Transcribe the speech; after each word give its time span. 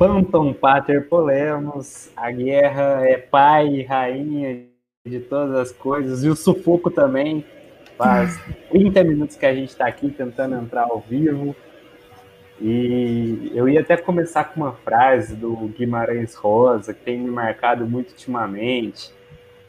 Phantom 0.00 0.54
Pater 0.54 1.10
Polemos, 1.10 2.10
a 2.16 2.30
guerra 2.30 3.06
é 3.06 3.18
pai 3.18 3.68
e 3.68 3.82
rainha 3.82 4.64
de 5.04 5.20
todas 5.20 5.54
as 5.54 5.72
coisas, 5.72 6.24
e 6.24 6.30
o 6.30 6.34
sufoco 6.34 6.90
também. 6.90 7.44
Faz 7.98 8.40
30 8.70 9.04
minutos 9.04 9.36
que 9.36 9.44
a 9.44 9.54
gente 9.54 9.68
está 9.68 9.86
aqui 9.86 10.08
tentando 10.08 10.54
entrar 10.54 10.84
ao 10.84 11.00
vivo. 11.00 11.54
E 12.58 13.52
eu 13.54 13.68
ia 13.68 13.80
até 13.82 13.94
começar 13.94 14.44
com 14.44 14.62
uma 14.62 14.72
frase 14.72 15.36
do 15.36 15.54
Guimarães 15.68 16.34
Rosa, 16.34 16.94
que 16.94 17.04
tem 17.04 17.18
me 17.18 17.30
marcado 17.30 17.86
muito 17.86 18.12
ultimamente, 18.12 19.12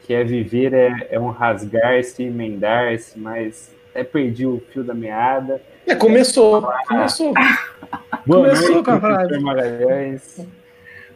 que 0.00 0.14
é 0.14 0.24
viver 0.24 0.72
é, 0.72 1.08
é 1.10 1.20
um 1.20 1.28
rasgar-se 1.28 2.22
e 2.22 2.26
emendar-se, 2.28 3.18
mas 3.18 3.76
até 3.90 4.02
perdi 4.02 4.46
o 4.46 4.62
fio 4.72 4.82
da 4.82 4.94
meada. 4.94 5.60
É, 5.86 5.94
começou, 5.94 6.62
começou. 6.86 7.32
Boa 8.26 8.44
começou 8.44 8.70
noite, 8.70 8.84
com 8.84 8.90
a 8.92 9.00
frase. 9.00 9.16
professor 9.28 9.40
Magalhães. 9.40 10.40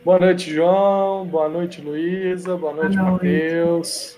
Boa 0.04 0.18
noite, 0.18 0.52
João. 0.52 1.26
Boa 1.26 1.48
noite, 1.48 1.80
Luísa. 1.80 2.56
Boa 2.56 2.72
noite, 2.72 2.96
Boa 2.96 3.10
noite. 3.10 3.24
Matheus. 3.24 4.16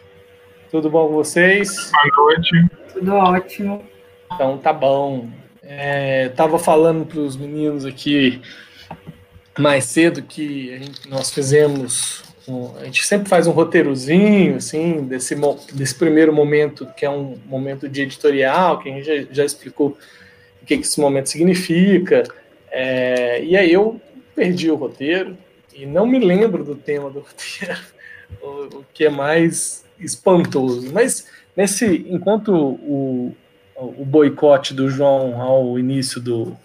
Tudo 0.70 0.90
bom 0.90 1.08
com 1.08 1.14
vocês? 1.14 1.90
Boa 2.16 2.26
noite. 2.34 2.66
Tudo 2.92 3.14
ótimo. 3.14 3.84
Então 4.32 4.58
tá 4.58 4.72
bom. 4.72 5.28
É, 5.62 6.30
tava 6.30 6.58
falando 6.58 7.04
para 7.04 7.20
os 7.20 7.36
meninos 7.36 7.84
aqui 7.84 8.40
mais 9.58 9.84
cedo 9.84 10.22
que 10.22 10.72
a 10.74 10.78
gente- 10.78 11.08
nós 11.10 11.30
fizemos. 11.30 12.22
um- 12.46 12.74
a 12.78 12.84
gente 12.86 13.04
sempre 13.06 13.28
faz 13.28 13.46
um 13.46 13.50
roteirozinho 13.50 14.56
assim 14.56 15.04
desse, 15.04 15.36
desse 15.74 15.94
primeiro 15.94 16.32
momento 16.32 16.86
que 16.96 17.04
é 17.04 17.10
um 17.10 17.36
momento 17.44 17.86
de 17.86 18.00
editorial 18.00 18.78
que 18.78 18.88
a 18.88 18.92
gente 18.92 19.04
já, 19.04 19.28
já 19.30 19.44
explicou 19.44 19.98
que, 20.68 20.76
que 20.76 20.84
esse 20.84 21.00
momento 21.00 21.30
significa. 21.30 22.22
É, 22.70 23.42
e 23.42 23.56
aí 23.56 23.72
eu 23.72 24.00
perdi 24.36 24.70
o 24.70 24.76
roteiro 24.76 25.36
e 25.74 25.86
não 25.86 26.06
me 26.06 26.18
lembro 26.18 26.62
do 26.62 26.74
tema 26.74 27.10
do 27.10 27.20
roteiro, 27.26 27.80
o, 28.42 28.78
o 28.78 28.86
que 28.92 29.06
é 29.06 29.10
mais 29.10 29.84
espantoso. 29.98 30.92
Mas 30.92 31.26
nesse 31.56 31.86
enquanto 32.08 32.52
o, 32.54 33.34
o 33.74 34.04
boicote 34.04 34.74
do 34.74 34.90
João 34.90 35.40
ao 35.40 35.78
início 35.78 36.20
do, 36.20 36.56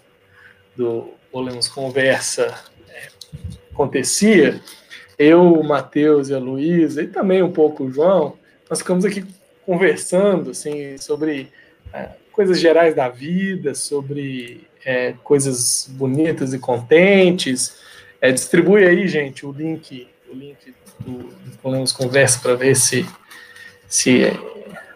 do 0.76 1.08
Bolemos 1.32 1.66
Conversa 1.66 2.54
é, 2.88 3.08
acontecia, 3.72 4.60
eu, 5.18 5.54
o 5.54 5.64
Matheus 5.64 6.28
e 6.28 6.34
a 6.34 6.38
Luísa, 6.38 7.02
e 7.02 7.06
também 7.06 7.42
um 7.42 7.52
pouco 7.52 7.84
o 7.84 7.90
João, 7.90 8.36
nós 8.68 8.80
ficamos 8.80 9.04
aqui 9.04 9.24
conversando 9.64 10.50
assim, 10.50 10.98
sobre 10.98 11.48
é, 11.92 12.10
coisas 12.34 12.58
gerais 12.58 12.94
da 12.94 13.08
vida, 13.08 13.74
sobre 13.74 14.66
é, 14.84 15.14
coisas 15.22 15.88
bonitas 15.92 16.52
e 16.52 16.58
contentes. 16.58 17.76
É, 18.20 18.32
distribui 18.32 18.84
aí, 18.84 19.06
gente, 19.06 19.46
o 19.46 19.52
link, 19.52 20.08
o 20.28 20.34
link 20.34 20.74
do, 21.00 21.28
do 21.28 21.94
Conversa 21.94 22.40
para 22.40 22.54
ver 22.54 22.74
se, 22.74 23.06
se 23.86 24.24
é, 24.24 24.32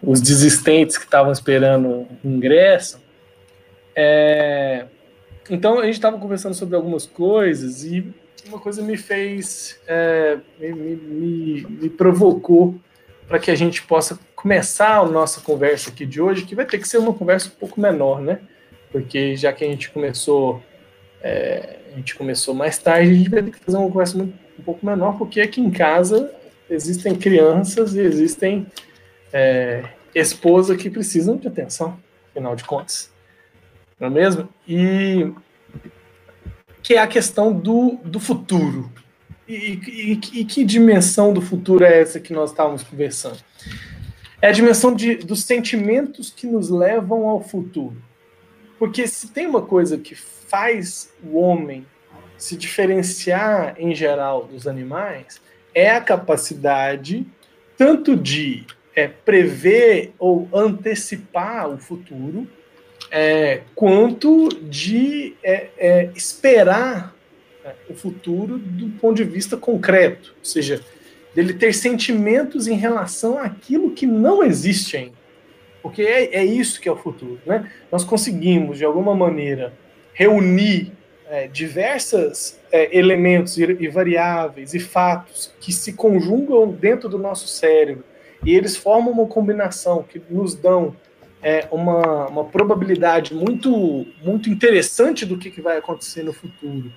os 0.03 0.21
desistentes 0.21 0.99
que 0.99 1.05
estavam 1.05 1.31
esperando 1.31 2.09
ingresso. 2.25 3.01
É, 3.95 4.87
então 5.49 5.79
a 5.79 5.85
gente 5.85 5.95
estava 5.95 6.19
conversando 6.19 6.55
sobre 6.55 6.75
algumas 6.75 7.07
coisas 7.07 7.85
e 7.85 8.13
uma 8.47 8.59
coisa 8.59 8.83
me 8.83 8.97
fez, 8.97 9.81
é, 9.87 10.39
me, 10.59 10.73
me, 10.73 11.63
me 11.63 11.89
provocou 11.91 12.75
para 13.29 13.39
que 13.39 13.51
a 13.51 13.55
gente 13.55 13.83
possa 13.83 14.19
começar 14.41 14.99
a 14.99 15.05
nossa 15.05 15.41
conversa 15.41 15.91
aqui 15.91 16.07
de 16.07 16.23
hoje, 16.23 16.45
que 16.45 16.55
vai 16.55 16.65
ter 16.65 16.79
que 16.79 16.87
ser 16.87 16.99
uma 16.99 17.13
conversa 17.13 17.49
um 17.49 17.59
pouco 17.59 17.81
menor, 17.81 18.21
né? 18.21 18.39
Porque 18.93 19.35
já 19.35 19.53
que 19.53 19.65
a 19.65 19.67
gente 19.67 19.91
começou, 19.91 20.63
é, 21.21 21.81
a 21.93 21.97
gente 21.97 22.15
começou 22.15 22.55
mais 22.55 22.79
tarde, 22.79 23.11
a 23.11 23.15
gente 23.15 23.29
vai 23.29 23.43
ter 23.43 23.51
que 23.51 23.59
fazer 23.59 23.77
uma 23.77 23.91
conversa 23.91 24.17
muito, 24.17 24.39
um 24.57 24.63
pouco 24.63 24.87
menor, 24.87 25.19
porque 25.19 25.41
aqui 25.41 25.61
em 25.61 25.73
casa 25.73 26.33
existem 26.71 27.17
crianças 27.17 27.97
e 27.97 28.01
existem 28.01 28.65
é, 29.33 29.83
esposa 30.15 30.77
que 30.77 30.89
precisam 30.89 31.37
de 31.37 31.49
atenção, 31.49 31.99
afinal 32.31 32.55
de 32.55 32.63
contas. 32.63 33.13
Não 33.99 34.07
é 34.07 34.11
mesmo? 34.11 34.49
E 34.69 35.33
que 36.81 36.95
é 36.95 37.01
a 37.01 37.09
questão 37.09 37.53
do, 37.53 37.99
do 38.05 38.21
futuro. 38.21 38.89
E, 39.49 39.81
e, 39.85 40.13
e 40.13 40.45
que 40.45 40.63
dimensão 40.63 41.33
do 41.33 41.41
futuro 41.41 41.83
é 41.83 42.01
essa 42.01 42.21
que 42.21 42.33
nós 42.33 42.51
estávamos 42.51 42.85
conversando? 42.85 43.39
É 44.41 44.49
a 44.49 44.53
dimensão 44.53 44.95
de, 44.95 45.17
dos 45.17 45.45
sentimentos 45.45 46.31
que 46.31 46.47
nos 46.47 46.69
levam 46.69 47.29
ao 47.29 47.43
futuro. 47.43 47.97
Porque 48.79 49.07
se 49.09 49.33
tem 49.33 49.47
uma 49.47 49.63
coisa 49.63 49.99
que 49.99 50.15
faz 50.15 51.13
o 51.23 51.39
homem 51.39 51.85
se 52.37 52.57
diferenciar 52.57 53.75
em 53.79 53.95
geral 53.95 54.45
dos 54.45 54.69
animais, 54.69 55.41
é 55.75 55.91
a 55.91 56.01
capacidade 56.01 57.27
tanto 57.77 58.17
de 58.17 58.65
é, 58.95 59.07
prever 59.07 60.13
ou 60.19 60.49
antecipar 60.53 61.69
o 61.69 61.79
futuro, 61.79 62.49
é, 63.11 63.63
quanto 63.75 64.49
de 64.49 65.37
é, 65.43 65.69
é, 65.79 66.11
esperar 66.15 67.15
é, 67.65 67.75
o 67.89 67.95
futuro 67.95 68.59
do 68.59 68.91
ponto 68.99 69.17
de 69.17 69.25
vista 69.25 69.57
concreto, 69.57 70.35
ou 70.39 70.45
seja, 70.45 70.81
dele 71.39 71.55
ter 71.55 71.73
sentimentos 71.73 72.67
em 72.67 72.75
relação 72.75 73.39
àquilo 73.39 73.93
que 73.93 74.05
não 74.05 74.43
existe 74.43 74.97
ainda. 74.97 75.19
Porque 75.81 76.03
é, 76.03 76.35
é 76.35 76.45
isso 76.45 76.81
que 76.81 76.89
é 76.89 76.93
o 76.93 76.97
futuro. 76.97 77.39
Né? 77.47 77.71
Nós 77.93 78.03
conseguimos, 78.03 78.79
de 78.79 78.85
alguma 78.85 79.15
maneira, 79.15 79.73
reunir 80.13 80.93
é, 81.31 81.47
diversos 81.47 82.59
é, 82.73 82.99
elementos 82.99 83.57
e, 83.57 83.63
e 83.63 83.87
variáveis 83.87 84.75
e 84.75 84.81
fatos 84.81 85.55
que 85.61 85.73
se 85.73 85.93
conjugam 85.93 86.73
dentro 86.73 87.09
do 87.09 87.19
nosso 87.19 87.47
cérebro 87.47 88.03
e 88.45 88.53
eles 88.53 88.77
formam 88.77 89.13
uma 89.13 89.27
combinação 89.27 90.03
que 90.03 90.21
nos 90.29 90.57
dão 90.57 90.97
é, 91.41 91.69
uma, 91.71 92.27
uma 92.27 92.45
probabilidade 92.47 93.33
muito, 93.33 94.05
muito 94.25 94.51
interessante 94.51 95.25
do 95.25 95.39
que, 95.39 95.53
que 95.53 95.61
vai 95.61 95.79
acontecer 95.79 96.25
no 96.25 96.33
futuro, 96.33 96.93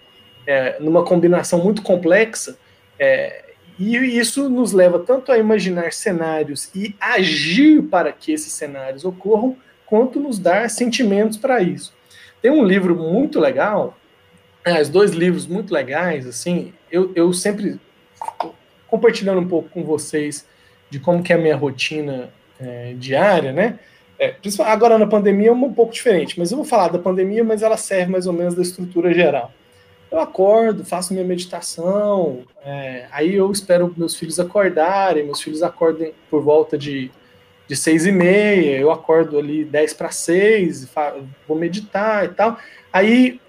é, 0.48 0.80
numa 0.80 1.06
combinação 1.06 1.64
muito 1.64 1.84
complexa, 1.84 2.58
é, 2.98 3.51
e 3.80 3.96
isso 4.18 4.50
nos 4.50 4.72
leva 4.72 5.00
tanto 5.00 5.32
a 5.32 5.38
imaginar 5.38 5.94
cenários 5.94 6.70
e 6.76 6.96
agir 7.00 7.84
para 7.84 8.12
que 8.12 8.32
esses 8.32 8.54
cenários 8.54 9.06
ocorram, 9.06 9.56
quanto 9.86 10.20
nos 10.20 10.40
dar 10.40 10.70
sentimentos 10.70 11.38
para 11.38 11.62
isso. 11.62 11.94
Tem 12.42 12.52
um 12.52 12.64
livro 12.64 12.96
muito 12.96 13.40
legal, 13.40 13.98
os 14.82 14.90
dois 14.90 15.12
livros 15.12 15.48
muito 15.48 15.74
legais, 15.74 16.28
assim, 16.28 16.74
eu, 16.92 17.12
eu 17.16 17.34
sempre 17.34 17.80
compartilhando 18.88 19.40
um 19.40 19.48
pouco 19.48 19.70
com 19.70 19.84
vocês 19.84 20.46
de 20.90 21.00
como 21.00 21.24
que 21.24 21.32
é 21.32 21.36
a 21.36 21.40
minha 21.40 21.56
rotina 21.56 22.30
é, 22.60 22.94
diária, 22.98 23.52
né? 23.52 23.80
É, 24.20 24.36
agora 24.66 25.00
na 25.00 25.08
pandemia 25.08 25.50
é 25.50 25.52
um 25.52 25.74
pouco 25.74 25.94
diferente, 25.94 26.38
mas 26.38 26.52
eu 26.52 26.58
vou 26.58 26.66
falar 26.66 26.90
da 26.90 27.00
pandemia, 27.00 27.44
mas 27.44 27.64
ela 27.64 27.78
serve 27.78 28.12
mais 28.12 28.28
ou 28.28 28.34
menos 28.34 28.54
da 28.54 28.62
estrutura 28.62 29.12
geral. 29.14 29.52
Eu 30.12 30.20
acordo, 30.20 30.84
faço 30.84 31.14
minha 31.14 31.26
meditação, 31.26 32.40
é, 32.66 33.06
aí 33.14 33.34
eu 33.34 33.50
espero 33.50 33.94
meus 33.96 34.14
filhos 34.14 34.42
acordarem, 34.42 35.24
meus 35.24 35.42
filhos 35.42 35.64
acordem 35.64 36.14
por 36.30 36.44
volta 36.44 36.78
de, 36.78 37.10
de 37.66 37.78
seis 37.78 38.06
e 38.06 38.12
meia, 38.12 38.78
eu 38.78 38.92
acordo 38.92 39.40
ali 39.40 39.64
dez 39.64 39.94
para 39.94 40.12
seis, 40.12 40.86
vou 41.48 41.58
meditar 41.58 42.26
e 42.26 42.28
tal. 42.28 42.58
Aí 42.92 43.40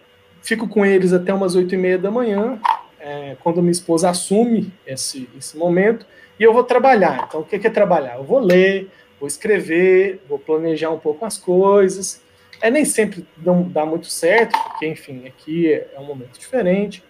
fico 0.41 0.69
com 0.69 0.87
eles 0.87 1.13
até 1.13 1.35
umas 1.35 1.57
oito 1.57 1.75
e 1.75 1.79
meia 1.79 1.99
da 1.99 2.13
manhã, 2.13 2.61
é, 3.01 3.37
quando 3.43 3.61
minha 3.61 3.73
esposa 3.73 4.09
assume 4.09 4.73
esse, 4.87 5.29
esse 5.37 5.57
momento, 5.57 6.07
e 6.39 6.45
eu 6.45 6.53
vou 6.53 6.63
trabalhar. 6.63 7.25
Então, 7.27 7.41
o 7.41 7.45
que 7.45 7.67
é 7.67 7.71
trabalhar? 7.71 8.19
Eu 8.19 8.25
vou 8.25 8.39
ler, 8.39 8.89
vou 9.19 9.27
escrever, 9.27 10.23
vou 10.29 10.39
planejar 10.39 10.91
um 10.91 10.99
pouco 11.01 11.25
as 11.25 11.37
coisas. 11.37 12.22
É 12.63 12.71
nem 12.71 12.85
sempre 12.85 13.27
não 13.37 13.65
dá 13.65 13.85
muito 13.85 14.07
certo, 14.07 14.57
porque, 14.57 14.87
enfim, 14.87 15.27
aqui 15.27 15.69
é 15.73 15.99
um 15.99 16.05
momento 16.05 16.39
diferente. 16.39 17.03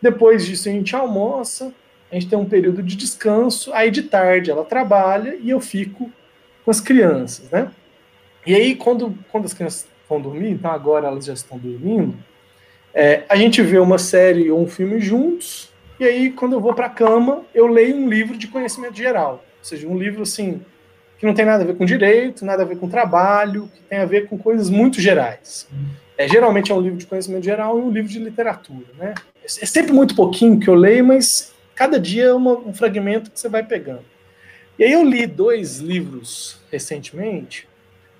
Depois 0.00 0.46
disso, 0.46 0.70
a 0.70 0.72
gente 0.72 0.96
almoça, 0.96 1.70
a 2.10 2.14
gente 2.14 2.28
tem 2.28 2.38
um 2.38 2.46
período 2.46 2.82
de 2.82 2.96
descanso, 2.96 3.72
aí 3.74 3.90
de 3.90 4.04
tarde 4.04 4.50
ela 4.50 4.64
trabalha 4.64 5.36
e 5.38 5.50
eu 5.50 5.60
fico 5.60 6.10
com 6.64 6.70
as 6.70 6.80
crianças, 6.80 7.50
né? 7.50 7.70
E 8.46 8.54
aí, 8.54 8.74
quando, 8.74 9.14
quando 9.30 9.44
as 9.44 9.52
crianças 9.52 9.86
vão 10.08 10.18
dormir, 10.18 10.52
então 10.52 10.70
agora 10.70 11.08
elas 11.08 11.26
já 11.26 11.34
estão 11.34 11.58
dormindo, 11.58 12.16
é, 12.94 13.24
a 13.28 13.36
gente 13.36 13.60
vê 13.60 13.78
uma 13.78 13.98
série 13.98 14.50
ou 14.50 14.62
um 14.62 14.66
filme 14.66 14.98
juntos, 14.98 15.70
e 16.00 16.04
aí, 16.04 16.30
quando 16.30 16.54
eu 16.54 16.60
vou 16.60 16.72
para 16.72 16.86
a 16.86 16.90
cama, 16.90 17.44
eu 17.54 17.66
leio 17.66 17.96
um 17.96 18.08
livro 18.08 18.36
de 18.36 18.48
conhecimento 18.48 18.96
geral. 18.96 19.44
Ou 19.58 19.64
seja, 19.64 19.86
um 19.86 19.98
livro, 19.98 20.22
assim, 20.22 20.62
que 21.18 21.26
não 21.26 21.34
tem 21.34 21.44
nada 21.44 21.62
a 21.62 21.66
ver 21.66 21.76
com 21.76 21.84
direito, 21.84 22.44
nada 22.44 22.62
a 22.62 22.66
ver 22.66 22.78
com 22.78 22.88
trabalho, 22.88 23.70
que 23.74 23.80
tem 23.82 23.98
a 23.98 24.04
ver 24.04 24.28
com 24.28 24.36
coisas 24.36 24.68
muito 24.68 25.00
gerais. 25.00 25.66
É, 26.18 26.28
geralmente 26.28 26.72
é 26.72 26.74
um 26.74 26.80
livro 26.80 26.98
de 26.98 27.06
conhecimento 27.06 27.44
geral 27.44 27.78
e 27.78 27.82
um 27.82 27.90
livro 27.90 28.10
de 28.10 28.18
literatura, 28.18 28.86
né? 28.98 29.14
É 29.44 29.66
sempre 29.66 29.92
muito 29.92 30.14
pouquinho 30.14 30.58
que 30.58 30.68
eu 30.68 30.74
leio, 30.74 31.04
mas 31.04 31.54
cada 31.74 32.00
dia 32.00 32.24
é 32.24 32.32
uma, 32.32 32.52
um 32.52 32.72
fragmento 32.72 33.30
que 33.30 33.38
você 33.38 33.48
vai 33.48 33.62
pegando. 33.62 34.04
E 34.78 34.84
aí 34.84 34.92
eu 34.92 35.04
li 35.04 35.26
dois 35.26 35.78
livros 35.78 36.60
recentemente, 36.70 37.68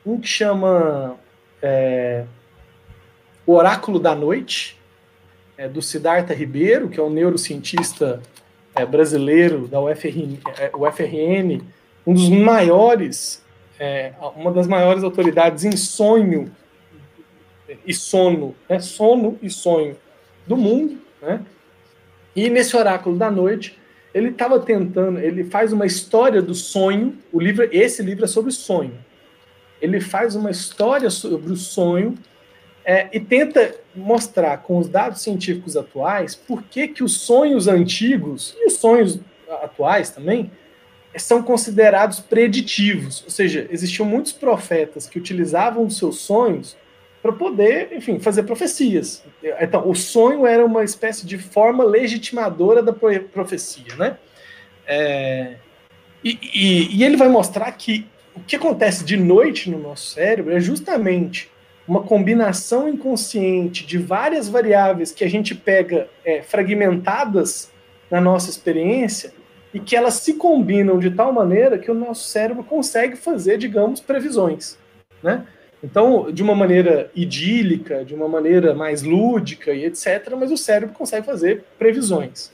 um 0.05 0.21
que 0.21 0.29
chama 0.29 1.17
é, 1.61 2.25
O 3.47 3.53
Oráculo 3.53 3.99
da 3.99 4.15
Noite, 4.15 4.79
é, 5.59 5.69
do 5.69 5.83
Siddhartha 5.83 6.35
Ribeiro, 6.35 6.89
que 6.89 7.01
é 7.01 7.03
um 7.03 7.11
neurocientista 7.11 8.23
é, 8.75 8.85
brasileiro 8.85 9.67
da 9.67 9.81
UFRN, 9.81 10.39
é, 10.59 10.71
UFRN, 10.75 11.63
um 12.07 12.15
dos 12.15 12.29
maiores, 12.29 13.43
é, 13.79 14.13
uma 14.37 14.53
das 14.53 14.67
maiores 14.67 15.03
autoridades 15.03 15.65
em 15.65 15.77
sonho 15.77 16.53
e 17.85 17.93
sono, 17.93 18.55
né? 18.69 18.79
sono 18.79 19.39
e 19.43 19.51
sonho 19.51 19.97
do 20.47 20.57
mundo, 20.57 20.99
né? 21.21 21.41
E 22.35 22.49
nesse 22.49 22.77
oráculo 22.77 23.17
da 23.17 23.31
noite, 23.31 23.79
ele 24.15 24.29
estava 24.29 24.61
tentando, 24.61 25.19
ele 25.19 25.43
faz 25.45 25.73
uma 25.73 25.87
história 25.87 26.41
do 26.41 26.55
sonho, 26.55 27.19
o 27.33 27.41
livro, 27.41 27.69
esse 27.73 28.03
livro 28.03 28.25
é 28.25 28.29
sobre 28.29 28.53
sonho. 28.53 28.95
Ele 29.81 30.01
faz 30.01 30.35
uma 30.35 30.51
história 30.51 31.11
sobre 31.11 31.53
o 31.53 31.57
sonho 31.57 32.15
é, 32.85 33.09
e 33.13 33.19
tenta 33.19 33.75
mostrar 33.95 34.59
com 34.59 34.79
os 34.79 34.89
dados 34.89 35.23
científicos 35.23 35.77
atuais 35.77 36.35
por 36.35 36.63
que, 36.63 36.89
que 36.89 37.03
os 37.03 37.19
sonhos 37.19 37.67
antigos 37.67 38.55
e 38.59 38.67
os 38.67 38.75
sonhos 38.75 39.19
atuais 39.63 40.11
também 40.11 40.51
são 41.19 41.43
considerados 41.43 42.21
preditivos. 42.21 43.23
Ou 43.25 43.31
seja, 43.31 43.67
existiam 43.71 44.07
muitos 44.07 44.33
profetas 44.33 45.07
que 45.07 45.19
utilizavam 45.19 45.85
os 45.85 45.99
seus 45.99 46.19
sonhos 46.19 46.77
para 47.23 47.33
poder, 47.33 47.93
enfim, 47.93 48.21
fazer 48.21 48.45
profecias. 48.45 49.25
Então, 49.61 49.89
o 49.89 49.95
sonho 49.95 50.47
era 50.47 50.65
uma 50.65 50.85
espécie 50.85 51.27
de 51.27 51.37
forma 51.39 51.83
legitimadora 51.85 52.83
da 52.83 52.93
profecia, 52.93 53.97
né? 53.97 54.17
É, 54.87 55.57
e, 56.23 56.39
e, 56.55 56.97
e, 56.97 57.05
ele 57.05 57.17
vai 57.17 57.29
mostrar 57.29 57.71
que 57.73 58.07
o 58.35 58.41
que 58.41 58.55
acontece 58.55 59.05
de 59.05 59.17
noite 59.17 59.69
no 59.69 59.79
nosso 59.79 60.11
cérebro 60.11 60.55
é 60.55 60.61
justamente 60.61 61.51
uma 61.89 62.03
combinação 62.03 62.89
inconsciente 62.89 63.85
de 63.85 63.99
várias 63.99 64.49
variáveis 64.49 65.11
que 65.11 65.25
a 65.25 65.29
gente 65.29 65.55
pega 65.55 66.09
é, 66.25 66.43
fragmentadas 66.43 67.71
na 68.11 68.21
nossa 68.21 68.51
experiência 68.51 69.33
e 69.77 69.79
que 69.79 69.95
elas 69.95 70.15
se 70.15 70.33
combinam 70.33 70.99
de 70.99 71.11
tal 71.11 71.31
maneira 71.35 71.79
que 71.79 71.91
o 71.91 71.95
nosso 71.95 72.27
cérebro 72.29 72.65
consegue 72.65 73.15
fazer, 73.15 73.59
digamos, 73.59 74.01
previsões, 74.01 74.79
né? 75.23 75.47
Então, 75.85 76.33
de 76.33 76.43
uma 76.43 76.55
maneira 76.55 77.11
idílica, 77.15 78.03
de 78.03 78.15
uma 78.15 78.27
maneira 78.27 78.75
mais 78.75 79.03
lúdica 79.03 79.75
e 79.75 79.85
etc., 79.85 80.33
mas 80.41 80.51
o 80.51 80.57
cérebro 80.57 80.95
consegue 80.95 81.27
fazer 81.27 81.63
previsões. 81.79 82.51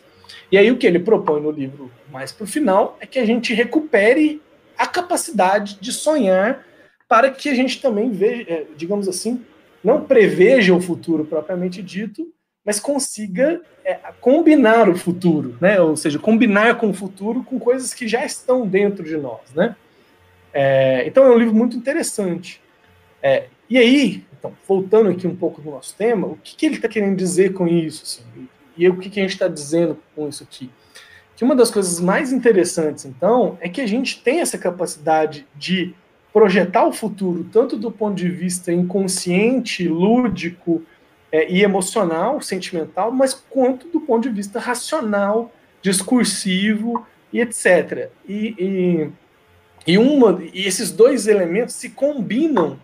E 0.51 0.59
aí 0.59 0.69
o 0.73 0.77
que 0.77 0.85
ele 0.85 0.99
propõe 0.99 1.41
no 1.41 1.53
livro 1.53 1.93
mais 2.11 2.33
para 2.33 2.43
o 2.43 2.47
final 2.47 2.99
é 3.01 3.07
que 3.07 3.21
a 3.21 3.25
gente 3.25 3.55
recupere 3.55 4.43
a 4.77 4.89
capacidade 4.89 5.79
de 5.81 5.93
sonhar 5.93 6.67
para 7.09 7.31
que 7.31 7.49
a 7.49 7.55
gente 7.55 7.81
também 7.81 8.11
veja, 8.11 8.45
é, 8.49 8.67
digamos 8.77 9.07
assim, 9.07 9.41
não 9.85 10.03
preveja 10.03 10.75
o 10.75 10.81
futuro 10.81 11.25
propriamente 11.25 11.81
dito, 11.81 12.27
mas 12.64 12.79
consiga 12.79 13.61
é, 13.85 13.94
combinar 14.20 14.88
o 14.88 14.97
futuro, 14.97 15.56
né? 15.61 15.81
Ou 15.81 15.97
seja, 15.97 16.19
combinar 16.19 16.76
com 16.76 16.91
o 16.91 16.94
futuro 16.94 17.43
com 17.43 17.59
coisas 17.59 17.93
que 17.93 18.06
já 18.06 18.25
estão 18.25 18.67
dentro 18.67 19.05
de 19.05 19.17
nós, 19.17 19.53
né? 19.55 19.75
É, 20.53 21.06
então 21.06 21.25
é 21.25 21.31
um 21.31 21.38
livro 21.38 21.55
muito 21.55 21.76
interessante. 21.76 22.61
É, 23.23 23.47
e 23.69 23.79
aí, 23.79 24.25
então, 24.38 24.53
voltando 24.67 25.09
aqui 25.11 25.26
um 25.26 25.35
pouco 25.35 25.61
do 25.61 25.70
nosso 25.70 25.97
tema, 25.97 26.26
o 26.26 26.37
que, 26.37 26.55
que 26.55 26.67
ele 26.67 26.76
está 26.76 26.88
querendo 26.88 27.17
dizer 27.17 27.53
com 27.53 27.67
isso? 27.67 28.03
Assim, 28.03 28.49
e 28.76 28.88
o 28.88 28.97
que, 28.97 29.11
que 29.11 29.20
a 29.20 29.23
gente 29.23 29.32
está 29.32 29.49
dizendo 29.49 29.99
com 30.15 30.29
isso 30.29 30.43
aqui? 30.43 30.70
Que 31.37 31.44
uma 31.44 31.56
das 31.56 31.70
coisas 31.70 31.99
mais 31.99 32.32
interessantes, 32.32 33.05
então, 33.05 33.56
é 33.61 33.69
que 33.69 33.81
a 33.81 33.87
gente 33.87 34.23
tem 34.23 34.41
essa 34.41 34.58
capacidade 34.58 35.47
de 35.56 35.94
projetar 36.32 36.87
o 36.87 36.93
futuro, 36.93 37.44
tanto 37.53 37.76
do 37.76 37.91
ponto 37.91 38.15
de 38.15 38.29
vista 38.29 38.73
inconsciente, 38.73 39.87
lúdico 39.87 40.82
é, 41.32 41.50
e 41.50 41.62
emocional, 41.62 42.43
sentimental, 42.43 43.11
mas 43.11 43.32
quanto 43.32 43.88
do 43.88 44.02
ponto 44.02 44.29
de 44.29 44.34
vista 44.34 44.61
racional, 44.61 45.50
discursivo 45.81 47.06
e 47.32 47.40
etc. 47.40 48.11
E, 48.29 48.55
e, 48.58 49.93
e, 49.93 49.99
uma, 49.99 50.38
e 50.52 50.67
esses 50.67 50.93
dois 50.93 51.26
elementos 51.26 51.75
se 51.75 51.88
combinam 51.88 52.79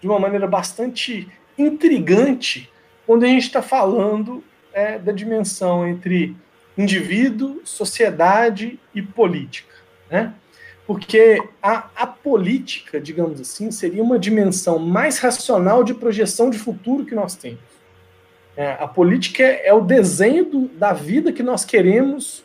de 0.00 0.06
uma 0.06 0.18
maneira 0.20 0.46
bastante 0.46 1.28
intrigante 1.58 2.70
quando 3.04 3.24
a 3.24 3.28
gente 3.28 3.42
está 3.42 3.60
falando 3.60 4.42
é, 4.72 4.98
da 4.98 5.12
dimensão 5.12 5.86
entre 5.86 6.34
indivíduo, 6.78 7.60
sociedade 7.64 8.78
e 8.94 9.02
política. 9.02 9.74
Né? 10.08 10.32
Porque 10.86 11.42
a, 11.62 11.88
a 11.94 12.06
política, 12.06 13.00
digamos 13.00 13.40
assim, 13.40 13.70
seria 13.70 14.02
uma 14.02 14.18
dimensão 14.18 14.78
mais 14.78 15.18
racional 15.18 15.84
de 15.84 15.94
projeção 15.94 16.48
de 16.48 16.58
futuro 16.58 17.04
que 17.04 17.14
nós 17.14 17.34
temos. 17.34 17.71
É, 18.56 18.76
a 18.78 18.86
política 18.86 19.42
é, 19.42 19.68
é 19.68 19.74
o 19.74 19.80
desenho 19.80 20.44
do, 20.44 20.68
da 20.68 20.92
vida 20.92 21.32
que 21.32 21.42
nós 21.42 21.64
queremos 21.64 22.44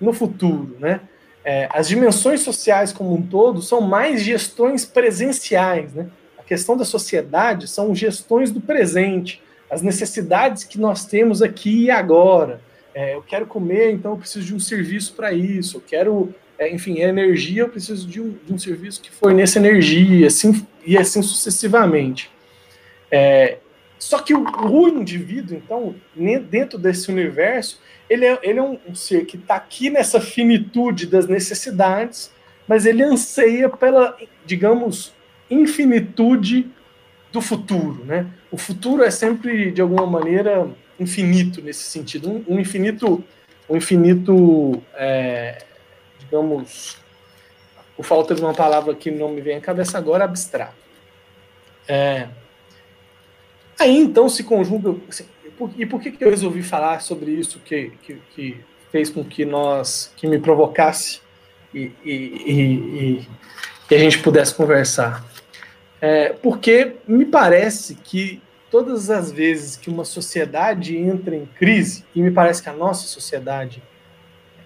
no 0.00 0.12
futuro. 0.12 0.76
Né? 0.78 1.00
É, 1.44 1.68
as 1.72 1.88
dimensões 1.88 2.40
sociais 2.40 2.92
como 2.92 3.14
um 3.14 3.22
todo 3.22 3.62
são 3.62 3.80
mais 3.80 4.22
gestões 4.22 4.84
presenciais, 4.84 5.94
né? 5.94 6.08
questão 6.46 6.76
da 6.76 6.84
sociedade 6.84 7.68
são 7.68 7.94
gestões 7.94 8.50
do 8.50 8.60
presente, 8.60 9.42
as 9.68 9.82
necessidades 9.82 10.62
que 10.64 10.78
nós 10.78 11.04
temos 11.04 11.42
aqui 11.42 11.84
e 11.84 11.90
agora. 11.90 12.60
É, 12.94 13.14
eu 13.14 13.22
quero 13.22 13.46
comer, 13.46 13.90
então 13.92 14.12
eu 14.12 14.16
preciso 14.16 14.46
de 14.46 14.54
um 14.54 14.60
serviço 14.60 15.12
para 15.14 15.32
isso. 15.32 15.76
Eu 15.76 15.82
quero, 15.86 16.34
é, 16.58 16.72
enfim, 16.72 17.00
energia, 17.00 17.62
eu 17.62 17.68
preciso 17.68 18.06
de 18.06 18.20
um, 18.20 18.34
de 18.46 18.52
um, 18.52 18.58
serviço 18.58 19.02
que 19.02 19.10
forneça 19.10 19.58
energia, 19.58 20.28
assim, 20.28 20.64
e 20.86 20.96
assim 20.96 21.20
sucessivamente. 21.20 22.30
É, 23.10 23.58
só 23.98 24.18
que 24.18 24.34
o, 24.34 24.44
o, 24.44 24.88
indivíduo, 24.88 25.56
então, 25.56 25.94
dentro 26.50 26.78
desse 26.78 27.10
universo, 27.10 27.80
ele 28.08 28.24
é, 28.26 28.38
ele 28.42 28.58
é 28.58 28.62
um, 28.62 28.78
um 28.88 28.94
ser 28.94 29.24
que 29.24 29.36
está 29.36 29.56
aqui 29.56 29.90
nessa 29.90 30.20
finitude 30.20 31.06
das 31.06 31.26
necessidades, 31.26 32.30
mas 32.68 32.84
ele 32.84 33.02
anseia 33.02 33.68
pela, 33.68 34.16
digamos, 34.44 35.12
infinitude 35.50 36.68
do 37.32 37.40
futuro, 37.40 38.04
né? 38.04 38.26
O 38.50 38.56
futuro 38.56 39.02
é 39.02 39.10
sempre 39.10 39.70
de 39.70 39.80
alguma 39.80 40.06
maneira 40.06 40.68
infinito 40.98 41.60
nesse 41.62 41.84
sentido, 41.84 42.30
um, 42.30 42.44
um 42.48 42.60
infinito, 42.60 43.22
um 43.68 43.76
infinito, 43.76 44.82
é, 44.94 45.62
digamos, 46.18 46.96
por 47.96 48.04
falta 48.04 48.34
de 48.34 48.40
uma 48.40 48.54
palavra 48.54 48.94
que 48.94 49.10
não 49.10 49.28
me 49.28 49.40
vem 49.40 49.56
à 49.56 49.60
cabeça 49.60 49.96
agora, 49.96 50.24
abstrato. 50.24 50.74
É, 51.88 52.28
aí 53.78 53.96
então 53.96 54.28
se 54.28 54.44
conjuga 54.44 54.94
assim, 55.08 55.24
e 55.76 55.86
por 55.86 56.00
que, 56.00 56.10
que 56.10 56.22
eu 56.22 56.30
resolvi 56.30 56.62
falar 56.62 57.00
sobre 57.00 57.30
isso 57.30 57.58
que, 57.64 57.92
que, 58.02 58.18
que 58.34 58.56
fez 58.92 59.08
com 59.08 59.24
que 59.24 59.44
nós 59.44 60.12
que 60.16 60.26
me 60.26 60.38
provocasse 60.38 61.20
e, 61.74 61.90
e, 62.04 62.12
e, 62.12 63.28
e 63.90 63.94
a 63.94 63.98
gente 63.98 64.18
pudesse 64.18 64.54
conversar? 64.54 65.24
É, 66.00 66.34
porque 66.34 66.96
me 67.08 67.24
parece 67.24 67.94
que 67.94 68.42
todas 68.70 69.08
as 69.08 69.32
vezes 69.32 69.76
que 69.76 69.88
uma 69.88 70.04
sociedade 70.04 70.96
entra 70.96 71.34
em 71.34 71.46
crise, 71.46 72.04
e 72.14 72.20
me 72.20 72.30
parece 72.30 72.62
que 72.62 72.68
a 72.68 72.72
nossa 72.72 73.06
sociedade 73.06 73.82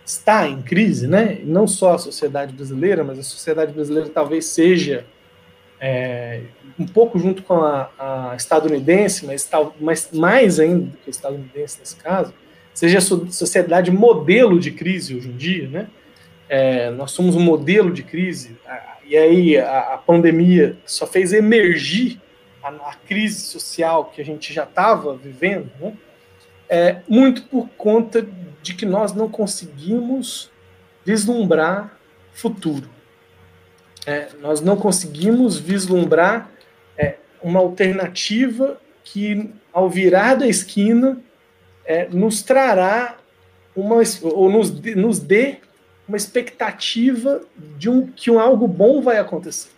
está 0.05 0.49
em 0.49 0.61
crise, 0.61 1.07
né? 1.07 1.39
não 1.45 1.69
só 1.69 1.95
a 1.95 1.99
sociedade 1.99 2.53
brasileira, 2.53 3.05
mas 3.05 3.19
a 3.19 3.23
sociedade 3.23 3.73
brasileira 3.73 4.09
talvez 4.09 4.47
seja 4.47 5.07
é, 5.81 6.43
um 6.79 6.87
pouco 6.87 7.19
junto 7.19 7.43
com 7.43 7.55
a, 7.55 7.91
a 7.99 8.35
estadunidense, 8.37 9.27
mas, 9.27 9.45
tal, 9.45 9.75
mas 9.81 10.11
mais 10.13 10.61
ainda 10.61 10.87
do 10.87 10.97
que 10.99 11.09
a 11.09 11.11
estadunidense 11.11 11.79
nesse 11.81 11.97
caso, 11.97 12.35
seja 12.75 12.99
a 12.99 13.01
sociedade 13.01 13.91
modelo 13.91 14.59
de 14.59 14.71
crise 14.71 15.17
hoje 15.17 15.29
em 15.29 15.37
dia, 15.37 15.69
né? 15.69 15.89
É, 16.49 16.91
nós 16.91 17.13
somos 17.13 17.37
um 17.37 17.41
modelo 17.41 17.93
de 17.93 18.03
crise 18.03 18.57
e 19.05 19.17
aí 19.17 19.57
a, 19.57 19.95
a 19.95 19.99
pandemia 19.99 20.77
só 20.85 21.07
fez 21.07 21.33
emergir 21.33 22.21
a, 22.63 22.69
a, 22.69 22.95
crise 23.07 23.41
social 23.41 24.07
que 24.07 24.21
a 24.21 24.25
gente 24.25 24.53
já 24.53 24.65
estava 24.65 25.17
vivendo, 25.17 25.71
né? 25.81 25.93
é, 26.69 27.03
muito 27.09 27.43
por 27.43 27.69
conta 27.71 28.27
de 28.63 28.75
que 28.75 28.87
nós 28.87 29.13
não 29.13 29.29
conseguimos 29.29 30.51
vislumbrar 31.05 31.99
futuro. 32.33 32.89
É, 34.07 34.29
nós 34.41 34.61
não 34.61 34.77
conseguimos 34.77 35.59
vislumbrar 35.59 36.51
é, 36.97 37.17
uma 37.43 37.61
alternativa 37.61 38.81
que, 39.05 39.51
ao 39.73 39.89
virar 39.89 40.35
da 40.35 40.47
esquina, 40.47 41.21
é, 41.85 42.09
nos 42.09 42.43
trará 42.43 43.17
uma, 43.75 43.97
ou 44.23 44.51
nos, 44.51 44.71
nos 44.95 45.19
dê 45.19 45.59
uma 46.07 46.17
expectativa 46.17 47.41
de 47.77 47.89
um, 47.89 48.07
que 48.07 48.31
um 48.31 48.41
algo 48.41 48.67
bom 48.67 49.01
vai 49.01 49.19
acontecer. 49.19 49.71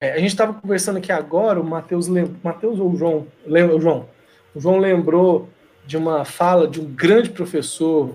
É, 0.00 0.12
a 0.12 0.18
gente 0.18 0.28
estava 0.28 0.54
conversando 0.54 0.98
aqui 0.98 1.12
agora, 1.12 1.60
o 1.60 1.64
Matheus, 1.64 2.08
Matheus 2.42 2.78
ou 2.78 2.92
o 2.92 2.96
João, 2.96 3.26
lembra, 3.46 3.76
o 3.76 3.80
João, 3.80 4.08
o 4.54 4.60
João 4.60 4.78
lembrou 4.78 5.48
de 5.86 5.96
uma 5.96 6.24
fala 6.24 6.68
de 6.68 6.80
um 6.80 6.84
grande 6.84 7.30
professor 7.30 8.14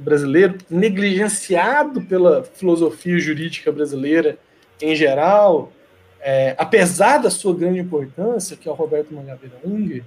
brasileiro, 0.00 0.58
negligenciado 0.70 2.02
pela 2.02 2.44
filosofia 2.44 3.18
jurídica 3.18 3.70
brasileira 3.70 4.38
em 4.80 4.94
geral, 4.94 5.72
é, 6.20 6.54
apesar 6.58 7.18
da 7.18 7.30
sua 7.30 7.54
grande 7.54 7.78
importância, 7.78 8.56
que 8.56 8.68
é 8.68 8.70
o 8.70 8.74
Roberto 8.74 9.12
Mangabeira 9.12 9.56
Unger, 9.64 10.02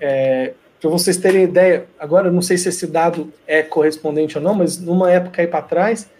é, 0.00 0.54
para 0.80 0.90
vocês 0.90 1.16
terem 1.16 1.44
ideia, 1.44 1.86
agora 1.98 2.30
não 2.30 2.42
sei 2.42 2.58
se 2.58 2.68
esse 2.68 2.86
dado 2.86 3.32
é 3.46 3.62
correspondente 3.62 4.36
ou 4.36 4.42
não, 4.42 4.54
mas 4.54 4.78
numa 4.78 5.10
época 5.10 5.40
aí 5.40 5.46
para 5.46 5.62
trás, 5.62 6.10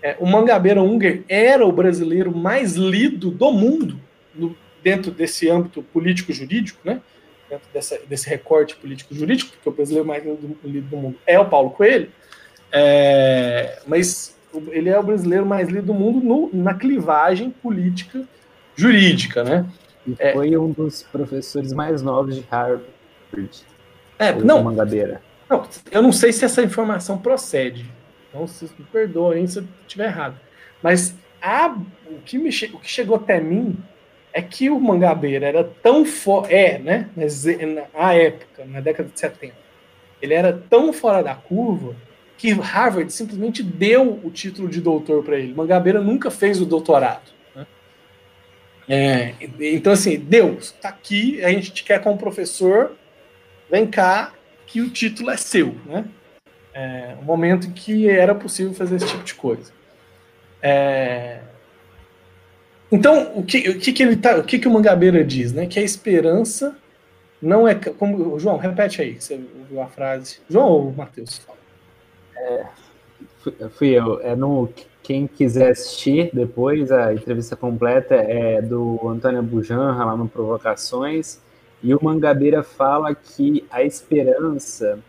é, 0.00 0.16
o 0.18 0.26
Mangabeira 0.26 0.80
Unger 0.80 1.22
era 1.28 1.66
o 1.66 1.72
brasileiro 1.72 2.34
mais 2.34 2.74
lido 2.74 3.30
do 3.30 3.50
mundo, 3.50 3.98
no, 4.34 4.56
dentro 4.82 5.10
desse 5.10 5.48
âmbito 5.48 5.82
político-jurídico, 5.82 6.80
né? 6.84 7.00
dentro 7.48 7.68
dessa, 7.72 7.98
desse 8.08 8.28
recorte 8.28 8.76
político-jurídico, 8.76 9.52
porque 9.52 9.68
o 9.68 9.72
brasileiro 9.72 10.06
mais 10.06 10.24
lido 10.24 10.88
do 10.88 10.96
mundo 10.96 11.18
é 11.26 11.38
o 11.38 11.48
Paulo 11.48 11.70
Coelho, 11.70 12.10
é, 12.72 13.78
mas 13.86 14.34
ele 14.70 14.88
é 14.88 14.98
o 14.98 15.02
brasileiro 15.02 15.44
mais 15.44 15.68
lido 15.68 15.86
do 15.86 15.94
mundo 15.94 16.24
no, 16.24 16.50
na 16.52 16.74
clivagem 16.74 17.50
política 17.50 18.26
jurídica, 18.74 19.44
né? 19.44 19.66
E 20.06 20.16
foi 20.32 20.52
é, 20.52 20.58
um 20.58 20.70
dos 20.70 21.02
professores 21.02 21.72
mais 21.72 22.02
novos 22.02 22.36
de 22.36 22.44
Harvard. 22.50 22.84
É, 24.18 24.32
não, 24.32 24.62
Mangabeira. 24.62 25.22
Não, 25.48 25.68
eu 25.90 26.02
não 26.02 26.12
sei 26.12 26.32
se 26.32 26.44
essa 26.44 26.62
informação 26.62 27.18
procede. 27.18 27.86
Então, 28.28 28.46
se 28.46 28.64
me 28.64 28.84
perdoem 28.90 29.46
se 29.46 29.58
eu 29.58 29.64
estiver 29.82 30.06
errado. 30.06 30.36
Mas 30.82 31.14
a, 31.40 31.76
o, 32.06 32.18
que 32.24 32.38
me, 32.38 32.48
o 32.48 32.78
que 32.78 32.90
chegou 32.90 33.16
até 33.16 33.38
mim 33.38 33.76
é 34.32 34.40
que 34.40 34.70
o 34.70 34.80
Mangabeira 34.80 35.46
era 35.46 35.64
tão 35.82 36.04
forte. 36.04 36.54
É, 36.54 36.78
né? 36.78 37.08
Na 37.94 38.14
época, 38.14 38.64
na 38.64 38.80
década 38.80 39.08
de 39.08 39.20
70. 39.20 39.54
Ele 40.20 40.34
era 40.34 40.52
tão 40.70 40.92
fora 40.92 41.22
da 41.22 41.34
curva 41.34 41.94
que 42.42 42.50
Harvard 42.50 43.12
simplesmente 43.12 43.62
deu 43.62 44.18
o 44.24 44.28
título 44.28 44.68
de 44.68 44.80
doutor 44.80 45.22
para 45.22 45.38
ele. 45.38 45.54
Mangabeira 45.54 46.00
nunca 46.00 46.28
fez 46.28 46.60
o 46.60 46.66
doutorado. 46.66 47.30
Né? 47.54 47.66
É, 48.88 49.34
então, 49.60 49.92
assim, 49.92 50.18
Deus, 50.18 50.74
está 50.74 50.88
aqui, 50.88 51.40
a 51.44 51.50
gente 51.50 51.72
te 51.72 51.84
quer 51.84 52.02
como 52.02 52.18
professor, 52.18 52.96
vem 53.70 53.86
cá 53.86 54.32
que 54.66 54.80
o 54.80 54.90
título 54.90 55.30
é 55.30 55.36
seu, 55.36 55.76
né? 55.86 56.04
É, 56.74 57.14
um 57.22 57.24
momento 57.24 57.68
em 57.68 57.70
que 57.70 58.08
era 58.08 58.34
possível 58.34 58.74
fazer 58.74 58.96
esse 58.96 59.06
tipo 59.06 59.22
de 59.22 59.34
coisa. 59.34 59.72
É... 60.60 61.42
Então, 62.90 63.34
o 63.36 63.44
que, 63.44 63.68
o 63.68 63.78
que, 63.78 63.92
que 63.92 64.02
ele 64.02 64.16
tá, 64.16 64.36
o 64.36 64.42
que, 64.42 64.58
que 64.58 64.66
o 64.66 64.70
Mangabeira 64.72 65.24
diz, 65.24 65.52
né? 65.52 65.66
Que 65.66 65.78
a 65.78 65.82
esperança 65.82 66.76
não 67.40 67.68
é 67.68 67.76
como 67.76 68.36
João, 68.40 68.56
repete 68.56 69.00
aí, 69.00 69.20
você 69.20 69.38
ouviu 69.60 69.80
a 69.80 69.86
frase. 69.86 70.40
João 70.50 70.66
ou 70.66 70.92
Matheus? 70.92 71.40
É, 72.36 72.66
fui 73.70 73.90
eu. 73.90 74.20
É 74.20 74.34
no 74.34 74.68
quem 75.02 75.26
quiser 75.26 75.72
assistir 75.72 76.30
depois 76.32 76.92
a 76.92 77.12
entrevista 77.12 77.56
completa 77.56 78.14
é 78.14 78.62
do 78.62 79.00
Antônio 79.08 79.42
Bujanra 79.42 80.04
lá 80.04 80.16
no 80.16 80.28
Provocações 80.28 81.40
e 81.82 81.92
o 81.92 81.98
Mangabeira 82.02 82.62
fala 82.62 83.12
que 83.12 83.66
a 83.68 83.82
esperança 83.82 85.00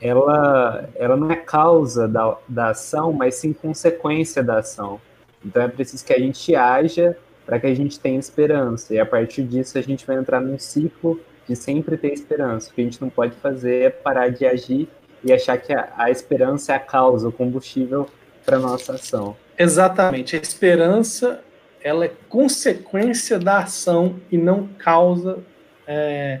ela, 0.00 0.88
ela 0.94 1.16
não 1.16 1.30
é 1.30 1.36
causa 1.36 2.08
da, 2.08 2.36
da 2.48 2.70
ação, 2.70 3.12
mas 3.12 3.36
sim 3.36 3.52
consequência 3.52 4.42
da 4.42 4.58
ação. 4.58 5.00
Então 5.44 5.62
é 5.62 5.68
preciso 5.68 6.04
que 6.04 6.12
a 6.12 6.18
gente 6.18 6.54
haja 6.54 7.16
para 7.44 7.58
que 7.58 7.66
a 7.66 7.74
gente 7.74 7.98
tenha 7.98 8.18
esperança. 8.18 8.94
E 8.94 8.98
a 8.98 9.06
partir 9.06 9.42
disso 9.42 9.78
a 9.78 9.82
gente 9.82 10.06
vai 10.06 10.16
entrar 10.16 10.40
num 10.40 10.58
ciclo 10.58 11.20
de 11.48 11.56
sempre 11.56 11.96
ter 11.96 12.12
esperança. 12.12 12.70
O 12.70 12.74
que 12.74 12.80
a 12.80 12.84
gente 12.84 13.00
não 13.00 13.10
pode 13.10 13.34
fazer 13.36 13.82
é 13.82 13.90
parar 13.90 14.28
de 14.28 14.46
agir 14.46 14.88
e 15.24 15.32
achar 15.32 15.58
que 15.58 15.72
a, 15.72 15.92
a 15.96 16.10
esperança 16.10 16.72
é 16.72 16.76
a 16.76 16.80
causa, 16.80 17.28
o 17.28 17.32
combustível 17.32 18.08
para 18.44 18.58
nossa 18.58 18.94
ação. 18.94 19.36
Exatamente. 19.58 20.36
A 20.36 20.40
esperança 20.40 21.42
ela 21.82 22.04
é 22.04 22.12
consequência 22.28 23.38
da 23.38 23.58
ação 23.58 24.20
e 24.30 24.38
não 24.38 24.68
causa 24.78 25.38
é, 25.86 26.40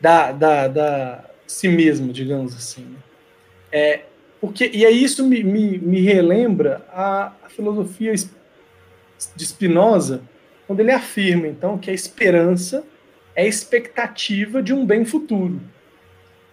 da, 0.00 0.32
da, 0.32 0.68
da 0.68 1.24
si 1.46 1.68
mesmo, 1.68 2.12
digamos 2.12 2.54
assim. 2.54 2.86
É, 3.72 4.02
porque, 4.40 4.70
e 4.72 4.86
aí 4.86 5.02
isso 5.02 5.26
me, 5.26 5.42
me, 5.42 5.78
me 5.78 6.00
relembra 6.00 6.84
a, 6.90 7.32
a, 7.44 7.48
filosofia 7.48 8.12
de 8.12 9.46
Spinoza, 9.46 10.22
quando 10.66 10.80
ele 10.80 10.92
afirma, 10.92 11.46
então, 11.46 11.76
que 11.76 11.90
a 11.90 11.94
esperança 11.94 12.84
é 13.34 13.42
a 13.42 13.46
expectativa 13.46 14.62
de 14.62 14.72
um 14.72 14.86
bem 14.86 15.04
futuro. 15.04 15.60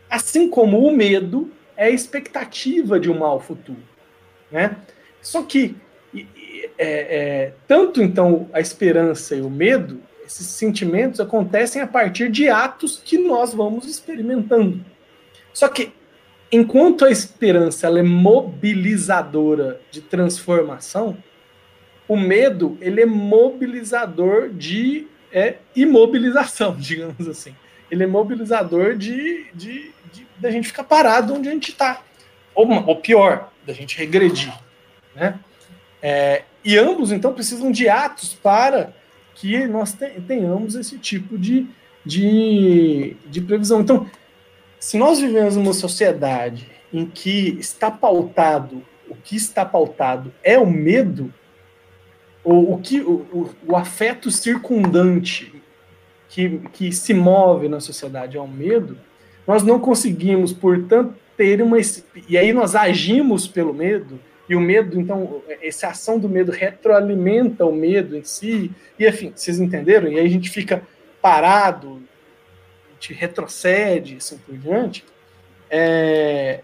Assim 0.10 0.50
como 0.50 0.80
o 0.80 0.96
medo 0.96 1.52
é 1.76 1.86
a 1.86 1.90
expectativa 1.90 3.00
de 3.00 3.10
um 3.10 3.20
mal 3.20 3.40
futuro. 3.40 3.82
Né? 4.52 4.78
Só 5.22 5.44
que 5.44 5.76
é, 6.78 6.88
é, 6.88 7.54
tanto 7.68 8.02
então 8.02 8.50
a 8.54 8.60
esperança 8.60 9.36
e 9.36 9.42
o 9.42 9.50
medo 9.50 10.02
esses 10.26 10.48
sentimentos 10.48 11.20
acontecem 11.20 11.82
a 11.82 11.88
partir 11.88 12.30
de 12.30 12.50
atos 12.50 13.02
que 13.04 13.18
nós 13.18 13.54
vamos 13.54 13.88
experimentando. 13.88 14.84
Só 15.54 15.70
que, 15.70 15.94
enquanto 16.52 17.06
a 17.06 17.10
esperança 17.10 17.88
é 17.88 18.04
mobilizadora 18.04 19.80
de 19.90 20.02
transformação, 20.02 21.18
o 22.08 22.18
medo 22.18 22.78
ele 22.82 23.02
é 23.02 23.06
mobilizador 23.06 24.50
de 24.50 25.08
é, 25.32 25.56
imobilização, 25.76 26.76
digamos 26.78 27.28
assim. 27.28 27.56
Ele 27.89 28.03
é 28.03 28.08
mobilizador 28.08 28.96
de, 28.96 29.46
de, 29.53 29.91
de 30.13 30.27
da 30.38 30.51
gente 30.51 30.67
ficar 30.67 30.84
parado 30.84 31.34
onde 31.34 31.50
a 31.50 31.51
gente 31.51 31.72
está. 31.72 32.01
Ou, 32.53 32.67
ou 32.88 32.96
pior, 32.98 33.51
da 33.65 33.74
gente 33.74 33.98
regredir. 33.98 34.53
Né? 35.15 35.39
É, 36.01 36.44
e 36.63 36.77
ambos, 36.77 37.12
então, 37.12 37.34
precisam 37.34 37.72
de 37.72 37.88
atos 37.88 38.34
para 38.34 38.94
que 39.36 39.67
nós 39.67 39.96
tenhamos 40.27 40.75
esse 40.75 40.98
tipo 40.98 41.38
de, 41.38 41.67
de, 42.06 43.15
de 43.27 43.41
previsão. 43.41 43.82
Então, 43.82 44.10
se 44.79 44.98
nós 44.98 45.20
vivemos 45.20 45.56
uma 45.56 45.74
sociedade 45.74 46.70
em 46.91 47.06
que 47.06 47.58
está 47.60 47.91
pautado, 47.91 48.84
o 49.10 49.15
que 49.15 49.36
está 49.36 49.65
pautado 49.65 50.34
é 50.44 50.58
o 50.58 50.65
medo, 50.65 51.34
ou 52.44 52.74
o 52.74 52.79
que 52.79 53.01
o, 53.01 53.27
o, 53.32 53.50
o 53.67 53.75
afeto 53.75 54.32
circundante 54.32 55.57
que, 56.29 56.60
que 56.74 56.91
se 56.91 57.13
move 57.13 57.67
na 57.67 57.79
sociedade 57.79 58.38
é 58.38 58.41
o 58.41 58.48
medo, 58.48 58.98
nós 59.46 59.63
não 59.63 59.79
conseguimos, 59.79 60.51
portanto, 60.51 61.15
ter 61.38 61.62
uma. 61.62 61.77
E 62.27 62.38
aí 62.38 62.51
nós 62.51 62.75
agimos 62.75 63.48
pelo 63.48 63.74
medo, 63.74 64.19
e 64.50 64.55
o 64.55 64.60
medo, 64.62 65.00
então, 65.00 65.41
essa 65.62 65.88
ação 65.88 66.17
do 66.17 66.29
medo 66.29 66.51
retroalimenta 66.51 67.65
o 67.65 67.72
medo 67.72 68.15
em 68.15 68.24
si. 68.24 68.72
E, 68.98 69.07
enfim, 69.07 69.34
vocês 69.36 69.60
entenderam? 69.60 70.07
E 70.10 70.17
aí 70.17 70.25
a 70.25 70.29
gente 70.29 70.50
fica 70.50 70.84
parado, 71.22 72.01
a 72.89 72.93
gente 72.93 73.13
retrocede, 73.13 74.17
assim 74.17 74.38
por 74.38 74.57
diante. 74.57 75.03
É... 75.69 76.62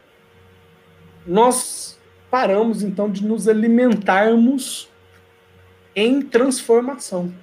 Nós 1.26 2.00
paramos, 2.32 2.84
então, 2.84 3.10
de 3.10 3.26
nos 3.26 3.50
alimentarmos 3.50 4.90
em 5.94 6.22
transformação. 6.22 7.34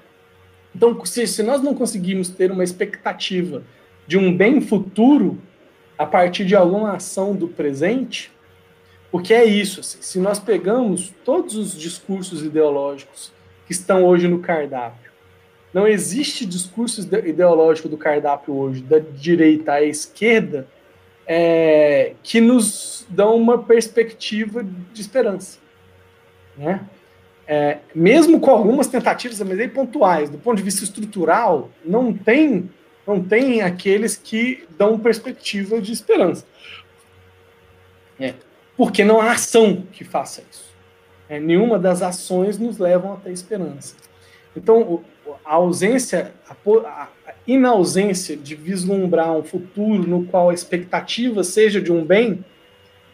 Então, 0.74 1.04
se, 1.04 1.26
se 1.26 1.42
nós 1.42 1.62
não 1.62 1.74
conseguimos 1.74 2.28
ter 2.28 2.50
uma 2.50 2.64
expectativa 2.64 3.62
de 4.06 4.16
um 4.16 4.36
bem 4.36 4.60
futuro 4.60 5.38
a 5.98 6.06
partir 6.06 6.44
de 6.44 6.56
alguma 6.56 6.92
ação 6.92 7.34
do 7.34 7.48
presente, 7.48 8.30
porque 9.10 9.34
é 9.34 9.44
isso, 9.44 9.80
assim, 9.80 9.98
se 10.00 10.18
nós 10.18 10.38
pegamos 10.38 11.12
todos 11.24 11.56
os 11.56 11.76
discursos 11.76 12.42
ideológicos 12.42 13.32
que 13.66 13.72
estão 13.72 14.04
hoje 14.04 14.28
no 14.28 14.38
cardápio, 14.38 15.10
não 15.72 15.86
existe 15.86 16.44
discurso 16.44 17.00
ideológico 17.00 17.88
do 17.88 17.96
cardápio 17.96 18.54
hoje, 18.54 18.82
da 18.82 18.98
direita 18.98 19.74
à 19.74 19.82
esquerda, 19.82 20.66
é, 21.26 22.14
que 22.22 22.40
nos 22.40 23.06
dão 23.08 23.36
uma 23.36 23.62
perspectiva 23.62 24.64
de 24.64 25.00
esperança. 25.00 25.58
Né? 26.56 26.80
É, 27.52 27.78
mesmo 27.92 28.38
com 28.38 28.52
algumas 28.52 28.86
tentativas, 28.86 29.40
mas 29.40 29.58
aí 29.58 29.66
pontuais, 29.66 30.30
do 30.30 30.38
ponto 30.38 30.58
de 30.58 30.62
vista 30.62 30.84
estrutural, 30.84 31.68
não 31.84 32.12
tem, 32.12 32.70
não 33.04 33.20
tem 33.20 33.60
aqueles 33.60 34.14
que 34.14 34.68
dão 34.78 34.96
perspectiva 34.96 35.80
de 35.80 35.92
esperança. 35.92 36.46
É 38.20 38.34
porque 38.76 39.04
não 39.04 39.20
há 39.20 39.32
ação 39.32 39.84
que 39.92 40.04
faça 40.04 40.42
isso. 40.48 40.70
É, 41.28 41.40
nenhuma 41.40 41.76
das 41.76 42.02
ações 42.02 42.56
nos 42.56 42.78
levam 42.78 43.12
a 43.12 43.16
ter 43.16 43.32
esperança. 43.32 43.96
Então, 44.56 45.02
a 45.44 45.54
ausência, 45.54 46.32
a, 46.48 47.08
inausência 47.46 48.36
de 48.36 48.54
vislumbrar 48.54 49.32
um 49.32 49.42
futuro 49.42 50.08
no 50.08 50.24
qual 50.24 50.50
a 50.50 50.54
expectativa 50.54 51.44
seja 51.44 51.78
de 51.78 51.92
um 51.92 52.04
bem, 52.04 52.44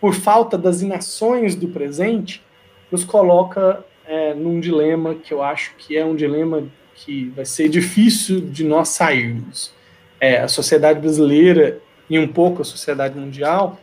por 0.00 0.14
falta 0.14 0.57
das 0.57 0.83
inações 0.83 1.57
do 1.57 1.69
presente, 1.69 2.45
nos 2.93 3.02
coloca 3.02 3.85
é, 4.06 4.34
num 4.34 4.60
dilema 4.60 5.14
que 5.14 5.32
eu 5.32 5.42
acho 5.42 5.75
que 5.76 5.96
é 5.96 6.04
um 6.04 6.14
dilema 6.14 6.64
que 6.94 7.28
vai 7.30 7.44
ser 7.44 7.68
difícil 7.68 8.40
de 8.40 8.64
nós 8.64 8.88
sairmos. 8.88 9.72
É, 10.20 10.38
a 10.38 10.48
sociedade 10.48 11.00
brasileira 11.00 11.80
e 12.08 12.18
um 12.18 12.26
pouco 12.26 12.62
a 12.62 12.64
sociedade 12.64 13.18
mundial 13.18 13.78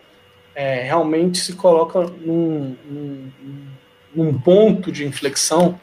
é, 0.56 0.84
realmente 0.84 1.38
se 1.40 1.54
coloca 1.54 2.02
num, 2.02 2.76
num, 2.86 3.32
num, 4.16 4.40
ponto 4.40 4.92
de 4.92 5.06
inflexão 5.06 5.80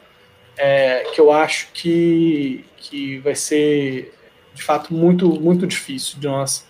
é, 0.57 1.05
que 1.13 1.19
eu 1.19 1.31
acho 1.31 1.69
que, 1.73 2.65
que 2.77 3.19
vai 3.19 3.35
ser, 3.35 4.13
de 4.53 4.63
fato, 4.63 4.93
muito, 4.93 5.39
muito 5.39 5.67
difícil 5.67 6.19
de 6.19 6.27
nós 6.27 6.67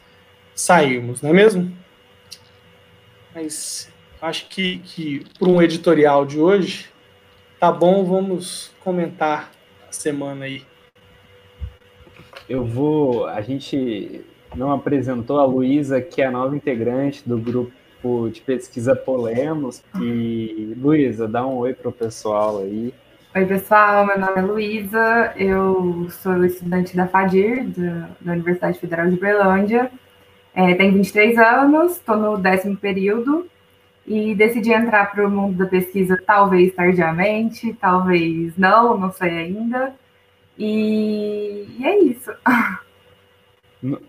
sairmos, 0.53 1.21
não 1.21 1.29
é 1.29 1.33
mesmo? 1.33 1.71
Mas 3.33 3.91
acho 4.21 4.47
que, 4.47 4.79
que 4.79 5.25
para 5.39 5.47
um 5.47 5.61
editorial 5.61 6.25
de 6.25 6.39
hoje, 6.39 6.89
tá 7.61 7.71
bom, 7.71 8.03
vamos 8.03 8.71
comentar 8.83 9.51
a 9.87 9.91
semana 9.91 10.45
aí. 10.45 10.63
Eu 12.49 12.65
vou. 12.65 13.27
A 13.27 13.39
gente 13.41 14.25
não 14.55 14.71
apresentou 14.71 15.39
a 15.39 15.45
Luísa, 15.45 16.01
que 16.01 16.23
é 16.23 16.25
a 16.25 16.31
nova 16.31 16.55
integrante 16.55 17.21
do 17.23 17.37
grupo 17.37 18.31
de 18.31 18.41
pesquisa 18.41 18.95
Polemos. 18.95 19.83
E, 20.01 20.73
Luísa, 20.75 21.27
dá 21.27 21.45
um 21.45 21.57
oi 21.57 21.75
para 21.75 21.89
o 21.89 21.91
pessoal 21.91 22.63
aí. 22.63 22.91
Oi, 23.35 23.45
pessoal, 23.45 24.07
meu 24.07 24.17
nome 24.17 24.39
é 24.39 24.41
Luísa, 24.41 25.33
eu 25.37 26.07
sou 26.09 26.43
estudante 26.43 26.97
da 26.97 27.07
FADIR, 27.07 27.69
da, 27.69 28.09
da 28.19 28.31
Universidade 28.33 28.79
Federal 28.79 29.07
de 29.07 29.17
Berlândia. 29.17 29.91
É, 30.55 30.73
tenho 30.73 30.93
23 30.93 31.37
anos, 31.37 31.91
estou 31.93 32.17
no 32.17 32.37
décimo 32.39 32.75
período 32.75 33.47
e 34.05 34.33
decidi 34.35 34.71
entrar 34.71 35.11
para 35.11 35.27
o 35.27 35.29
mundo 35.29 35.57
da 35.57 35.65
pesquisa 35.65 36.21
talvez 36.25 36.73
tardiamente, 36.73 37.73
talvez 37.79 38.57
não, 38.57 38.97
não 38.97 39.11
sei 39.11 39.29
ainda. 39.29 39.93
E, 40.57 41.65
e 41.79 41.85
é 41.85 41.99
isso. 41.99 42.31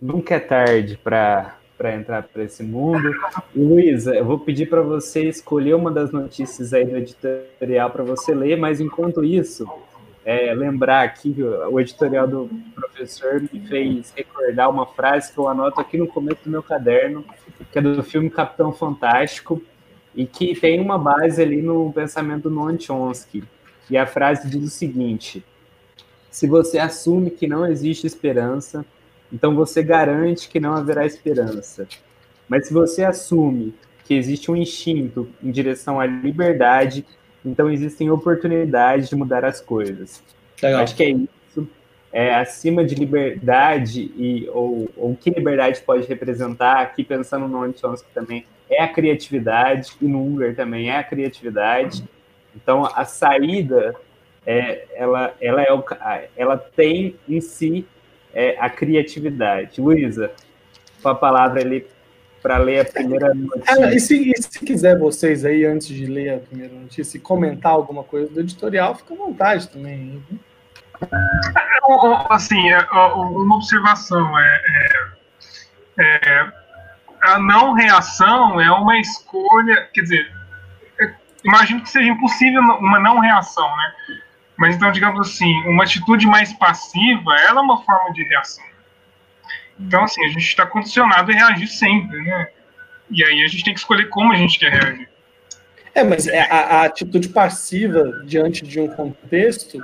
Nunca 0.01 0.35
é 0.35 0.41
tarde 0.41 0.99
para 0.99 1.57
entrar 1.95 2.23
para 2.23 2.45
esse 2.45 2.63
mundo. 2.63 3.11
Luísa, 3.55 4.15
eu 4.15 4.25
vou 4.25 4.39
pedir 4.39 4.69
para 4.69 4.83
você 4.83 5.29
escolher 5.29 5.75
uma 5.75 5.91
das 5.91 6.11
notícias 6.11 6.75
aí 6.75 6.85
do 6.85 6.97
editorial 6.97 7.91
para 7.91 8.05
você 8.05 8.35
ler, 8.35 8.57
mas 8.57 8.81
enquanto 8.81 9.25
isso, 9.25 9.67
é, 10.25 10.53
lembrar 10.55 11.03
aqui 11.03 11.35
o 11.71 11.81
editorial 11.81 12.29
do 12.29 12.51
professor 12.75 13.41
me 13.41 13.61
fez 13.67 14.13
recordar 14.17 14.69
uma 14.71 14.87
frase 14.87 15.33
que 15.33 15.39
eu 15.39 15.49
anoto 15.49 15.81
aqui 15.81 15.97
no 15.97 16.07
começo 16.07 16.45
do 16.45 16.51
meu 16.51 16.63
caderno, 16.63 17.25
que 17.71 17.79
é 17.79 17.83
do 17.83 18.03
filme 18.03 18.31
Capitão 18.31 18.73
Fantástico, 18.73 19.61
e 20.14 20.26
que 20.26 20.54
tem 20.59 20.81
uma 20.81 20.99
base 20.99 21.40
ali 21.40 21.62
no 21.62 21.92
pensamento 21.92 22.45
do 22.45 22.50
Noam 22.50 22.78
Chomsky. 22.78 23.45
E 23.90 23.97
a 23.97 24.07
frase 24.07 24.49
diz 24.49 24.62
o 24.64 24.71
seguinte: 24.71 25.45
se 26.31 26.47
você 26.47 26.78
assume 26.78 27.31
que 27.31 27.47
não 27.47 27.66
existe 27.66 28.07
esperança, 28.07 28.85
então 29.33 29.54
você 29.54 29.83
garante 29.83 30.49
que 30.49 30.61
não 30.61 30.75
haverá 30.75 31.04
esperança. 31.07 31.87
Mas 32.49 32.69
se 32.69 32.75
você 32.75 33.04
assume 33.04 33.75
que 34.04 34.14
existe 34.14 34.50
um 34.50 34.57
instinto 34.57 35.28
em 35.42 35.50
direção 35.50 35.99
à 35.99 36.07
liberdade, 36.07 37.04
então 37.45 37.71
existem 37.71 38.11
oportunidades 38.11 39.09
de 39.09 39.16
mudar 39.16 39.45
as 39.45 39.61
coisas. 39.61 40.23
Legal. 40.62 40.83
Acho 40.83 40.95
que 40.95 41.02
é 41.02 41.11
isso. 41.11 41.69
É, 42.12 42.35
acima 42.35 42.85
de 42.85 42.95
liberdade 42.95 44.12
e 44.16 44.47
ou, 44.50 44.90
ou 44.97 45.12
o 45.12 45.16
que 45.16 45.31
liberdade 45.31 45.81
pode 45.81 46.07
representar, 46.07 46.83
aqui 46.83 47.02
pensando 47.02 47.49
no 47.49 47.59
Noam 47.59 47.75
Chomsky 47.75 48.09
também, 48.12 48.45
é 48.75 48.83
a 48.83 48.88
criatividade, 48.88 49.93
e 50.00 50.07
no 50.07 50.25
Unger 50.25 50.55
também 50.55 50.91
é 50.91 50.99
a 50.99 51.05
criatividade. 51.05 52.05
Então, 52.55 52.85
a 52.85 53.05
saída, 53.05 53.95
é, 54.47 54.87
ela, 54.95 55.35
ela, 55.41 55.62
é 55.62 55.73
o, 55.73 55.85
ela 56.37 56.57
tem 56.57 57.17
em 57.29 57.41
si 57.41 57.87
é, 58.35 58.57
a 58.59 58.69
criatividade. 58.69 59.81
Luísa, 59.81 60.31
com 61.02 61.09
a 61.09 61.14
palavra 61.14 61.61
ali 61.61 61.87
para 62.43 62.59
ler 62.59 62.81
a 62.81 62.85
primeira 62.85 63.33
notícia. 63.33 63.87
É, 63.87 63.95
e, 63.95 64.00
se, 64.00 64.31
e, 64.31 64.43
se, 64.43 64.59
quiser 64.64 64.99
vocês 64.99 65.45
aí, 65.45 65.64
antes 65.64 65.88
de 65.88 66.07
ler 66.07 66.35
a 66.35 66.38
primeira 66.38 66.75
notícia, 66.75 67.19
comentar 67.21 67.73
alguma 67.73 68.02
coisa 68.02 68.29
do 68.33 68.41
editorial, 68.41 68.97
fica 68.97 69.14
à 69.14 69.17
vontade 69.17 69.69
também. 69.69 70.23
Assim, 72.29 72.71
é, 72.71 72.79
uma 72.93 73.57
observação 73.57 74.38
é, 74.38 74.61
é, 75.99 76.05
é 76.29 76.62
a 77.23 77.38
não 77.38 77.73
reação 77.73 78.61
é 78.61 78.71
uma 78.71 78.99
escolha, 78.99 79.88
quer 79.95 80.02
dizer, 80.02 80.33
é, 81.00 81.14
imagino 81.45 81.81
que 81.81 81.88
seja 81.88 82.11
impossível 82.11 82.61
uma 82.61 82.99
não 82.99 83.20
reação, 83.20 83.68
né? 83.77 83.92
Mas 84.59 84.77
então, 84.77 84.92
digamos 84.92 85.29
assim, 85.29 85.53
uma 85.66 85.85
atitude 85.85 86.27
mais 86.27 86.53
passiva, 86.53 87.35
ela 87.49 87.61
é 87.61 87.62
uma 87.62 87.83
forma 87.83 88.12
de 88.12 88.25
reação. 88.25 88.64
Então, 89.79 90.05
assim, 90.05 90.25
a 90.25 90.29
gente 90.29 90.47
está 90.47 90.66
condicionado 90.66 91.31
a 91.31 91.35
reagir 91.35 91.68
sempre, 91.68 92.20
né? 92.23 92.49
E 93.11 93.25
aí 93.25 93.42
a 93.42 93.47
gente 93.47 93.64
tem 93.64 93.75
que 93.75 93.81
escolher 93.81 94.09
como 94.09 94.33
a 94.33 94.37
gente 94.37 94.59
quer 94.59 94.73
reagir. 94.73 95.09
É, 95.94 96.03
mas 96.03 96.27
é, 96.27 96.40
a, 96.40 96.57
a 96.57 96.85
atitude 96.85 97.29
passiva 97.29 98.23
diante 98.25 98.64
de 98.64 98.81
um 98.81 98.88
contexto, 98.88 99.83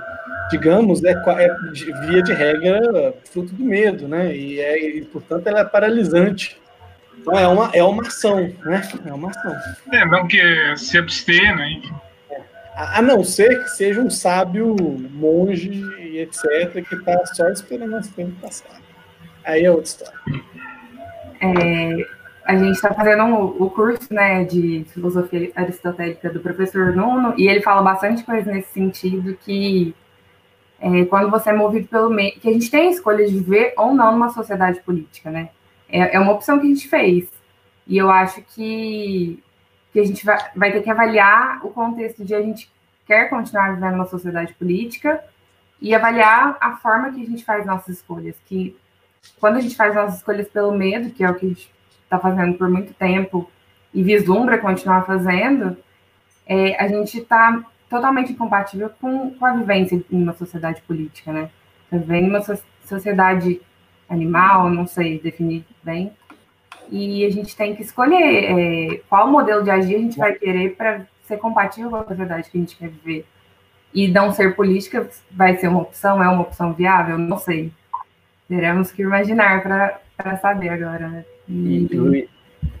digamos, 0.49 1.03
é, 1.03 1.11
é 1.11 1.55
via 2.07 2.23
de 2.23 2.33
regra 2.33 3.13
fruto 3.31 3.53
do 3.53 3.63
medo, 3.63 4.07
né? 4.07 4.35
E, 4.35 4.59
é, 4.59 4.97
e 4.97 5.05
portanto, 5.05 5.47
ela 5.47 5.59
é 5.59 5.65
paralisante. 5.65 6.59
Então 7.29 7.39
é 7.39 7.47
uma, 7.47 7.69
é 7.73 7.83
uma 7.83 8.07
ação, 8.07 8.37
né? 8.65 8.81
É 9.05 9.13
uma 9.13 9.29
ação. 9.29 9.55
É, 9.91 10.03
não 10.05 10.27
que 10.27 10.41
se 10.77 10.97
abster, 10.97 11.55
né? 11.55 11.81
A 12.75 13.01
não 13.01 13.23
ser 13.23 13.63
que 13.63 13.69
seja 13.69 14.01
um 14.01 14.09
sábio 14.09 14.75
monge 15.11 15.69
e 15.99 16.17
etc., 16.19 16.83
que 16.87 16.95
está 16.95 17.23
só 17.27 17.47
esperando 17.49 17.97
as 17.97 18.07
tempo 18.07 18.31
passar. 18.41 18.81
Aí 19.45 19.65
é 19.65 19.69
outra 19.69 19.85
história. 19.85 20.19
É, 21.41 22.07
a 22.45 22.55
gente 22.55 22.75
está 22.75 22.93
fazendo 22.93 23.25
o 23.35 23.69
curso 23.69 24.11
né, 24.11 24.43
de 24.45 24.85
filosofia 24.91 25.51
aristotélica 25.55 26.29
do 26.31 26.39
professor 26.39 26.95
Nuno, 26.95 27.35
e 27.37 27.47
ele 27.47 27.61
fala 27.61 27.81
bastante 27.83 28.23
coisa 28.23 28.51
nesse 28.51 28.71
sentido 28.71 29.37
que 29.45 29.93
é, 30.79 31.05
quando 31.05 31.29
você 31.29 31.49
é 31.51 31.53
movido 31.53 31.87
pelo 31.87 32.09
meio, 32.09 32.31
que 32.39 32.49
a 32.49 32.53
gente 32.53 32.71
tem 32.71 32.87
a 32.87 32.91
escolha 32.91 33.27
de 33.27 33.33
viver 33.33 33.73
ou 33.77 33.93
não 33.93 34.13
numa 34.13 34.29
sociedade 34.29 34.79
política, 34.81 35.29
né? 35.29 35.49
É, 35.89 36.15
é 36.15 36.19
uma 36.19 36.33
opção 36.33 36.59
que 36.59 36.65
a 36.65 36.69
gente 36.69 36.87
fez. 36.87 37.27
E 37.87 37.97
eu 37.97 38.09
acho 38.09 38.41
que, 38.41 39.43
que 39.91 39.99
a 39.99 40.05
gente 40.05 40.23
vai, 40.25 40.37
vai 40.55 40.71
ter 40.71 40.81
que 40.81 40.89
avaliar 40.89 41.65
o 41.65 41.69
contexto 41.69 42.23
de 42.23 42.35
a 42.35 42.41
gente 42.41 42.71
quer 43.05 43.29
continuar 43.29 43.73
vivendo 43.73 43.93
numa 43.93 44.05
sociedade 44.05 44.53
política 44.53 45.23
e 45.81 45.95
avaliar 45.95 46.57
a 46.61 46.77
forma 46.77 47.11
que 47.11 47.21
a 47.21 47.25
gente 47.25 47.43
faz 47.43 47.65
nossas 47.65 47.97
escolhas. 47.97 48.35
Que 48.45 48.77
quando 49.39 49.57
a 49.57 49.61
gente 49.61 49.75
faz 49.75 49.95
nossas 49.95 50.17
escolhas 50.17 50.47
pelo 50.47 50.71
medo, 50.71 51.09
que 51.09 51.23
é 51.23 51.29
o 51.29 51.35
que 51.35 51.45
a 51.45 51.49
gente 51.49 51.71
está 52.03 52.19
fazendo 52.19 52.57
por 52.57 52.69
muito 52.69 52.93
tempo 52.93 53.49
e 53.93 54.03
vislumbra 54.03 54.59
continuar 54.59 55.03
fazendo, 55.05 55.75
é, 56.45 56.75
a 56.79 56.87
gente 56.87 57.19
está 57.19 57.63
totalmente 57.89 58.31
incompatível 58.31 58.89
com, 59.01 59.31
com 59.31 59.45
a 59.45 59.53
vivência 59.53 60.03
em 60.11 60.23
uma 60.23 60.33
sociedade 60.33 60.81
política, 60.83 61.31
né? 61.31 61.49
Tá 61.89 61.97
vivendo 61.97 62.27
uma 62.27 62.41
so 62.41 62.57
sociedade 62.85 63.61
animal, 64.09 64.69
não 64.69 64.87
sei 64.87 65.19
definir 65.19 65.63
bem. 65.83 66.11
E 66.91 67.25
a 67.25 67.29
gente 67.29 67.55
tem 67.55 67.75
que 67.75 67.83
escolher 67.83 68.15
é, 68.15 69.01
qual 69.07 69.29
modelo 69.29 69.63
de 69.63 69.69
agir 69.69 69.95
a 69.95 69.99
gente 69.99 70.17
vai 70.17 70.33
querer 70.33 70.75
para 70.75 71.05
ser 71.23 71.37
compatível 71.37 71.91
com 71.91 71.97
a 71.97 72.05
sociedade 72.05 72.49
que 72.49 72.57
a 72.57 72.61
gente 72.61 72.75
quer 72.75 72.89
viver. 72.89 73.25
E 73.93 74.07
não 74.07 74.31
ser 74.31 74.55
política 74.55 75.07
vai 75.31 75.57
ser 75.57 75.67
uma 75.67 75.81
opção, 75.81 76.21
é 76.23 76.27
uma 76.27 76.41
opção 76.41 76.73
viável? 76.73 77.17
Não 77.17 77.37
sei. 77.37 77.71
Teremos 78.47 78.91
que 78.91 79.03
imaginar 79.03 79.61
para 80.17 80.37
saber 80.37 80.69
agora. 80.69 81.07
Né? 81.07 81.25
E, 81.47 82.27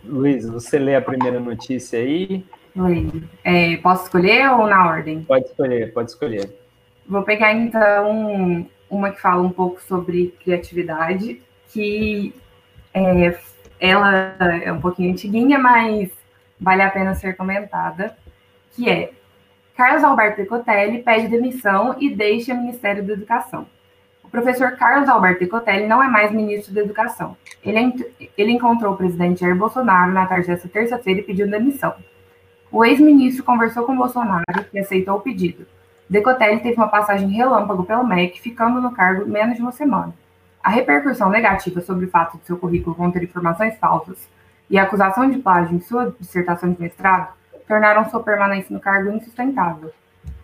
Luiz, 0.03 0.47
você 0.49 0.79
lê 0.79 0.95
a 0.95 1.01
primeira 1.01 1.39
notícia 1.39 1.99
aí? 1.99 2.43
Leio. 2.75 3.23
É, 3.43 3.77
posso 3.77 4.05
escolher 4.05 4.49
ou 4.51 4.67
na 4.67 4.87
ordem? 4.87 5.23
Pode 5.23 5.45
escolher, 5.45 5.93
pode 5.93 6.11
escolher. 6.11 6.49
Vou 7.07 7.23
pegar 7.23 7.53
então 7.53 8.67
uma 8.89 9.11
que 9.11 9.21
fala 9.21 9.41
um 9.41 9.51
pouco 9.51 9.81
sobre 9.83 10.33
criatividade, 10.43 11.41
que 11.71 12.33
é, 12.93 13.39
ela 13.79 14.35
é 14.63 14.71
um 14.71 14.81
pouquinho 14.81 15.11
antiguinha, 15.11 15.57
mas 15.57 16.09
vale 16.59 16.81
a 16.81 16.89
pena 16.89 17.15
ser 17.15 17.35
comentada, 17.35 18.17
que 18.75 18.89
é 18.89 19.11
Carlos 19.75 20.03
Alberto 20.03 20.41
Decotelli 20.41 21.03
pede 21.03 21.29
demissão 21.29 21.95
e 21.99 22.13
deixa 22.13 22.53
o 22.53 22.57
Ministério 22.57 23.01
da 23.01 23.13
Educação. 23.13 23.65
O 24.21 24.27
professor 24.29 24.71
Carlos 24.73 25.07
Alberto 25.07 25.39
Decotelli 25.39 25.87
não 25.87 26.03
é 26.03 26.07
mais 26.07 26.31
ministro 26.31 26.73
da 26.73 26.81
Educação. 26.81 27.37
Ele, 27.63 28.05
ele 28.37 28.51
encontrou 28.51 28.93
o 28.93 28.97
presidente 28.97 29.39
Jair 29.39 29.55
Bolsonaro 29.55 30.11
na 30.11 30.25
tarde 30.25 30.47
desta 30.47 30.67
terça-feira 30.67 31.21
e 31.21 31.23
pediu 31.23 31.49
demissão. 31.49 31.95
O 32.71 32.85
ex-ministro 32.85 33.43
conversou 33.43 33.85
com 33.85 33.95
Bolsonaro 33.95 34.43
e 34.73 34.79
aceitou 34.79 35.15
o 35.15 35.21
pedido. 35.21 35.65
Decotelli 36.09 36.59
teve 36.59 36.75
uma 36.75 36.87
passagem 36.87 37.29
relâmpago 37.29 37.83
pelo 37.85 38.05
MEC, 38.05 38.41
ficando 38.41 38.81
no 38.81 38.91
cargo 38.91 39.25
menos 39.25 39.55
de 39.55 39.61
uma 39.61 39.71
semana. 39.71 40.13
A 40.69 40.71
repercussão 40.71 41.31
negativa 41.31 41.81
sobre 41.81 42.05
o 42.05 42.09
fato 42.11 42.37
de 42.37 42.45
seu 42.45 42.55
currículo 42.55 42.95
conter 42.95 43.23
informações 43.23 43.75
falsas 43.79 44.29
e 44.69 44.77
a 44.77 44.83
acusação 44.83 45.27
de 45.27 45.39
plágio 45.39 45.75
em 45.75 45.79
sua 45.79 46.15
dissertação 46.19 46.71
de 46.71 46.79
mestrado 46.79 47.33
tornaram 47.67 48.07
sua 48.07 48.21
permanência 48.21 48.71
no 48.71 48.79
cargo 48.79 49.09
insustentável. 49.09 49.91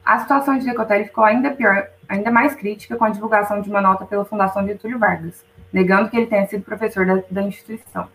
A 0.04 0.18
situação 0.18 0.58
de 0.58 0.66
Decotelli 0.66 1.06
ficou 1.06 1.24
ainda 1.24 1.52
pior, 1.52 1.90
ainda 2.10 2.32
mais 2.32 2.56
crítica 2.56 2.96
com 2.96 3.06
a 3.06 3.12
divulgação 3.12 3.62
de 3.62 3.70
uma 3.70 3.80
nota 3.80 4.04
pela 4.04 4.26
Fundação 4.26 4.66
Getúlio 4.66 4.98
Vargas, 4.98 5.46
negando 5.72 6.10
que 6.10 6.18
ele 6.18 6.26
tenha 6.26 6.48
sido 6.48 6.64
professor 6.64 7.06
da, 7.06 7.22
da 7.30 7.44
instituição. 7.44 8.08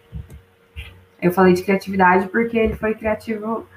Eu 1.22 1.30
falei 1.30 1.54
de 1.54 1.62
criatividade 1.62 2.26
porque 2.26 2.58
ele 2.58 2.74
foi 2.74 2.92
criativo 2.96 3.68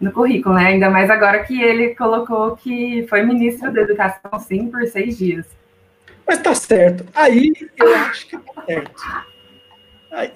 no 0.00 0.12
currículo, 0.12 0.54
né? 0.54 0.66
Ainda 0.66 0.88
mais 0.88 1.10
agora 1.10 1.42
que 1.42 1.60
ele 1.60 1.96
colocou 1.96 2.54
que 2.54 3.04
foi 3.08 3.24
ministro 3.24 3.72
da 3.72 3.80
Educação, 3.80 4.38
sim, 4.38 4.70
por 4.70 4.86
seis 4.86 5.18
dias. 5.18 5.58
Mas 6.30 6.42
tá 6.42 6.54
certo. 6.54 7.04
Aí 7.12 7.52
eu 7.76 7.92
acho 7.96 8.28
que 8.28 8.38
tá 8.38 8.62
certo. 8.64 9.02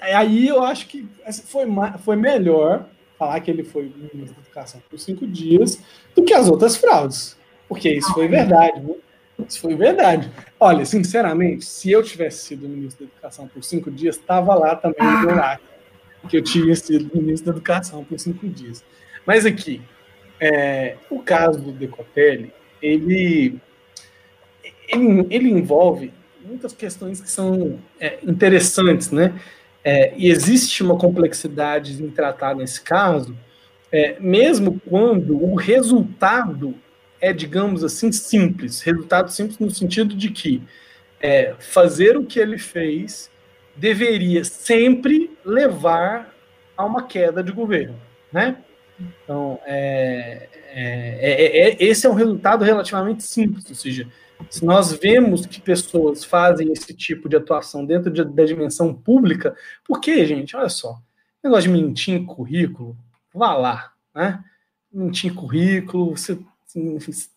Aí 0.01 0.49
eu 0.49 0.61
acho 0.65 0.89
que 0.89 1.09
foi, 1.45 1.67
foi 2.03 2.17
melhor 2.17 2.89
falar 3.17 3.39
que 3.39 3.49
ele 3.49 3.63
foi 3.63 3.85
ministro 4.13 4.35
da 4.35 4.43
Educação 4.43 4.83
por 4.91 4.99
cinco 4.99 5.25
dias 5.25 5.79
do 6.13 6.25
que 6.25 6.35
as 6.35 6.49
outras 6.49 6.75
fraudes. 6.75 7.39
Porque 7.69 7.89
isso 7.89 8.13
foi 8.13 8.27
verdade, 8.27 8.81
né? 8.81 8.95
Isso 9.49 9.61
foi 9.61 9.77
verdade. 9.77 10.33
Olha, 10.59 10.85
sinceramente, 10.85 11.65
se 11.65 11.93
eu 11.93 12.03
tivesse 12.03 12.45
sido 12.45 12.69
ministro 12.69 13.07
da 13.07 13.13
Educação 13.13 13.47
por 13.47 13.63
cinco 13.63 13.89
dias, 13.89 14.17
estava 14.17 14.53
lá 14.57 14.75
também 14.75 15.01
no 15.01 15.33
lado, 15.33 15.61
que 16.29 16.39
eu 16.39 16.43
tinha 16.43 16.75
sido 16.75 17.09
ministro 17.17 17.53
da 17.53 17.57
Educação 17.57 18.03
por 18.03 18.19
cinco 18.19 18.49
dias. 18.49 18.85
Mas 19.25 19.47
aqui, 19.47 19.81
é, 20.41 20.97
o 21.09 21.21
caso 21.21 21.61
do 21.61 21.71
Decotelli, 21.71 22.53
ele, 22.83 23.61
ele, 24.89 25.27
ele 25.31 25.51
envolve 25.51 26.13
muitas 26.45 26.73
questões 26.73 27.21
que 27.21 27.31
são 27.31 27.79
é, 27.99 28.19
interessantes, 28.23 29.11
né? 29.11 29.35
É, 29.83 30.15
e 30.17 30.31
existe 30.31 30.83
uma 30.83 30.97
complexidade 30.97 32.03
em 32.03 32.11
tratar 32.11 32.55
nesse 32.55 32.81
caso, 32.81 33.37
é, 33.93 34.17
mesmo 34.19 34.81
quando 34.89 35.43
o 35.43 35.55
resultado 35.55 36.75
é, 37.25 37.33
digamos 37.33 37.83
assim, 37.83 38.13
simples. 38.13 38.83
Resultado 38.83 39.33
simples 39.33 39.59
no 39.59 39.71
sentido 39.71 40.15
de 40.15 40.29
que 40.31 40.63
é, 41.19 41.55
fazer 41.59 42.19
o 42.19 42.27
que 42.27 42.39
ele 42.39 42.59
fez 42.59 43.31
deveria 43.75 44.45
sempre 44.45 45.31
levar 45.43 46.35
a 46.77 46.85
uma 46.85 47.05
queda 47.05 47.43
de 47.43 47.51
governo, 47.51 47.99
né? 48.31 48.59
Então, 49.01 49.59
é, 49.65 50.49
é, 50.67 51.77
esse 51.83 52.07
é 52.07 52.11
um 52.11 52.15
resultado 52.15 52.63
relativamente 52.63 53.23
simples, 53.23 53.65
ou 53.71 53.75
seja, 53.75 54.07
se 54.51 54.65
nós 54.65 54.93
vemos 54.93 55.47
que 55.47 55.61
pessoas 55.61 56.25
fazem 56.25 56.73
esse 56.73 56.95
tipo 56.95 57.29
de 57.29 57.37
atuação 57.37 57.85
dentro 57.85 58.11
de, 58.11 58.25
da 58.25 58.45
dimensão 58.45 58.95
pública, 58.95 59.57
por 59.85 60.01
que, 60.01 60.25
gente? 60.27 60.57
Olha 60.57 60.69
só, 60.69 60.99
negócio 61.43 61.71
de 61.71 61.77
mentir 61.77 62.15
em 62.15 62.25
currículo, 62.25 62.97
vá 63.33 63.55
lá, 63.55 63.93
né? 64.15 64.43
Mentir 64.93 65.31
em 65.31 65.35
currículo, 65.35 66.17
você, 66.17 66.39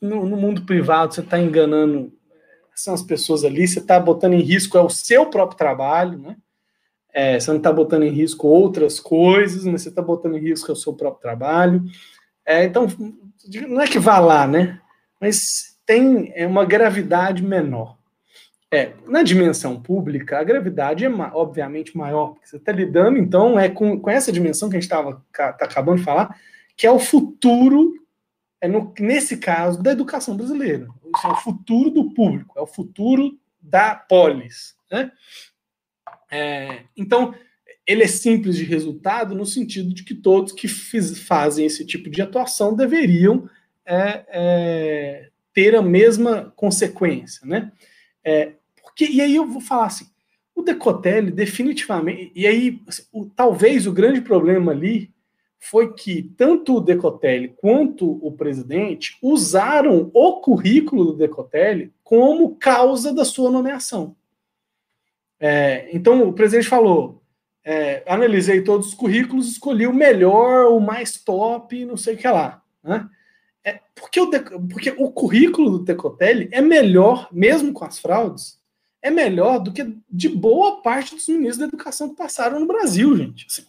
no, 0.02 0.26
no 0.26 0.38
mundo 0.38 0.64
privado 0.64 1.14
você 1.14 1.22
está 1.22 1.40
enganando, 1.40 2.14
são 2.76 2.94
as 2.94 3.02
pessoas 3.02 3.44
ali, 3.44 3.68
você 3.68 3.80
está 3.80 4.00
botando 4.00 4.34
em 4.34 4.42
risco 4.42 4.78
é 4.78 4.82
o 4.82 4.90
seu 4.90 5.26
próprio 5.28 5.58
trabalho, 5.58 6.20
né? 6.20 6.38
É, 7.12 7.40
você 7.40 7.50
não 7.50 7.58
está 7.58 7.72
botando 7.72 8.04
em 8.04 8.12
risco 8.12 8.48
outras 8.48 9.00
coisas, 9.00 9.66
mas 9.66 9.82
você 9.82 9.90
está 9.90 10.02
botando 10.02 10.38
em 10.38 10.42
risco 10.42 10.70
é 10.70 10.74
o 10.74 10.76
seu 10.76 10.94
próprio 10.94 11.22
trabalho. 11.22 11.84
É, 12.46 12.64
então, 12.64 12.88
não 13.68 13.82
é 13.82 13.88
que 13.88 13.98
vá 13.98 14.20
lá, 14.20 14.48
né? 14.48 14.80
Mas 15.20 15.77
tem 15.88 16.34
é, 16.36 16.46
uma 16.46 16.66
gravidade 16.66 17.42
menor. 17.42 17.98
É, 18.70 18.92
na 19.08 19.24
dimensão 19.24 19.82
pública, 19.82 20.38
a 20.38 20.44
gravidade 20.44 21.06
é 21.06 21.10
obviamente 21.10 21.96
maior, 21.98 22.34
porque 22.34 22.48
você 22.48 22.58
está 22.58 22.74
lidando, 22.74 23.18
então, 23.18 23.58
é 23.58 23.70
com, 23.70 23.98
com 23.98 24.10
essa 24.10 24.30
dimensão 24.30 24.70
que 24.70 24.76
a 24.76 24.80
gente 24.80 24.84
estava 24.84 25.26
tá 25.34 25.56
acabando 25.62 26.00
de 26.00 26.04
falar, 26.04 26.38
que 26.76 26.86
é 26.86 26.92
o 26.92 27.00
futuro, 27.00 27.94
é 28.60 28.68
no, 28.68 28.94
nesse 29.00 29.38
caso, 29.38 29.82
da 29.82 29.94
educação 29.94 30.36
brasileira. 30.36 30.90
Isso 31.16 31.26
é 31.26 31.32
o 31.32 31.38
futuro 31.38 31.90
do 31.90 32.14
público, 32.14 32.60
é 32.60 32.62
o 32.62 32.68
futuro 32.68 33.40
da 33.62 33.96
polis. 33.96 34.76
Né? 34.92 35.10
É, 36.30 36.82
então, 36.98 37.34
ele 37.86 38.04
é 38.04 38.08
simples 38.08 38.58
de 38.58 38.66
resultado 38.66 39.34
no 39.34 39.46
sentido 39.46 39.94
de 39.94 40.04
que 40.04 40.14
todos 40.14 40.52
que 40.52 40.68
fiz, 40.68 41.18
fazem 41.20 41.66
esse 41.66 41.86
tipo 41.86 42.10
de 42.10 42.22
atuação 42.22 42.76
deveriam 42.76 43.50
é, 43.86 44.26
é, 44.28 45.30
ter 45.58 45.76
a 45.76 45.82
mesma 45.82 46.54
consequência, 46.56 47.44
né? 47.44 47.72
É, 48.24 48.52
porque, 48.80 49.08
e 49.08 49.20
aí 49.20 49.36
eu 49.36 49.48
vou 49.48 49.60
falar 49.60 49.88
assim, 49.88 50.06
o 50.56 50.62
Decotelli 50.62 51.32
definitivamente, 51.32 52.32
e 52.36 52.46
aí 52.46 52.80
assim, 52.88 53.02
o, 53.12 53.26
talvez 53.26 53.88
o 53.88 53.92
grande 53.92 54.22
problema 54.22 54.72
ali 54.72 55.12
foi 55.60 55.96
que 55.96 56.32
tanto 56.38 56.76
o 56.76 56.80
Decotelli 56.80 57.56
quanto 57.58 58.24
o 58.24 58.32
presidente 58.34 59.18
usaram 59.20 60.12
o 60.14 60.42
currículo 60.42 61.06
do 61.06 61.18
Decotelli 61.18 61.92
como 62.04 62.56
causa 62.58 63.12
da 63.12 63.26
sua 63.26 63.50
nomeação. 63.50 64.16
É, 65.40 65.90
então 65.92 66.22
o 66.30 66.34
presidente 66.34 66.70
falou: 66.70 67.24
é, 67.66 68.04
analisei 68.06 68.62
todos 68.62 68.90
os 68.90 68.94
currículos, 68.94 69.48
escolhi 69.48 69.88
o 69.88 69.94
melhor, 69.94 70.72
o 70.72 70.80
mais 70.80 71.18
top, 71.18 71.84
não 71.84 71.98
sei 71.98 72.14
o 72.14 72.18
que 72.18 72.28
lá. 72.28 72.62
Né? 72.84 73.10
É, 73.68 73.82
porque, 73.94 74.22
o, 74.22 74.30
porque 74.70 74.96
o 74.98 75.12
currículo 75.12 75.72
do 75.72 75.80
Decotelli 75.80 76.48
é 76.54 76.62
melhor, 76.62 77.28
mesmo 77.34 77.74
com 77.74 77.84
as 77.84 78.00
fraudes, 78.00 78.58
é 79.02 79.12
melhor 79.12 79.60
do 79.60 79.74
que 79.74 79.94
de 80.10 80.30
boa 80.30 80.82
parte 80.82 81.14
dos 81.14 81.28
ministros 81.28 81.58
da 81.58 81.66
educação 81.66 82.08
que 82.08 82.16
passaram 82.16 82.62
no 82.62 82.66
Brasil, 82.66 83.18
gente. 83.18 83.46
Assim, 83.46 83.66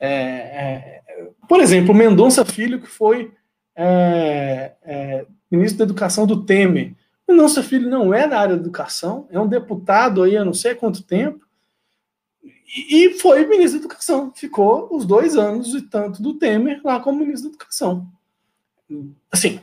é, 0.00 0.10
é, 0.10 1.02
por 1.48 1.60
exemplo, 1.60 1.94
Mendonça 1.94 2.44
Filho, 2.44 2.80
que 2.80 2.88
foi 2.88 3.32
é, 3.76 4.72
é, 4.82 5.26
ministro 5.48 5.78
da 5.78 5.84
Educação 5.84 6.26
do 6.26 6.44
Temer. 6.44 6.92
Mendonça 7.28 7.62
Filho 7.62 7.88
não 7.88 8.12
é 8.12 8.26
da 8.26 8.40
área 8.40 8.56
da 8.56 8.62
educação, 8.62 9.28
é 9.30 9.38
um 9.38 9.46
deputado 9.46 10.24
aí 10.24 10.36
há 10.36 10.44
não 10.44 10.54
sei 10.54 10.74
quanto 10.74 11.04
tempo, 11.04 11.46
e 12.90 13.10
foi 13.20 13.46
ministro 13.46 13.78
da 13.78 13.86
Educação. 13.86 14.32
Ficou 14.34 14.88
os 14.90 15.06
dois 15.06 15.36
anos 15.36 15.72
e 15.72 15.82
tanto 15.82 16.20
do 16.20 16.34
Temer 16.34 16.80
lá 16.82 16.98
como 16.98 17.20
ministro 17.20 17.48
da 17.48 17.54
Educação 17.54 18.10
assim, 19.30 19.60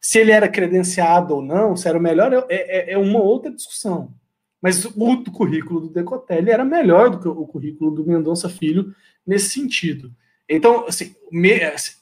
se 0.00 0.18
ele 0.18 0.32
era 0.32 0.48
credenciado 0.48 1.34
ou 1.34 1.42
não, 1.42 1.76
se 1.76 1.88
era 1.88 1.98
o 1.98 2.02
melhor, 2.02 2.32
é, 2.32 2.44
é, 2.48 2.92
é 2.92 2.98
uma 2.98 3.20
outra 3.20 3.50
discussão. 3.50 4.12
Mas 4.60 4.84
o 4.84 5.24
currículo 5.32 5.80
do 5.80 5.88
Decotelli 5.88 6.50
era 6.50 6.64
melhor 6.64 7.10
do 7.10 7.18
que 7.18 7.28
o 7.28 7.46
currículo 7.46 7.90
do 7.90 8.06
Mendonça 8.06 8.48
Filho 8.48 8.94
nesse 9.26 9.50
sentido. 9.50 10.12
Então, 10.48 10.86
assim, 10.86 11.14
me, 11.30 11.62
assim 11.62 11.92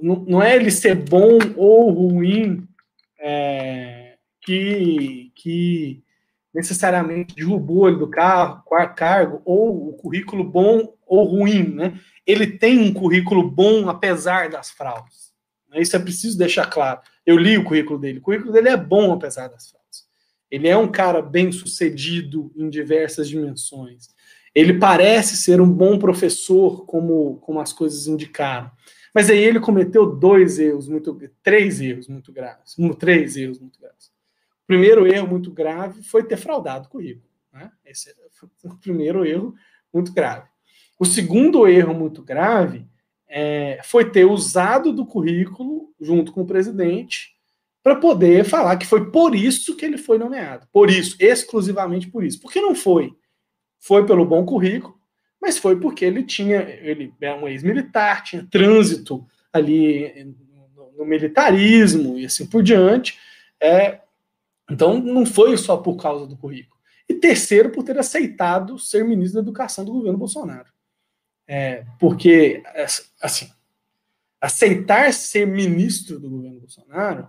não, 0.00 0.16
não, 0.26 0.42
é 0.42 0.56
ele 0.56 0.70
ser 0.70 0.96
bom 0.96 1.38
ou 1.56 1.90
ruim 1.90 2.66
é, 3.20 4.16
que, 4.40 5.32
que 5.36 6.02
necessariamente 6.52 7.34
derrubou 7.34 7.88
ele 7.88 7.98
do 7.98 8.08
carro, 8.08 8.62
cargo, 8.94 9.40
ou 9.44 9.88
o 9.88 9.92
currículo 9.94 10.44
bom 10.44 10.94
ou 11.06 11.24
ruim, 11.24 11.62
né? 11.62 11.98
Ele 12.26 12.46
tem 12.46 12.78
um 12.78 12.92
currículo 12.92 13.48
bom 13.48 13.88
apesar 13.88 14.50
das 14.50 14.70
fraudes. 14.70 15.31
Né? 15.72 15.80
Isso 15.80 15.96
é 15.96 15.98
preciso 15.98 16.36
deixar 16.36 16.66
claro. 16.66 17.00
Eu 17.24 17.36
li 17.36 17.56
o 17.56 17.64
currículo 17.64 17.98
dele. 17.98 18.18
O 18.18 18.22
currículo 18.22 18.52
dele 18.52 18.68
é 18.68 18.76
bom, 18.76 19.12
apesar 19.12 19.48
das 19.48 19.70
faltas. 19.70 20.06
Ele 20.50 20.68
é 20.68 20.76
um 20.76 20.90
cara 20.90 21.22
bem 21.22 21.50
sucedido 21.50 22.52
em 22.54 22.68
diversas 22.68 23.28
dimensões. 23.28 24.10
Ele 24.54 24.78
parece 24.78 25.36
ser 25.36 25.60
um 25.60 25.72
bom 25.72 25.98
professor, 25.98 26.84
como, 26.84 27.38
como 27.38 27.58
as 27.58 27.72
coisas 27.72 28.06
indicaram. 28.06 28.70
Mas 29.14 29.30
aí 29.30 29.38
ele 29.38 29.60
cometeu 29.60 30.06
dois 30.06 30.58
erros, 30.58 30.88
muito, 30.88 31.18
três 31.42 31.80
erros 31.80 32.06
muito 32.06 32.32
graves. 32.32 32.76
Três 32.98 33.36
erros 33.36 33.58
muito 33.58 33.80
graves. 33.80 34.06
O 34.62 34.66
primeiro 34.66 35.06
erro 35.06 35.26
muito 35.26 35.50
grave 35.50 36.02
foi 36.02 36.22
ter 36.22 36.36
fraudado 36.36 36.86
o 36.86 36.90
currículo. 36.90 37.28
Né? 37.52 37.70
Esse 37.84 38.14
foi 38.30 38.48
o 38.64 38.76
primeiro 38.76 39.24
erro 39.24 39.54
muito 39.92 40.12
grave. 40.12 40.48
O 40.98 41.04
segundo 41.04 41.66
erro 41.66 41.94
muito 41.94 42.22
grave 42.22 42.86
é, 43.34 43.80
foi 43.82 44.10
ter 44.10 44.26
usado 44.26 44.92
do 44.92 45.06
currículo, 45.06 45.90
junto 45.98 46.32
com 46.32 46.42
o 46.42 46.46
presidente, 46.46 47.32
para 47.82 47.96
poder 47.96 48.44
falar 48.44 48.76
que 48.76 48.86
foi 48.86 49.10
por 49.10 49.34
isso 49.34 49.74
que 49.74 49.86
ele 49.86 49.96
foi 49.96 50.18
nomeado. 50.18 50.68
Por 50.70 50.90
isso, 50.90 51.16
exclusivamente 51.18 52.08
por 52.08 52.22
isso. 52.22 52.38
Porque 52.38 52.60
não 52.60 52.74
foi. 52.74 53.10
Foi 53.80 54.04
pelo 54.04 54.26
bom 54.26 54.44
currículo, 54.44 54.94
mas 55.40 55.56
foi 55.56 55.80
porque 55.80 56.04
ele 56.04 56.22
tinha, 56.22 56.60
ele 56.60 57.12
é 57.22 57.34
um 57.34 57.48
ex-militar, 57.48 58.22
tinha 58.22 58.46
trânsito 58.50 59.26
ali 59.50 60.36
no, 60.94 61.06
militarismo 61.06 62.18
e 62.18 62.26
assim 62.26 62.46
por 62.46 62.62
diante. 62.62 63.18
É, 63.58 64.02
então, 64.70 65.00
não 65.00 65.24
foi 65.24 65.56
só 65.56 65.78
por 65.78 65.96
causa 65.96 66.26
do 66.26 66.36
currículo. 66.36 66.78
E 67.08 67.14
terceiro, 67.14 67.70
por 67.70 67.82
ter 67.82 67.98
aceitado 67.98 68.78
ser 68.78 69.04
ministro 69.04 69.40
da 69.40 69.44
Educação 69.48 69.84
do 69.86 69.92
governo 69.92 70.18
Bolsonaro. 70.18 70.70
É, 71.46 71.84
porque, 71.98 72.62
assim, 73.20 73.50
aceitar 74.40 75.12
ser 75.12 75.46
ministro 75.46 76.18
do 76.18 76.28
governo 76.28 76.60
Bolsonaro 76.60 77.28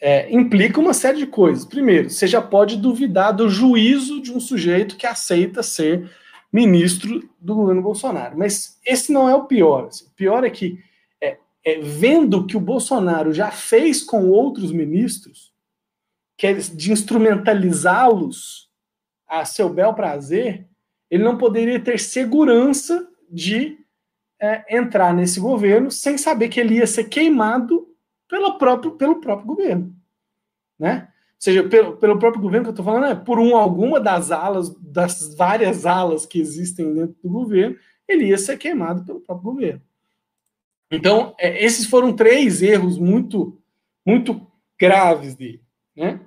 é, 0.00 0.32
implica 0.32 0.80
uma 0.80 0.94
série 0.94 1.18
de 1.18 1.26
coisas. 1.26 1.64
Primeiro, 1.64 2.08
você 2.08 2.26
já 2.26 2.40
pode 2.40 2.76
duvidar 2.76 3.32
do 3.32 3.48
juízo 3.48 4.20
de 4.22 4.32
um 4.32 4.38
sujeito 4.38 4.96
que 4.96 5.06
aceita 5.06 5.62
ser 5.62 6.10
ministro 6.52 7.28
do 7.40 7.54
governo 7.54 7.82
Bolsonaro. 7.82 8.38
Mas 8.38 8.78
esse 8.86 9.12
não 9.12 9.28
é 9.28 9.34
o 9.34 9.44
pior. 9.44 9.88
Assim. 9.88 10.06
O 10.06 10.10
pior 10.10 10.44
é 10.44 10.50
que, 10.50 10.78
é, 11.20 11.38
é, 11.64 11.80
vendo 11.80 12.46
que 12.46 12.56
o 12.56 12.60
Bolsonaro 12.60 13.32
já 13.32 13.50
fez 13.50 14.02
com 14.02 14.28
outros 14.28 14.70
ministros, 14.70 15.52
que 16.36 16.46
é 16.46 16.52
de 16.52 16.92
instrumentalizá-los 16.92 18.70
a 19.26 19.44
seu 19.44 19.68
bel 19.68 19.92
prazer, 19.92 20.66
ele 21.10 21.24
não 21.24 21.36
poderia 21.36 21.80
ter 21.80 21.98
segurança 21.98 23.06
de 23.30 23.78
é, 24.40 24.76
entrar 24.76 25.12
nesse 25.14 25.40
governo 25.40 25.90
sem 25.90 26.16
saber 26.16 26.48
que 26.48 26.60
ele 26.60 26.76
ia 26.76 26.86
ser 26.86 27.04
queimado 27.04 27.88
pelo 28.28 28.58
próprio, 28.58 28.92
pelo 28.92 29.20
próprio 29.20 29.46
governo. 29.46 29.96
Né? 30.78 31.08
seja, 31.38 31.68
pelo, 31.68 31.96
pelo 31.96 32.18
próprio 32.18 32.42
governo 32.42 32.64
que 32.64 32.68
eu 32.68 32.72
estou 32.72 32.84
falando, 32.84 33.06
é 33.06 33.14
por 33.14 33.38
um, 33.38 33.56
alguma 33.56 34.00
das 34.00 34.30
alas, 34.30 34.74
das 34.80 35.34
várias 35.34 35.86
alas 35.86 36.26
que 36.26 36.40
existem 36.40 36.92
dentro 36.92 37.16
do 37.22 37.30
governo, 37.30 37.76
ele 38.06 38.26
ia 38.26 38.38
ser 38.38 38.58
queimado 38.58 39.04
pelo 39.04 39.20
próprio 39.20 39.52
governo. 39.52 39.82
Então, 40.90 41.34
é, 41.38 41.64
esses 41.64 41.86
foram 41.86 42.14
três 42.14 42.62
erros 42.62 42.98
muito, 42.98 43.60
muito 44.04 44.50
graves 44.78 45.34
dele, 45.34 45.62
né? 45.94 46.20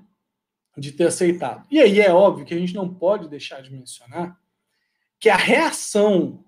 De 0.77 0.91
ter 0.91 1.07
aceitado. 1.07 1.65
E 1.69 1.79
aí 1.79 1.99
é 1.99 2.13
óbvio 2.13 2.45
que 2.45 2.53
a 2.53 2.57
gente 2.57 2.73
não 2.73 2.91
pode 2.93 3.27
deixar 3.27 3.61
de 3.61 3.71
mencionar 3.71 4.39
que 5.19 5.29
a 5.29 5.35
reação 5.35 6.45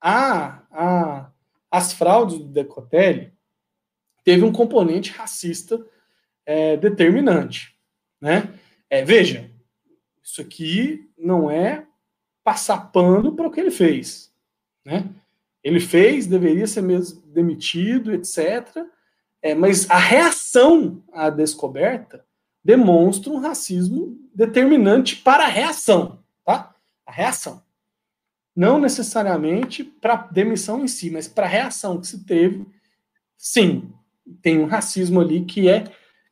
a, 0.00 0.62
a 0.70 1.30
as 1.70 1.92
fraudes 1.92 2.38
do 2.38 2.44
Decotelli 2.44 3.32
teve 4.24 4.44
um 4.44 4.52
componente 4.52 5.10
racista 5.10 5.84
é, 6.44 6.76
determinante. 6.76 7.76
Né? 8.20 8.48
É, 8.88 9.04
veja, 9.04 9.50
isso 10.22 10.40
aqui 10.40 11.08
não 11.18 11.50
é 11.50 11.86
passar 12.42 12.92
pano 12.92 13.34
para 13.34 13.46
o 13.46 13.50
que 13.50 13.60
ele 13.60 13.70
fez. 13.70 14.32
Né? 14.84 15.08
Ele 15.62 15.80
fez, 15.80 16.26
deveria 16.26 16.66
ser 16.66 16.82
mesmo 16.82 17.20
demitido, 17.26 18.12
etc. 18.14 18.84
É, 19.42 19.54
mas 19.54 19.90
a 19.90 19.98
reação 19.98 21.02
à 21.12 21.28
descoberta 21.28 22.24
demonstra 22.64 23.32
um 23.32 23.38
racismo 23.38 24.18
determinante 24.34 25.16
para 25.16 25.44
a 25.44 25.48
reação. 25.48 26.24
Tá? 26.44 26.74
A 27.04 27.12
reação. 27.12 27.65
Não 28.56 28.80
necessariamente 28.80 29.84
para 29.84 30.16
demissão 30.32 30.82
em 30.82 30.88
si, 30.88 31.10
mas 31.10 31.28
para 31.28 31.44
a 31.44 31.50
reação 31.50 32.00
que 32.00 32.06
se 32.06 32.24
teve, 32.24 32.66
sim, 33.36 33.92
tem 34.40 34.58
um 34.58 34.64
racismo 34.64 35.20
ali 35.20 35.44
que 35.44 35.68
é, 35.68 35.84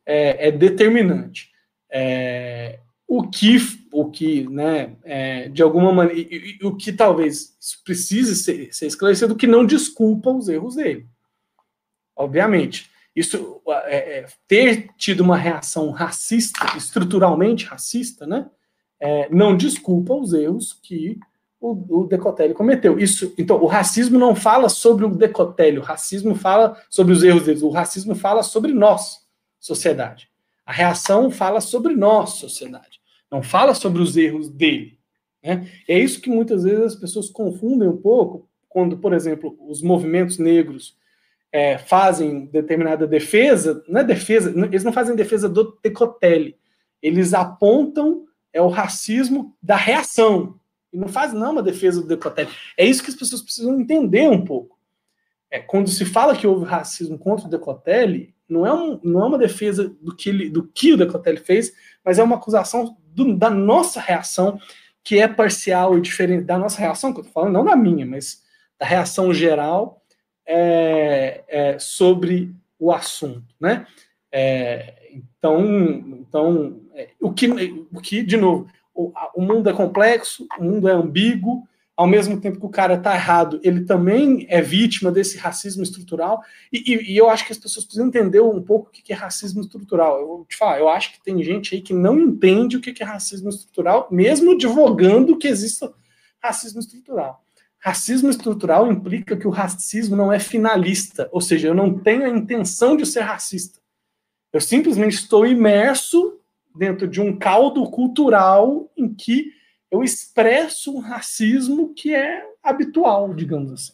é, 0.03 0.47
é 0.47 0.51
determinante. 0.51 1.51
É, 1.91 2.79
o 3.07 3.29
que, 3.29 3.57
o 3.91 4.09
que 4.09 4.49
né, 4.49 4.95
é, 5.03 5.49
de 5.49 5.61
alguma 5.61 5.93
maneira, 5.93 6.27
o 6.63 6.75
que 6.75 6.91
talvez 6.91 7.55
precise 7.85 8.35
ser, 8.35 8.73
ser 8.73 8.87
esclarecido, 8.87 9.35
que 9.35 9.45
não 9.45 9.63
desculpa 9.63 10.31
os 10.31 10.49
erros 10.49 10.75
dele. 10.75 11.05
Obviamente. 12.15 12.89
Isso, 13.15 13.61
é, 13.85 14.19
é, 14.19 14.25
ter 14.45 14.89
tido 14.97 15.21
uma 15.21 15.37
reação 15.37 15.89
racista, 15.91 16.75
estruturalmente 16.75 17.65
racista, 17.65 18.27
né, 18.27 18.49
é, 18.99 19.29
não 19.29 19.55
desculpa 19.55 20.13
os 20.13 20.33
erros 20.33 20.73
que 20.73 21.17
o, 21.71 22.01
o 22.01 22.07
Decotelli 22.07 22.53
cometeu. 22.53 22.99
Isso, 22.99 23.33
então, 23.37 23.61
o 23.61 23.65
racismo 23.65 24.19
não 24.19 24.35
fala 24.35 24.69
sobre 24.69 25.05
o 25.05 25.09
Decotelli, 25.09 25.79
o 25.79 25.81
racismo 25.81 26.35
fala 26.35 26.77
sobre 26.89 27.13
os 27.13 27.23
erros 27.23 27.43
deles, 27.43 27.61
o 27.61 27.69
racismo 27.69 28.15
fala 28.15 28.43
sobre 28.43 28.73
nós, 28.73 29.25
sociedade. 29.59 30.29
A 30.65 30.71
reação 30.71 31.29
fala 31.31 31.61
sobre 31.61 31.95
nós, 31.95 32.31
sociedade. 32.31 32.99
Não 33.31 33.41
fala 33.41 33.73
sobre 33.73 34.01
os 34.01 34.15
erros 34.15 34.49
dele. 34.49 34.97
Né? 35.43 35.67
É 35.87 35.97
isso 35.97 36.21
que 36.21 36.29
muitas 36.29 36.63
vezes 36.63 36.81
as 36.81 36.95
pessoas 36.95 37.29
confundem 37.29 37.87
um 37.87 37.97
pouco 37.97 38.47
quando, 38.69 38.97
por 38.97 39.13
exemplo, 39.13 39.57
os 39.67 39.81
movimentos 39.81 40.37
negros 40.37 40.97
é, 41.51 41.77
fazem 41.77 42.45
determinada 42.47 43.07
defesa, 43.07 43.83
não 43.87 44.01
é 44.01 44.03
defesa, 44.03 44.53
eles 44.65 44.83
não 44.83 44.91
fazem 44.91 45.15
defesa 45.15 45.47
do 45.47 45.77
Decotelli, 45.81 46.57
eles 47.01 47.33
apontam 47.33 48.25
é 48.55 48.61
o 48.61 48.69
racismo 48.69 49.53
da 49.61 49.75
reação, 49.75 50.57
e 50.95 50.97
não 50.97 51.09
faz 51.09 51.33
não 51.33 51.51
uma 51.51 51.61
defesa 51.61 52.01
do 52.01 52.07
Decotelli. 52.07 52.49
É 52.77 52.85
isso 52.85 53.03
que 53.03 53.09
as 53.09 53.15
pessoas 53.15 53.41
precisam 53.41 53.77
entender 53.79 54.29
um 54.29 54.43
pouco. 54.43 54.79
É, 55.51 55.59
quando 55.59 55.89
se 55.89 56.05
fala 56.05 56.35
que 56.35 56.47
houve 56.47 56.65
racismo 56.65 57.19
contra 57.19 57.47
o 57.47 57.49
Decotelli, 57.49 58.33
não 58.47 58.65
é, 58.65 58.73
um, 58.73 58.99
não 59.03 59.21
é 59.21 59.25
uma 59.25 59.37
defesa 59.37 59.93
do 60.01 60.15
que, 60.15 60.29
ele, 60.29 60.49
do 60.49 60.63
que 60.63 60.93
o 60.93 60.97
Decotelli 60.97 61.37
fez, 61.37 61.73
mas 62.03 62.17
é 62.17 62.23
uma 62.23 62.37
acusação 62.37 62.95
do, 63.07 63.35
da 63.35 63.49
nossa 63.49 63.99
reação, 63.99 64.57
que 65.03 65.19
é 65.19 65.27
parcial 65.27 65.97
e 65.97 66.01
diferente 66.01 66.45
da 66.45 66.57
nossa 66.57 66.79
reação, 66.79 67.11
que 67.11 67.19
eu 67.19 67.23
estou 67.23 67.33
falando, 67.33 67.53
não 67.53 67.65
da 67.65 67.75
minha, 67.75 68.05
mas 68.05 68.41
da 68.79 68.85
reação 68.85 69.33
geral 69.33 70.01
é, 70.45 71.43
é, 71.47 71.79
sobre 71.79 72.55
o 72.79 72.91
assunto. 72.91 73.53
Né? 73.59 73.85
É, 74.31 74.93
então, 75.11 75.61
então 76.19 76.81
é, 76.93 77.09
o, 77.19 77.33
que, 77.33 77.47
o 77.91 78.01
que, 78.01 78.23
de 78.23 78.37
novo, 78.37 78.69
o, 78.95 79.11
o 79.35 79.41
mundo 79.41 79.69
é 79.69 79.73
complexo, 79.73 80.47
o 80.57 80.63
mundo 80.63 80.87
é 80.87 80.93
ambíguo, 80.93 81.67
ao 81.95 82.07
mesmo 82.07 82.39
tempo 82.41 82.59
que 82.59 82.65
o 82.65 82.69
cara 82.69 82.95
está 82.95 83.15
errado, 83.15 83.59
ele 83.63 83.85
também 83.85 84.45
é 84.49 84.61
vítima 84.61 85.11
desse 85.11 85.37
racismo 85.37 85.81
estrutural, 85.81 86.41
e, 86.71 86.93
e, 86.93 87.13
e, 87.13 87.17
eu 87.17 87.29
acho 87.29 87.45
que 87.45 87.53
as 87.53 87.57
pessoas 87.57 87.85
precisam 87.85 88.07
entender 88.07 88.41
um 88.41 88.61
pouco 88.61 88.89
o 88.89 88.91
que 88.91 89.13
é 89.13 89.15
racismo 89.15 89.61
estrutural. 89.61 90.19
Eu 90.19 90.45
te 90.49 90.57
falar, 90.57 90.79
eu 90.79 90.89
acho 90.89 91.13
que 91.13 91.23
tem 91.23 91.41
gente 91.41 91.73
aí 91.73 91.81
que 91.81 91.93
não 91.93 92.19
entende 92.19 92.75
o 92.75 92.81
que 92.81 93.01
é 93.01 93.05
racismo 93.05 93.49
estrutural, 93.49 94.09
mesmo 94.11 94.57
divulgando 94.57 95.37
que 95.37 95.47
exista 95.47 95.93
racismo 96.41 96.81
estrutural. 96.81 97.41
Racismo 97.79 98.29
estrutural 98.29 98.91
implica 98.91 99.37
que 99.37 99.47
o 99.47 99.51
racismo 99.51 100.15
não 100.15 100.33
é 100.33 100.39
finalista, 100.39 101.29
ou 101.31 101.39
seja, 101.39 101.67
eu 101.67 101.73
não 101.73 101.97
tenho 101.97 102.25
a 102.25 102.29
intenção 102.29 102.97
de 102.97 103.05
ser 103.05 103.21
racista. 103.21 103.79
Eu 104.51 104.59
simplesmente 104.59 105.13
estou 105.13 105.45
imerso 105.45 106.39
dentro 106.75 107.07
de 107.07 107.21
um 107.21 107.37
caldo 107.37 107.89
cultural 107.89 108.91
em 108.97 109.13
que 109.13 109.51
eu 109.89 110.03
expresso 110.03 110.95
um 110.95 110.99
racismo 110.99 111.93
que 111.93 112.13
é 112.13 112.43
habitual, 112.61 113.33
digamos 113.33 113.71
assim. 113.71 113.93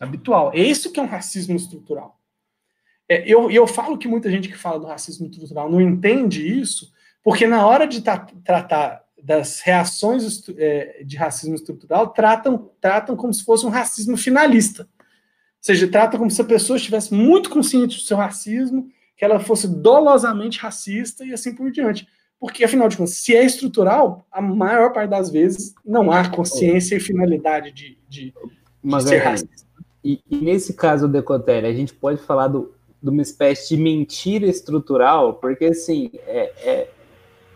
Habitual. 0.00 0.52
Esse 0.54 0.90
que 0.90 1.00
é 1.00 1.02
um 1.02 1.06
racismo 1.06 1.56
estrutural. 1.56 2.18
É, 3.08 3.24
eu, 3.26 3.50
eu 3.50 3.66
falo 3.66 3.98
que 3.98 4.06
muita 4.06 4.30
gente 4.30 4.48
que 4.48 4.56
fala 4.56 4.78
do 4.78 4.86
racismo 4.86 5.26
estrutural 5.26 5.70
não 5.70 5.80
entende 5.80 6.46
isso, 6.46 6.92
porque 7.22 7.46
na 7.46 7.66
hora 7.66 7.86
de 7.86 8.02
tratar 8.02 9.04
das 9.22 9.60
reações 9.60 10.48
é, 10.56 11.02
de 11.04 11.16
racismo 11.16 11.54
estrutural, 11.54 12.08
tratam, 12.08 12.70
tratam 12.80 13.16
como 13.16 13.34
se 13.34 13.44
fosse 13.44 13.66
um 13.66 13.70
racismo 13.70 14.16
finalista. 14.16 14.82
Ou 14.82 14.88
seja, 15.60 15.88
tratam 15.88 16.18
como 16.20 16.30
se 16.30 16.40
a 16.40 16.44
pessoa 16.44 16.76
estivesse 16.76 17.12
muito 17.12 17.50
consciente 17.50 17.96
do 17.96 18.02
seu 18.02 18.16
racismo 18.16 18.88
que 19.18 19.24
ela 19.24 19.40
fosse 19.40 19.66
dolosamente 19.66 20.60
racista 20.60 21.24
e 21.24 21.32
assim 21.32 21.52
por 21.52 21.72
diante. 21.72 22.06
Porque, 22.38 22.62
afinal 22.62 22.88
de 22.88 22.96
contas, 22.96 23.14
se 23.14 23.34
é 23.34 23.44
estrutural, 23.44 24.24
a 24.30 24.40
maior 24.40 24.92
parte 24.92 25.10
das 25.10 25.28
vezes 25.28 25.74
não 25.84 26.12
há 26.12 26.28
consciência 26.28 26.94
e 26.94 27.00
finalidade 27.00 27.72
de, 27.72 27.98
de, 28.08 28.32
de 28.84 29.02
ser 29.02 29.16
é, 29.16 29.18
racista. 29.18 29.66
E, 30.04 30.20
e, 30.30 30.36
nesse 30.36 30.72
caso 30.74 31.08
Decotelli, 31.08 31.66
a 31.66 31.72
gente 31.72 31.92
pode 31.92 32.22
falar 32.22 32.46
do, 32.46 32.72
de 33.02 33.10
uma 33.10 33.20
espécie 33.20 33.74
de 33.74 33.82
mentira 33.82 34.46
estrutural, 34.46 35.34
porque, 35.34 35.64
assim, 35.64 36.12
é, 36.14 36.52
é 36.62 36.88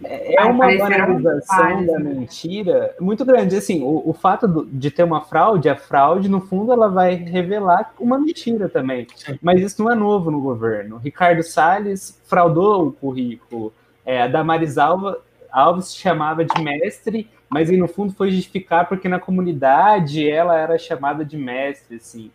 é, 0.04 0.44
uma 0.44 0.66
banalização 0.66 1.86
da 1.86 1.98
mentira 1.98 2.94
muito 3.00 3.24
grande. 3.24 3.56
Assim, 3.56 3.82
o, 3.82 4.02
o 4.08 4.12
fato 4.12 4.46
do, 4.48 4.66
de 4.66 4.90
ter 4.90 5.02
uma 5.02 5.22
fraude, 5.22 5.68
a 5.68 5.76
fraude, 5.76 6.28
no 6.28 6.40
fundo, 6.40 6.72
ela 6.72 6.88
vai 6.88 7.14
revelar 7.14 7.92
uma 7.98 8.18
mentira 8.18 8.68
também. 8.68 9.06
Mas 9.40 9.60
isso 9.60 9.82
não 9.82 9.90
é 9.90 9.94
novo 9.94 10.30
no 10.30 10.40
governo. 10.40 10.96
Ricardo 10.96 11.42
Salles 11.42 12.20
fraudou 12.24 12.88
o 12.88 12.92
currículo. 12.92 13.72
É, 14.04 14.22
a 14.22 14.28
Damaris 14.28 14.78
Alva, 14.78 15.20
Alves 15.50 15.88
se 15.88 15.96
chamava 15.96 16.44
de 16.44 16.62
mestre, 16.62 17.28
mas 17.48 17.68
aí, 17.68 17.76
no 17.76 17.86
fundo 17.86 18.12
foi 18.14 18.30
justificar 18.30 18.88
porque 18.88 19.08
na 19.08 19.20
comunidade 19.20 20.28
ela 20.28 20.58
era 20.58 20.78
chamada 20.78 21.24
de 21.24 21.36
mestre, 21.36 21.96
assim. 21.96 22.30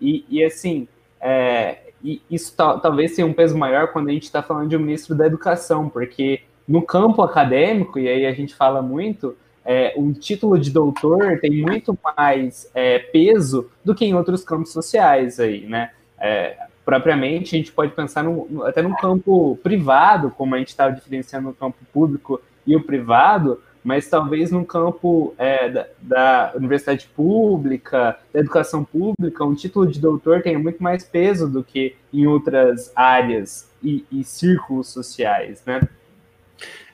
E, 0.00 0.24
e 0.28 0.44
assim, 0.44 0.86
é, 1.20 1.78
e 2.02 2.22
isso 2.30 2.54
talvez 2.56 3.16
tenha 3.16 3.26
um 3.26 3.32
peso 3.32 3.56
maior 3.56 3.88
quando 3.88 4.08
a 4.08 4.12
gente 4.12 4.24
está 4.24 4.42
falando 4.42 4.68
de 4.68 4.76
um 4.76 4.80
ministro 4.80 5.16
da 5.16 5.26
educação, 5.26 5.88
porque 5.88 6.42
no 6.68 6.82
campo 6.82 7.22
acadêmico, 7.22 7.98
e 7.98 8.06
aí 8.06 8.26
a 8.26 8.32
gente 8.32 8.54
fala 8.54 8.82
muito, 8.82 9.34
é, 9.64 9.94
um 9.96 10.12
título 10.12 10.58
de 10.58 10.70
doutor 10.70 11.38
tem 11.40 11.62
muito 11.62 11.98
mais 12.16 12.70
é, 12.74 12.98
peso 12.98 13.70
do 13.84 13.94
que 13.94 14.04
em 14.04 14.14
outros 14.14 14.44
campos 14.44 14.72
sociais 14.72 15.40
aí, 15.40 15.66
né? 15.66 15.90
É, 16.20 16.56
propriamente, 16.84 17.54
a 17.54 17.58
gente 17.58 17.72
pode 17.72 17.92
pensar 17.92 18.24
no, 18.24 18.64
até 18.64 18.82
no 18.82 18.96
campo 18.96 19.58
privado, 19.62 20.30
como 20.30 20.54
a 20.54 20.58
gente 20.58 20.68
está 20.68 20.88
diferenciando 20.88 21.50
o 21.50 21.54
campo 21.54 21.76
público 21.92 22.40
e 22.66 22.74
o 22.74 22.82
privado, 22.82 23.60
mas 23.84 24.08
talvez 24.08 24.50
no 24.50 24.64
campo 24.64 25.34
é, 25.38 25.68
da, 25.68 25.86
da, 26.00 26.52
universidade 26.56 27.06
pública, 27.14 28.18
da 28.32 28.40
educação 28.40 28.84
pública, 28.84 29.44
um 29.44 29.54
título 29.54 29.86
de 29.86 30.00
doutor 30.00 30.42
tenha 30.42 30.58
muito 30.58 30.82
mais 30.82 31.04
peso 31.04 31.48
do 31.48 31.62
que 31.62 31.94
em 32.12 32.26
outras 32.26 32.90
áreas 32.96 33.70
e, 33.82 34.04
e 34.10 34.24
círculos 34.24 34.88
sociais, 34.88 35.62
né? 35.66 35.80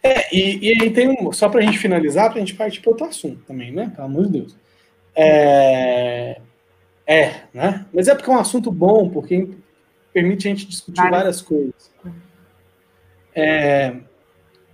É, 0.05 0.37
e, 0.37 0.69
e 0.69 0.83
aí 0.83 0.91
tem 0.91 1.09
um. 1.09 1.33
Só 1.33 1.49
para 1.49 1.61
a 1.61 1.63
gente 1.63 1.79
finalizar, 1.79 2.29
para 2.29 2.37
a 2.37 2.41
gente 2.41 2.55
partir 2.55 2.81
para 2.81 2.91
outro 2.91 3.07
assunto 3.07 3.43
também, 3.47 3.73
né? 3.73 3.91
Pelo 3.97 4.07
amor 4.07 4.27
de 4.27 4.33
Deus. 4.33 4.57
É, 5.17 6.39
é, 7.07 7.35
né? 7.55 7.87
Mas 7.91 8.07
é 8.07 8.15
porque 8.15 8.31
é 8.31 8.35
um 8.35 8.39
assunto 8.39 8.71
bom, 8.71 9.09
porque 9.09 9.49
permite 10.13 10.47
a 10.47 10.51
gente 10.51 10.67
discutir 10.67 10.99
várias, 10.99 11.19
várias 11.19 11.41
coisas. 11.41 11.91
É, 13.35 13.95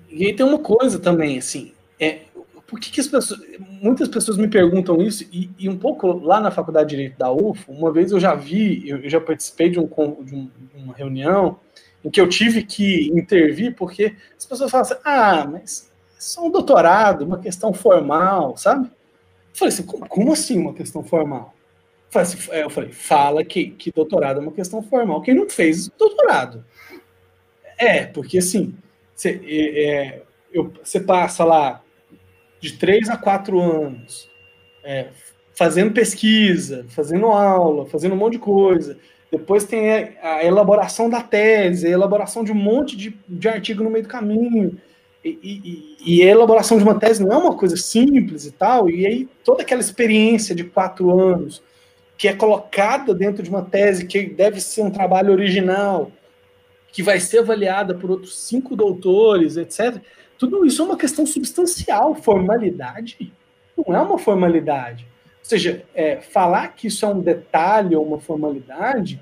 e 0.08 0.26
aí 0.26 0.34
tem 0.34 0.44
uma 0.44 0.58
coisa 0.58 0.98
também, 0.98 1.38
assim. 1.38 1.72
É, 2.00 2.22
por 2.66 2.80
que, 2.80 2.90
que 2.90 3.00
as 3.00 3.06
pessoas. 3.06 3.40
Muitas 3.80 4.08
pessoas 4.08 4.36
me 4.36 4.48
perguntam 4.48 5.00
isso, 5.00 5.28
e, 5.32 5.48
e, 5.56 5.68
um 5.68 5.78
pouco 5.78 6.12
lá 6.12 6.40
na 6.40 6.50
Faculdade 6.50 6.90
de 6.90 6.96
Direito 6.96 7.16
da 7.16 7.30
UFO, 7.30 7.70
uma 7.70 7.92
vez 7.92 8.10
eu 8.10 8.18
já 8.18 8.34
vi, 8.34 8.88
eu, 8.88 8.98
eu 8.98 9.08
já 9.08 9.20
participei 9.20 9.70
de, 9.70 9.78
um, 9.78 9.86
de, 10.24 10.34
um, 10.34 10.50
de 10.74 10.82
uma 10.82 10.94
reunião 10.94 11.58
em 12.04 12.10
que 12.10 12.20
eu 12.20 12.28
tive 12.28 12.62
que 12.62 13.08
intervir, 13.08 13.74
porque 13.74 14.14
as 14.36 14.46
pessoas 14.46 14.70
falam 14.70 14.86
assim, 14.86 15.00
ah, 15.04 15.46
mas 15.50 15.90
é 16.16 16.20
só 16.20 16.46
um 16.46 16.50
doutorado, 16.50 17.24
uma 17.24 17.38
questão 17.38 17.72
formal, 17.72 18.56
sabe? 18.56 18.86
Eu 18.86 19.54
falei 19.54 19.74
assim, 19.74 19.82
como, 19.84 20.08
como 20.08 20.32
assim 20.32 20.58
uma 20.58 20.74
questão 20.74 21.02
formal? 21.02 21.54
Eu 22.06 22.12
falei, 22.12 22.28
assim, 22.28 22.50
é, 22.50 22.64
eu 22.64 22.70
falei, 22.70 22.92
fala 22.92 23.44
que, 23.44 23.70
que 23.70 23.92
doutorado 23.92 24.38
é 24.38 24.42
uma 24.42 24.52
questão 24.52 24.82
formal. 24.82 25.22
Quem 25.22 25.34
não 25.34 25.48
fez 25.48 25.88
doutorado? 25.88 26.64
É, 27.78 28.06
porque 28.06 28.38
assim, 28.38 28.74
você, 29.14 29.40
é, 29.44 30.22
é, 30.54 31.00
passa 31.00 31.44
lá 31.44 31.82
de 32.60 32.72
três 32.74 33.08
a 33.08 33.16
quatro 33.16 33.58
anos 33.60 34.30
é, 34.84 35.08
fazendo 35.54 35.92
pesquisa, 35.92 36.86
fazendo 36.88 37.26
aula, 37.26 37.86
fazendo 37.86 38.14
um 38.14 38.18
monte 38.18 38.34
de 38.34 38.38
coisa. 38.38 38.98
Depois 39.30 39.64
tem 39.64 40.16
a, 40.22 40.44
elaboração 40.44 41.08
da 41.08 41.22
tese, 41.22 41.86
a 41.86 41.90
elaboração 41.90 42.42
de 42.42 42.50
um 42.50 42.56
monte 42.56 42.96
de, 42.96 43.16
de 43.28 43.48
artigo 43.48 43.84
no 43.84 43.90
meio 43.90 44.04
do 44.04 44.08
caminho. 44.08 44.76
E, 45.24 45.38
e, 45.42 46.16
e, 46.16 46.22
a 46.22 46.26
elaboração 46.26 46.78
de 46.78 46.82
uma 46.82 46.98
tese 46.98 47.22
não 47.22 47.32
é 47.32 47.36
uma 47.36 47.54
coisa 47.54 47.76
simples 47.76 48.46
e 48.46 48.52
tal, 48.52 48.88
e 48.88 49.06
aí 49.06 49.28
toda 49.44 49.62
aquela 49.62 49.80
experiência 49.80 50.54
de 50.54 50.64
quatro 50.64 51.10
anos 51.10 51.62
que 52.16 52.26
é 52.26 52.34
colocada 52.34 53.14
dentro 53.14 53.42
de 53.42 53.48
uma 53.48 53.62
tese 53.62 54.06
que 54.06 54.26
deve 54.26 54.60
ser 54.60 54.82
um 54.82 54.90
trabalho 54.90 55.32
original, 55.32 56.10
que 56.92 57.02
vai 57.02 57.20
ser 57.20 57.38
avaliada 57.38 57.94
por 57.94 58.10
outros 58.10 58.38
cinco 58.38 58.76
doutores, 58.76 59.56
etc. 59.56 60.02
Tudo 60.38 60.66
isso 60.66 60.82
é 60.82 60.84
uma 60.84 60.98
questão 60.98 61.24
substancial. 61.24 62.14
Formalidade 62.14 63.32
não 63.74 63.96
é 63.96 64.00
uma 64.00 64.18
formalidade. 64.18 65.06
Ou 65.40 65.44
seja, 65.44 65.84
é, 65.94 66.16
falar 66.20 66.68
que 66.68 66.86
isso 66.86 67.04
é 67.04 67.08
um 67.08 67.20
detalhe 67.20 67.96
ou 67.96 68.06
uma 68.06 68.20
formalidade 68.20 69.20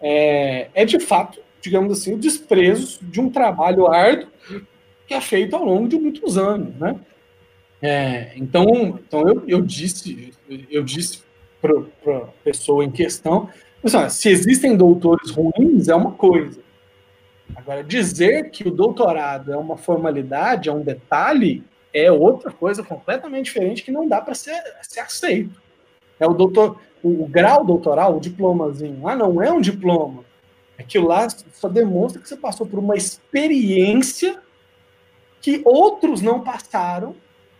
é, 0.00 0.68
é, 0.74 0.84
de 0.84 0.98
fato, 0.98 1.40
digamos 1.60 1.92
assim, 1.92 2.14
o 2.14 2.18
desprezo 2.18 2.98
de 3.02 3.20
um 3.20 3.30
trabalho 3.30 3.86
árduo 3.86 4.28
que 5.06 5.14
é 5.14 5.20
feito 5.20 5.56
ao 5.56 5.64
longo 5.64 5.88
de 5.88 5.98
muitos 5.98 6.36
anos, 6.36 6.74
né? 6.76 6.96
É, 7.80 8.32
então, 8.36 8.98
então 9.06 9.26
eu, 9.28 9.44
eu 9.46 9.62
disse, 9.62 10.34
eu 10.70 10.82
disse 10.82 11.22
para 11.60 11.72
a 12.16 12.20
pessoa 12.44 12.84
em 12.84 12.90
questão, 12.90 13.48
se 14.10 14.28
existem 14.28 14.76
doutores 14.76 15.30
ruins 15.30 15.88
é 15.88 15.94
uma 15.94 16.12
coisa. 16.12 16.60
Agora, 17.54 17.82
dizer 17.82 18.50
que 18.50 18.66
o 18.66 18.70
doutorado 18.70 19.52
é 19.52 19.56
uma 19.56 19.76
formalidade, 19.76 20.68
é 20.68 20.72
um 20.72 20.82
detalhe, 20.82 21.62
é 21.98 22.12
outra 22.12 22.50
coisa 22.50 22.82
completamente 22.82 23.46
diferente 23.46 23.82
que 23.82 23.90
não 23.90 24.06
dá 24.06 24.20
para 24.20 24.34
ser, 24.34 24.60
ser 24.82 25.00
aceito. 25.00 25.60
É 26.18 26.26
o 26.26 26.34
doutor, 26.34 26.80
o, 27.02 27.24
o, 27.24 27.26
grau 27.26 27.64
doutoral, 27.64 28.16
o 28.16 28.20
diplomazinho. 28.20 29.06
Ah, 29.08 29.16
não 29.16 29.42
é 29.42 29.50
um 29.50 29.60
diploma. 29.60 30.24
Aquilo 30.78 31.08
lá 31.08 31.26
só 31.52 31.68
demonstra 31.68 32.20
que 32.20 32.28
você 32.28 32.36
passou 32.36 32.66
por 32.66 32.78
uma 32.78 32.96
experiência 32.96 34.40
que 35.40 35.62
outros 35.64 36.20
não 36.20 36.42
passaram 36.42 37.14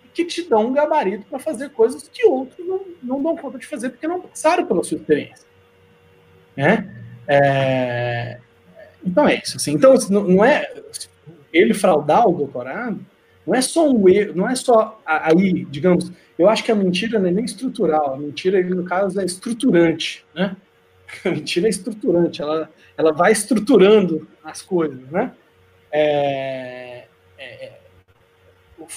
e 0.05 0.09
que 0.09 0.25
te 0.25 0.49
dão 0.49 0.67
um 0.67 0.73
gabarito 0.73 1.27
para 1.27 1.39
fazer 1.39 1.71
coisas 1.71 2.09
que 2.09 2.27
outros 2.27 2.67
não, 2.67 2.81
não 3.03 3.23
dão 3.23 3.37
conta 3.37 3.59
de 3.59 3.67
fazer 3.67 3.91
porque 3.91 4.07
não 4.07 4.21
passaram 4.21 4.67
pela 4.67 4.85
sua 4.85 4.99
experiência. 4.99 5.47
Né? 6.57 7.05
É... 7.27 8.39
Então 9.05 9.29
é 9.29 9.37
isso. 9.37 9.57
Assim. 9.57 9.73
Então, 9.73 9.95
não 10.11 10.45
é 10.45 10.73
ele 11.53 11.75
fraudar 11.75 12.29
o 12.29 12.33
doutorado, 12.33 13.05
não 13.49 13.55
é 13.55 13.63
só 13.63 13.91
um 13.91 14.07
erro, 14.07 14.35
não 14.35 14.47
é 14.47 14.55
só 14.55 15.01
aí, 15.07 15.65
digamos, 15.65 16.13
eu 16.39 16.51
acho 16.51 16.63
que 16.63 16.71
a 16.71 16.75
mentira 16.75 17.19
não 17.19 17.29
é 17.29 17.33
nem 17.33 17.47
estrutural, 17.47 18.13
a 18.13 18.19
mentira, 18.19 18.63
no 18.63 18.85
caso, 18.85 19.19
é 19.19 19.25
estruturante, 19.25 20.25
né? 20.35 20.55
A 21.25 21.31
mentira 21.31 21.67
é 21.67 21.71
estruturante, 21.71 22.43
ela, 22.43 22.71
ela 22.95 23.13
vai 23.13 23.33
estruturando 23.33 24.29
as 24.45 24.61
coisas, 24.61 25.11
né? 25.11 25.33
É, 25.91 27.07
é, 27.39 27.65
é 27.65 27.79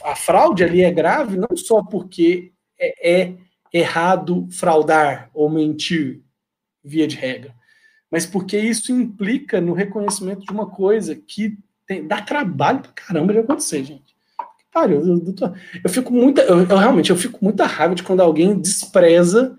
a 0.04 0.14
fraude 0.14 0.62
ali 0.62 0.84
é 0.84 0.92
grave 0.92 1.38
não 1.38 1.56
só 1.56 1.82
porque 1.82 2.52
é, 2.78 3.14
é 3.14 3.34
errado 3.72 4.50
fraudar 4.52 5.30
ou 5.34 5.50
mentir, 5.50 6.22
via 6.84 7.08
de 7.08 7.16
regra, 7.16 7.56
mas 8.12 8.26
porque 8.26 8.60
isso 8.60 8.92
implica 8.92 9.62
no 9.62 9.72
reconhecimento 9.72 10.42
de 10.42 10.52
uma 10.52 10.70
coisa 10.70 11.16
que 11.16 11.58
tem, 11.88 12.06
dá 12.06 12.22
trabalho 12.22 12.82
pra 12.82 12.92
caramba 12.92 13.32
de 13.32 13.40
acontecer, 13.40 13.86
gente. 13.86 14.11
Eu, 14.74 15.06
eu, 15.06 15.36
eu 15.84 15.90
fico 15.90 16.14
muita. 16.14 16.42
Eu, 16.44 16.60
eu, 16.60 16.78
realmente 16.78 17.10
eu 17.10 17.16
fico 17.18 17.40
muita 17.42 17.66
raiva 17.66 17.94
de 17.94 18.04
quando 18.04 18.22
alguém 18.22 18.58
despreza 18.60 19.58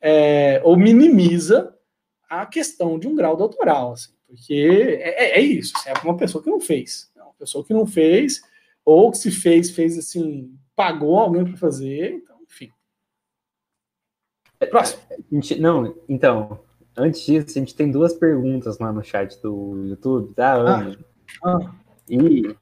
é, 0.00 0.60
ou 0.64 0.76
minimiza 0.76 1.74
a 2.28 2.46
questão 2.46 2.98
de 2.98 3.06
um 3.06 3.14
grau 3.14 3.36
doutoral, 3.36 3.92
assim, 3.92 4.12
porque 4.26 4.98
é, 5.00 5.24
é, 5.24 5.38
é 5.38 5.40
isso, 5.40 5.72
assim, 5.76 5.90
é 5.90 5.92
uma 6.02 6.16
pessoa 6.16 6.42
que 6.42 6.50
não 6.50 6.60
fez. 6.60 7.10
É 7.16 7.22
uma 7.22 7.34
pessoa 7.34 7.64
que 7.64 7.72
não 7.72 7.86
fez, 7.86 8.42
ou 8.84 9.10
que 9.10 9.18
se 9.18 9.30
fez, 9.30 9.70
fez 9.70 9.98
assim, 9.98 10.54
pagou 10.74 11.18
alguém 11.18 11.44
para 11.44 11.56
fazer, 11.56 12.14
então, 12.14 12.36
enfim. 12.42 12.70
Próximo. 14.70 15.02
Não, 15.58 15.94
então, 16.08 16.60
antes 16.96 17.24
disso, 17.24 17.46
a 17.50 17.60
gente 17.60 17.74
tem 17.74 17.90
duas 17.90 18.14
perguntas 18.14 18.78
lá 18.78 18.92
no 18.92 19.04
chat 19.04 19.40
do 19.42 19.84
YouTube, 19.86 20.34
da 20.34 20.54
Ana. 20.54 20.98
Ah, 21.42 21.58
ah. 21.62 21.74
E 22.08 22.54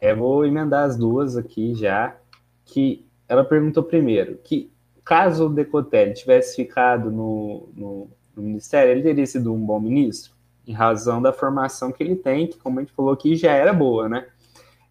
eu 0.00 0.16
vou 0.16 0.44
emendar 0.44 0.84
as 0.84 0.96
duas 0.96 1.36
aqui 1.36 1.74
já, 1.74 2.16
que 2.64 3.06
ela 3.28 3.44
perguntou 3.44 3.82
primeiro, 3.82 4.38
que 4.38 4.72
caso 5.04 5.46
o 5.46 5.52
Decotelli 5.52 6.14
tivesse 6.14 6.56
ficado 6.56 7.10
no, 7.10 7.68
no, 7.74 8.10
no, 8.34 8.42
ministério, 8.42 8.92
ele 8.92 9.02
teria 9.02 9.26
sido 9.26 9.52
um 9.52 9.64
bom 9.64 9.78
ministro, 9.78 10.32
em 10.66 10.72
razão 10.72 11.20
da 11.20 11.32
formação 11.32 11.92
que 11.92 12.02
ele 12.02 12.16
tem, 12.16 12.46
que 12.46 12.58
como 12.58 12.78
a 12.78 12.82
gente 12.82 12.94
falou 12.94 13.12
aqui, 13.12 13.36
já 13.36 13.52
era 13.52 13.72
boa, 13.72 14.08
né? 14.08 14.26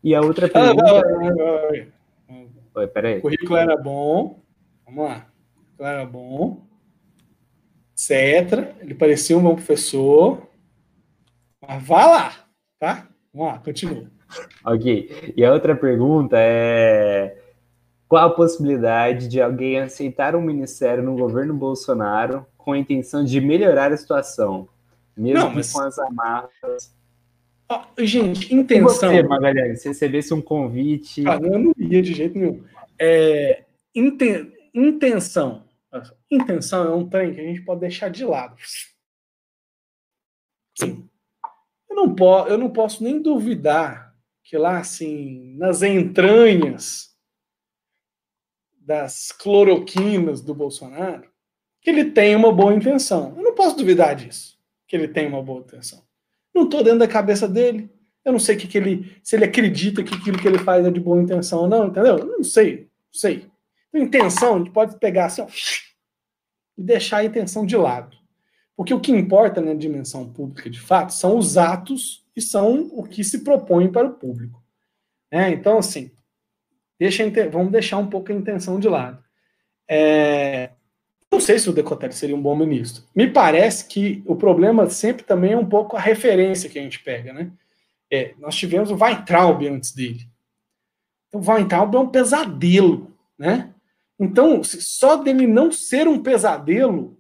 E 0.04 0.14
a 0.14 0.22
outra 0.22 0.48
pergunta... 0.48 0.84
Ah, 0.86 2.50
Oi, 2.76 2.88
peraí. 2.88 3.18
O 3.18 3.22
currículo 3.22 3.58
era 3.58 3.76
bom, 3.76 4.40
vamos 4.86 5.06
lá, 5.06 5.28
o 5.48 5.56
currículo 5.56 5.88
era 5.90 6.06
bom, 6.06 6.62
etc. 7.94 8.76
Ele 8.80 8.94
parecia 8.94 9.38
um 9.38 9.42
bom 9.42 9.56
professor, 9.56 10.48
mas 11.62 11.84
vá 11.84 12.06
lá, 12.06 12.34
tá? 12.78 13.08
Vamos 13.34 13.54
lá, 13.54 13.60
continua. 13.60 14.19
Ok. 14.66 15.34
E 15.36 15.44
a 15.44 15.52
outra 15.54 15.76
pergunta 15.76 16.36
é: 16.38 17.38
qual 18.08 18.28
a 18.28 18.34
possibilidade 18.34 19.28
de 19.28 19.42
alguém 19.42 19.80
aceitar 19.80 20.36
um 20.36 20.42
ministério 20.42 21.04
no 21.04 21.16
governo 21.16 21.54
Bolsonaro 21.54 22.46
com 22.58 22.74
a 22.74 22.78
intenção 22.78 23.24
de 23.24 23.40
melhorar 23.40 23.92
a 23.92 23.98
situação, 23.98 24.68
mesmo 25.16 25.40
não, 25.40 25.54
mas... 25.54 25.72
com 25.72 25.82
as 25.82 25.98
amarras? 26.00 26.98
Gente, 28.00 28.54
intenção. 28.54 29.14
E 29.14 29.22
você, 29.22 29.28
Magalhães, 29.28 29.82
se 29.82 29.90
recebesse 29.90 30.34
um 30.34 30.42
convite. 30.42 31.24
Ah, 31.28 31.40
eu 31.42 31.60
não 31.60 31.74
ia 31.78 32.02
de 32.02 32.14
jeito 32.14 32.38
nenhum. 32.38 32.64
É, 32.98 33.64
inten... 33.94 34.52
Intenção. 34.74 35.64
Intenção 36.32 36.86
é 36.86 36.96
um 36.96 37.08
trem 37.08 37.34
que 37.34 37.42
a 37.42 37.44
gente 37.44 37.62
pode 37.62 37.82
deixar 37.82 38.10
de 38.10 38.26
lado. 38.26 38.56
Sim. 40.78 41.08
Eu 41.90 41.96
não, 41.96 42.16
po 42.16 42.48
eu 42.48 42.58
não 42.58 42.70
posso 42.70 43.04
nem 43.04 43.22
duvidar 43.22 44.09
que 44.50 44.58
lá, 44.58 44.80
assim, 44.80 45.54
nas 45.58 45.84
entranhas 45.84 47.16
das 48.80 49.32
cloroquinas 49.32 50.42
do 50.42 50.56
Bolsonaro, 50.56 51.30
que 51.80 51.88
ele 51.92 52.06
tem 52.06 52.36
uma 52.36 52.52
boa 52.52 52.74
intenção. 52.74 53.36
Eu 53.38 53.44
não 53.44 53.54
posso 53.54 53.78
duvidar 53.78 54.16
disso, 54.16 54.58
que 54.88 54.96
ele 54.96 55.08
tem 55.08 55.28
uma 55.28 55.44
boa 55.44 55.60
intenção. 55.60 56.04
Não 56.52 56.64
estou 56.64 56.84
dentro 56.84 56.98
da 56.98 57.08
cabeça 57.08 57.48
dele. 57.48 57.92
Eu 58.26 58.32
não 58.32 58.40
sei 58.40 58.56
que, 58.56 58.68
que 58.68 58.76
ele, 58.76 59.16
se 59.22 59.36
ele 59.36 59.46
acredita 59.46 60.04
que 60.04 60.16
aquilo 60.16 60.40
que 60.40 60.48
ele 60.48 60.58
faz 60.58 60.84
é 60.84 60.90
de 60.90 61.00
boa 61.00 61.22
intenção 61.22 61.60
ou 61.60 61.68
não, 61.68 61.86
entendeu? 61.86 62.18
Eu 62.18 62.26
não 62.26 62.44
sei, 62.44 62.90
não 63.14 63.20
sei. 63.20 63.46
Então, 63.90 64.02
intenção, 64.02 64.56
a 64.56 64.58
gente 64.58 64.72
pode 64.72 64.98
pegar 64.98 65.28
assim, 65.28 65.44
ó, 65.44 65.48
e 66.76 66.82
deixar 66.82 67.18
a 67.18 67.26
intenção 67.26 67.68
de 67.68 67.78
lado. 67.78 68.18
Porque 68.76 68.96
o 68.96 69.00
que 69.00 69.12
importa 69.12 69.62
na 69.62 69.76
dimensão 69.76 70.28
pública, 70.28 70.72
de 70.72 70.80
fato, 70.80 71.14
são 71.14 71.38
os 71.38 71.56
atos 71.56 72.28
e 72.40 72.42
são 72.42 72.90
o 72.94 73.04
que 73.04 73.24
se 73.24 73.44
propõe 73.44 73.92
para 73.92 74.08
o 74.08 74.14
público. 74.14 74.64
É, 75.30 75.50
então, 75.50 75.78
assim, 75.78 76.10
deixa, 76.98 77.30
vamos 77.50 77.72
deixar 77.72 77.98
um 77.98 78.10
pouco 78.10 78.32
a 78.32 78.36
intenção 78.36 78.80
de 78.80 78.88
lado. 78.88 79.24
É, 79.88 80.72
não 81.32 81.40
sei 81.40 81.60
se 81.60 81.70
o 81.70 81.74
Decotelli 81.74 82.14
seria 82.14 82.36
um 82.36 82.42
bom 82.42 82.56
ministro. 82.56 83.04
Me 83.14 83.30
parece 83.30 83.86
que 83.88 84.24
o 84.26 84.36
problema 84.36 84.90
sempre 84.90 85.24
também 85.24 85.52
é 85.52 85.58
um 85.58 85.68
pouco 85.68 85.96
a 85.96 86.00
referência 86.00 86.70
que 86.70 86.80
a 86.80 86.82
gente 86.82 87.04
pega, 87.04 87.34
né? 87.34 87.52
É, 88.12 88.34
nós 88.40 88.56
tivemos 88.56 88.90
o 88.90 88.96
Weintraub 88.96 89.68
antes 89.68 89.92
dele. 89.92 90.22
Então, 91.28 91.42
o 91.42 91.46
Weintraub 91.46 91.94
é 91.94 92.00
um 92.00 92.10
pesadelo, 92.10 93.16
né? 93.38 93.72
Então, 94.20 94.64
só 94.64 95.18
dele 95.18 95.46
não 95.46 95.72
ser 95.72 96.08
um 96.08 96.24
pesadelo, 96.24 97.19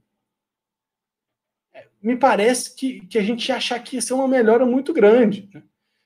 me 2.01 2.15
parece 2.15 2.75
que, 2.75 3.01
que 3.07 3.17
a 3.17 3.23
gente 3.23 3.47
ia 3.49 3.55
achar 3.55 3.79
que 3.79 3.95
ia 3.95 4.01
ser 4.01 4.13
uma 4.13 4.27
melhora 4.27 4.65
muito 4.65 4.93
grande. 4.93 5.49
Né? 5.53 5.61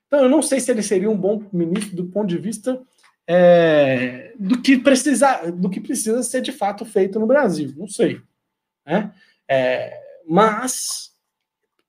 Então, 0.07 0.23
eu 0.23 0.29
não 0.29 0.41
sei 0.41 0.59
se 0.59 0.71
ele 0.71 0.83
seria 0.83 1.09
um 1.09 1.17
bom 1.17 1.43
ministro 1.51 1.95
do 1.95 2.05
ponto 2.05 2.27
de 2.27 2.37
vista 2.37 2.81
é, 3.27 4.33
do, 4.37 4.61
que 4.61 4.77
precisa, 4.77 5.51
do 5.51 5.69
que 5.69 5.79
precisa 5.79 6.21
ser 6.23 6.41
de 6.41 6.51
fato 6.51 6.85
feito 6.85 7.19
no 7.19 7.27
Brasil. 7.27 7.73
Não 7.77 7.87
sei. 7.87 8.21
Né? 8.85 9.11
É, 9.47 9.99
mas, 10.27 11.11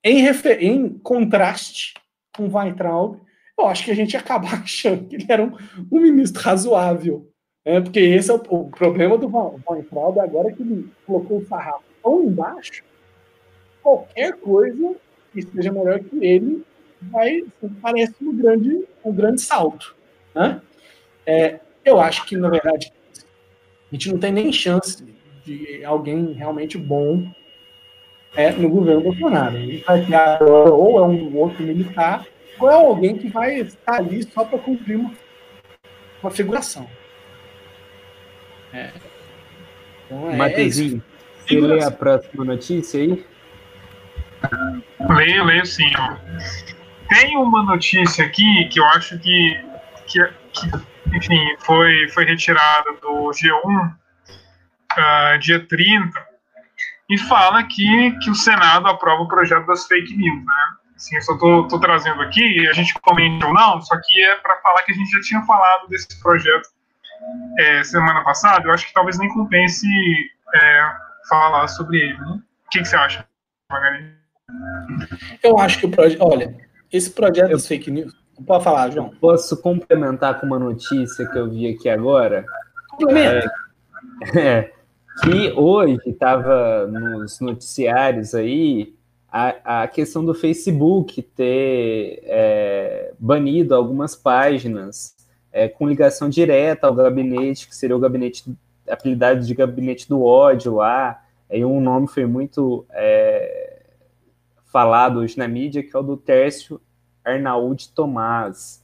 em, 0.03 0.27
em 0.59 0.89
contraste 0.99 1.93
com 2.35 2.47
Weintraub, 2.47 3.19
eu 3.57 3.67
acho 3.67 3.85
que 3.85 3.91
a 3.91 3.95
gente 3.95 4.13
ia 4.13 4.19
acabar 4.19 4.61
achando 4.63 5.07
que 5.07 5.15
ele 5.15 5.25
era 5.27 5.43
um, 5.43 5.57
um 5.91 5.99
ministro 5.99 6.41
razoável. 6.41 7.31
Né? 7.65 7.81
Porque 7.81 7.99
esse 7.99 8.29
é 8.29 8.33
o, 8.33 8.37
o 8.37 8.69
problema 8.69 9.17
do 9.17 9.27
Weintraub 9.27 10.19
agora 10.19 10.51
que 10.51 10.61
ele 10.61 10.89
colocou 11.05 11.39
o 11.39 11.45
sarrafo 11.45 11.83
tão 12.01 12.23
embaixo, 12.23 12.83
qualquer 13.85 14.33
coisa 14.37 14.95
que 15.31 15.41
esteja 15.41 15.71
melhor 15.71 15.99
que 15.99 16.25
ele 16.25 16.65
vai 16.99 17.43
parece 17.79 18.15
um 18.19 18.35
grande, 18.35 18.83
um 19.03 19.13
grande 19.13 19.41
salto. 19.41 19.95
Né? 20.33 20.59
É, 21.23 21.59
eu 21.85 21.99
acho 21.99 22.25
que, 22.25 22.35
na 22.35 22.49
verdade, 22.49 22.91
a 23.15 23.95
gente 23.95 24.11
não 24.11 24.17
tem 24.17 24.31
nem 24.31 24.51
chance 24.51 25.05
de 25.45 25.85
alguém 25.85 26.33
realmente 26.33 26.79
bom 26.79 27.31
é, 28.35 28.51
no 28.53 28.67
governo 28.67 29.01
Bolsonaro. 29.01 29.55
Ele 29.55 29.83
vai 29.85 30.03
ter 30.03 30.43
ou 30.43 30.99
é 30.99 31.03
um 31.03 31.37
outro 31.37 31.63
militar, 31.63 32.25
ou 32.59 32.71
é 32.71 32.73
alguém 32.73 33.15
que 33.15 33.29
vai 33.29 33.59
estar 33.59 33.97
ali 33.97 34.23
só 34.23 34.43
para 34.43 34.57
cumprir 34.57 34.95
uma, 34.95 35.13
uma 36.23 36.31
figuração. 36.31 36.89
É. 38.73 38.89
Então, 40.05 40.31
é, 40.31 40.35
Matezinho, 40.35 41.03
você 41.45 41.59
lê 41.59 41.83
a 41.83 41.91
próxima 41.91 42.43
notícia 42.43 42.99
aí? 42.99 43.23
Leio, 45.09 45.43
leio 45.43 45.65
sim. 45.65 45.91
Tem 47.09 47.37
uma 47.37 47.63
notícia 47.63 48.25
aqui 48.25 48.67
que 48.69 48.79
eu 48.79 48.85
acho 48.85 49.17
que, 49.19 49.65
que, 50.07 50.19
que 50.53 50.71
enfim, 51.15 51.39
foi, 51.59 52.09
foi 52.09 52.25
retirada 52.25 52.93
do 53.01 53.31
G1, 53.31 53.87
uh, 53.87 53.95
ah, 54.97 55.37
dia 55.39 55.65
30, 55.65 56.11
e 57.09 57.17
fala 57.17 57.63
que, 57.63 58.11
que 58.19 58.29
o 58.29 58.35
Senado 58.35 58.87
aprova 58.87 59.23
o 59.23 59.27
projeto 59.27 59.65
das 59.67 59.85
fake 59.85 60.15
news, 60.17 60.43
né? 60.43 60.53
Assim, 60.95 61.15
eu 61.17 61.21
só 61.21 61.33
estou 61.33 61.79
trazendo 61.79 62.21
aqui, 62.21 62.67
a 62.67 62.73
gente 62.73 62.93
comenta 63.01 63.45
ou 63.45 63.53
não, 63.53 63.81
só 63.81 63.95
que 64.01 64.23
é 64.23 64.35
para 64.35 64.57
falar 64.61 64.81
que 64.83 64.93
a 64.93 64.95
gente 64.95 65.11
já 65.11 65.19
tinha 65.21 65.41
falado 65.43 65.87
desse 65.89 66.07
projeto 66.21 66.69
é, 67.59 67.83
semana 67.83 68.23
passada, 68.23 68.65
eu 68.65 68.73
acho 68.73 68.87
que 68.87 68.93
talvez 68.93 69.17
nem 69.19 69.29
compense 69.29 69.87
é, 70.53 70.91
falar 71.29 71.67
sobre 71.67 71.99
ele. 71.99 72.17
Né? 72.17 72.39
O 72.65 72.69
que, 72.69 72.79
que 72.79 72.85
você 72.85 72.95
acha, 72.95 73.27
Margarida? 73.69 74.24
Eu 75.41 75.57
acho 75.57 75.79
que 75.79 75.85
o 75.85 75.91
projeto. 75.91 76.21
Olha, 76.21 76.55
esse 76.91 77.09
projeto 77.09 77.51
das 77.51 77.67
fake 77.67 77.91
news. 77.91 78.13
Pode 78.45 78.63
falar, 78.63 78.91
João. 78.91 79.11
Posso 79.19 79.61
complementar 79.61 80.39
com 80.39 80.45
uma 80.45 80.59
notícia 80.59 81.27
que 81.27 81.37
eu 81.37 81.49
vi 81.49 81.67
aqui 81.67 81.87
agora? 81.87 82.45
Complementa. 82.89 83.49
É, 84.33 84.39
é, 84.39 84.71
que 85.23 85.53
hoje 85.53 86.01
estava 86.05 86.85
nos 86.87 87.39
noticiários 87.39 88.35
aí 88.35 88.93
a, 89.31 89.81
a 89.83 89.87
questão 89.87 90.23
do 90.23 90.33
Facebook 90.33 91.21
ter 91.21 92.21
é, 92.23 93.13
banido 93.19 93.73
algumas 93.73 94.15
páginas 94.15 95.15
é, 95.51 95.67
com 95.67 95.87
ligação 95.87 96.29
direta 96.29 96.87
ao 96.87 96.93
gabinete, 96.93 97.67
que 97.67 97.75
seria 97.75 97.95
o 97.95 97.99
gabinete, 97.99 98.43
apelidado 98.89 99.41
de 99.41 99.53
gabinete 99.53 100.07
do 100.07 100.23
ódio 100.23 100.75
lá, 100.75 101.21
e 101.49 101.63
um 101.63 101.79
nome 101.79 102.07
foi 102.07 102.25
muito 102.25 102.85
falado 104.75 105.19
hoje 105.21 105.37
na 105.37 105.47
mídia, 105.47 105.81
que 105.81 105.95
é 105.95 105.97
o 105.97 106.03
do 106.03 106.17
Tércio 106.17 106.81
Arnaud 107.23 107.87
Tomás. 107.93 108.83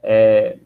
É, 0.00 0.58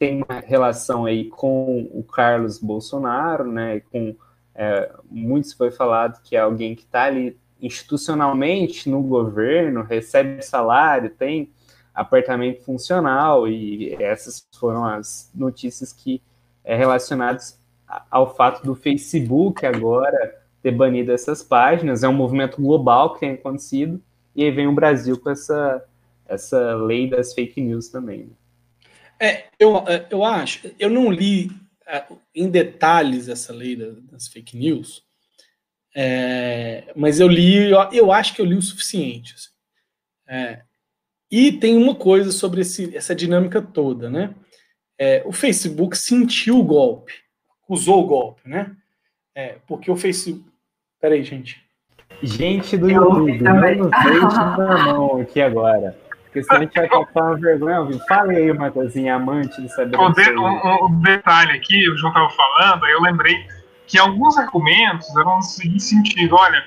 tem 0.00 0.24
uma 0.24 0.40
relação 0.40 1.06
aí 1.06 1.26
com 1.26 1.88
o 1.92 2.02
Carlos 2.02 2.58
Bolsonaro, 2.58 3.44
né, 3.52 3.78
com 3.78 4.16
é, 4.52 4.90
muito 5.08 5.56
foi 5.56 5.70
falado 5.70 6.20
que 6.24 6.34
é 6.34 6.40
alguém 6.40 6.74
que 6.74 6.82
está 6.82 7.04
ali 7.04 7.38
institucionalmente 7.62 8.90
no 8.90 9.00
governo, 9.00 9.84
recebe 9.84 10.42
salário, 10.42 11.10
tem 11.10 11.52
apartamento 11.94 12.64
funcional, 12.64 13.46
e 13.46 13.94
essas 13.94 14.44
foram 14.58 14.84
as 14.84 15.30
notícias 15.32 15.92
que 15.92 16.20
é 16.64 16.74
relacionadas 16.74 17.60
ao 18.10 18.34
fato 18.34 18.64
do 18.64 18.74
Facebook 18.74 19.64
agora 19.64 20.39
ter 20.62 20.72
banido 20.72 21.12
essas 21.12 21.42
páginas. 21.42 22.02
É 22.02 22.08
um 22.08 22.14
movimento 22.14 22.60
global 22.60 23.14
que 23.14 23.20
tem 23.20 23.32
acontecido, 23.32 24.02
e 24.34 24.44
aí 24.44 24.50
vem 24.50 24.66
o 24.66 24.74
Brasil 24.74 25.18
com 25.18 25.30
essa, 25.30 25.84
essa 26.26 26.74
lei 26.74 27.08
das 27.08 27.32
fake 27.34 27.60
news 27.60 27.88
também. 27.88 28.26
Né? 28.26 28.32
É, 29.20 29.44
eu, 29.58 29.76
é, 29.86 30.06
eu 30.10 30.24
acho, 30.24 30.70
eu 30.78 30.88
não 30.88 31.10
li 31.10 31.50
é, 31.86 32.04
em 32.34 32.48
detalhes 32.48 33.28
essa 33.28 33.52
lei 33.52 33.76
das 33.76 34.28
fake 34.28 34.56
news, 34.56 35.04
é, 35.94 36.92
mas 36.96 37.20
eu 37.20 37.28
li, 37.28 37.70
eu, 37.70 37.78
eu, 37.92 38.12
acho 38.12 38.34
que 38.34 38.40
eu 38.40 38.46
li 38.46 38.54
o 38.54 38.62
suficiente. 38.62 39.34
Assim. 39.34 39.50
É, 40.28 40.62
e 41.30 41.52
tem 41.52 41.76
uma 41.76 41.94
coisa 41.94 42.32
sobre 42.32 42.62
esse, 42.62 42.96
essa 42.96 43.14
dinâmica 43.14 43.60
toda, 43.60 44.08
né? 44.08 44.34
É, 44.98 45.22
o 45.24 45.32
Facebook 45.32 45.96
sentiu 45.96 46.58
o 46.58 46.64
golpe, 46.64 47.14
usou 47.68 48.02
o 48.02 48.06
golpe, 48.06 48.48
né? 48.48 48.76
É, 49.34 49.58
porque 49.66 49.90
o 49.90 49.96
Facebook. 49.96 50.49
Peraí, 51.00 51.24
gente. 51.24 51.62
Gente 52.22 52.76
do 52.76 52.90
YouTube, 52.90 53.40
menos 53.40 53.90
deixe 53.90 54.36
na 54.36 54.84
mão 54.84 55.20
aqui 55.20 55.40
agora. 55.40 55.96
Porque 56.24 56.44
senão 56.44 56.60
a 56.60 56.64
gente 56.64 56.74
vai 56.74 56.88
passar 56.88 57.22
uma 57.22 57.36
vergonha. 57.36 58.00
Fala 58.06 58.32
aí, 58.32 58.52
Matosinha, 58.52 59.16
amante 59.16 59.60
de 59.60 59.68
saber. 59.70 59.98
O, 59.98 60.10
de, 60.10 60.30
o, 60.30 60.84
o, 60.84 60.88
detalhe 61.02 61.52
aqui, 61.52 61.88
o 61.88 61.96
João 61.96 62.12
estava 62.12 62.30
falando, 62.30 62.86
eu 62.86 63.00
lembrei 63.00 63.36
que 63.86 63.98
alguns 63.98 64.38
argumentos 64.38 65.08
eram 65.16 65.36
no 65.36 65.42
seguinte 65.42 65.82
sentido: 65.82 66.36
olha, 66.36 66.62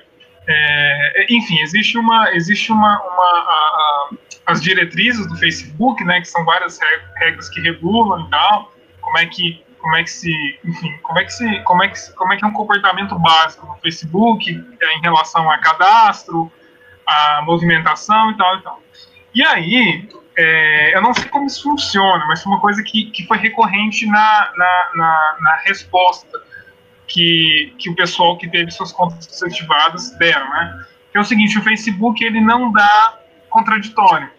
é, 0.47 1.25
enfim, 1.29 1.61
existe 1.61 1.97
uma. 1.97 2.33
Existe 2.33 2.71
uma, 2.71 2.99
uma 3.01 3.23
a, 3.23 4.09
a, 4.09 4.09
as 4.47 4.61
diretrizes 4.61 5.25
do 5.27 5.37
Facebook, 5.37 6.03
né, 6.03 6.19
que 6.19 6.27
são 6.27 6.43
várias 6.43 6.77
regras 7.17 7.47
que 7.47 7.61
regulam 7.61 8.25
e 8.25 8.29
tal, 8.29 8.73
como 8.99 9.17
é 9.19 9.25
que 9.27 9.62
como 9.83 9.97
é 9.97 10.03
que 10.03 10.09
se, 10.09 10.59
enfim, 10.63 10.97
como 11.03 11.19
é 11.19 11.25
que 11.25 11.33
se, 11.33 11.59
como 11.63 11.83
é 11.83 11.89
que, 11.89 12.13
como 12.13 12.31
é 12.31 12.37
que 12.37 12.45
é 12.45 12.47
um 12.47 12.53
comportamento 12.53 13.19
básico 13.19 13.67
no 13.67 13.75
Facebook 13.75 14.49
é, 14.81 14.97
em 14.97 15.01
relação 15.01 15.51
a 15.51 15.57
cadastro, 15.57 16.49
a 17.05 17.41
movimentação 17.41 18.31
e 18.31 18.37
tal 18.37 18.57
e 18.57 18.61
tal. 18.63 18.81
E 19.35 19.43
aí, 19.43 20.09
é, 20.37 20.95
eu 20.95 21.01
não 21.01 21.13
sei 21.13 21.25
como 21.25 21.47
isso 21.47 21.63
funciona, 21.63 22.25
mas 22.27 22.41
foi 22.41 22.53
uma 22.53 22.61
coisa 22.61 22.81
que, 22.81 23.11
que 23.11 23.27
foi 23.27 23.37
recorrente 23.37 24.05
na, 24.05 24.53
na, 24.55 24.89
na, 24.95 25.37
na 25.41 25.55
resposta 25.65 26.41
que, 27.05 27.75
que 27.77 27.89
o 27.89 27.95
pessoal 27.95 28.37
que 28.37 28.49
teve 28.49 28.71
suas 28.71 28.93
contas 28.93 29.27
desativadas 29.27 30.11
deram, 30.11 30.49
né? 30.49 30.85
Que 31.11 31.17
é 31.17 31.21
o 31.21 31.25
seguinte, 31.25 31.59
o 31.59 31.61
Facebook 31.61 32.23
ele 32.23 32.39
não 32.39 32.71
dá 32.71 33.19
contraditório. 33.49 34.31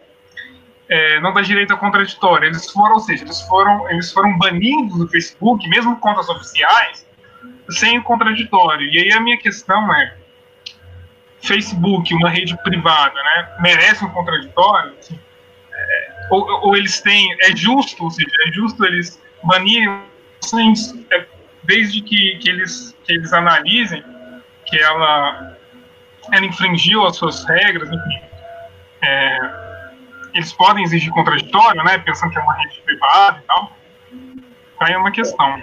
É, 0.95 1.19
não 1.19 1.33
dá 1.33 1.41
direito 1.41 1.73
a 1.73 1.77
contraditório. 1.77 2.47
Eles 2.47 2.71
foram, 2.71 2.93
ou 2.93 3.01
seja, 3.01 3.25
eles 3.25 3.41
foram, 3.49 3.91
eles 3.91 4.13
foram 4.13 4.39
banidos 4.39 4.97
do 4.97 5.09
Facebook, 5.09 5.69
mesmo 5.69 5.97
contas 5.97 6.29
oficiais, 6.29 7.05
sem 7.69 7.99
o 7.99 8.03
contraditório. 8.05 8.89
E 8.89 8.99
aí 9.01 9.13
a 9.13 9.21
minha 9.21 9.37
questão 9.37 9.93
é, 9.93 10.17
Facebook, 11.41 12.15
uma 12.15 12.31
rede 12.31 12.57
privada, 12.63 13.13
né, 13.13 13.57
merece 13.59 14.05
um 14.05 14.11
contraditório? 14.11 14.95
Assim, 14.97 15.19
é, 15.73 16.29
ou, 16.31 16.47
ou, 16.65 16.77
eles 16.77 17.01
têm, 17.01 17.37
é 17.41 17.57
justo, 17.57 18.05
ou 18.05 18.11
seja, 18.13 18.31
é 18.47 18.53
justo 18.53 18.85
eles 18.85 19.21
banirem 19.43 20.01
é, 21.11 21.27
desde 21.65 22.03
que, 22.03 22.39
que, 22.39 22.49
eles, 22.49 22.97
que 23.03 23.15
eles 23.15 23.33
analisem 23.33 24.05
que 24.65 24.79
ela, 24.79 25.57
ela 26.31 26.47
infringiu 26.47 27.05
as 27.05 27.17
suas 27.17 27.45
regras, 27.47 27.91
enfim, 27.91 28.21
é, 29.03 29.64
eles 30.35 30.53
podem 30.53 30.85
exigir 30.85 31.13
contraditório, 31.13 31.83
né, 31.85 31.99
pensando 31.99 32.31
que 32.31 32.39
é 32.39 32.43
uma 32.43 32.55
rede 32.55 32.83
privada 32.85 33.39
e 33.39 33.47
tal. 33.47 33.73
Aí 34.81 34.93
é 34.93 34.99
uma 34.99 35.13
questão. 35.13 35.63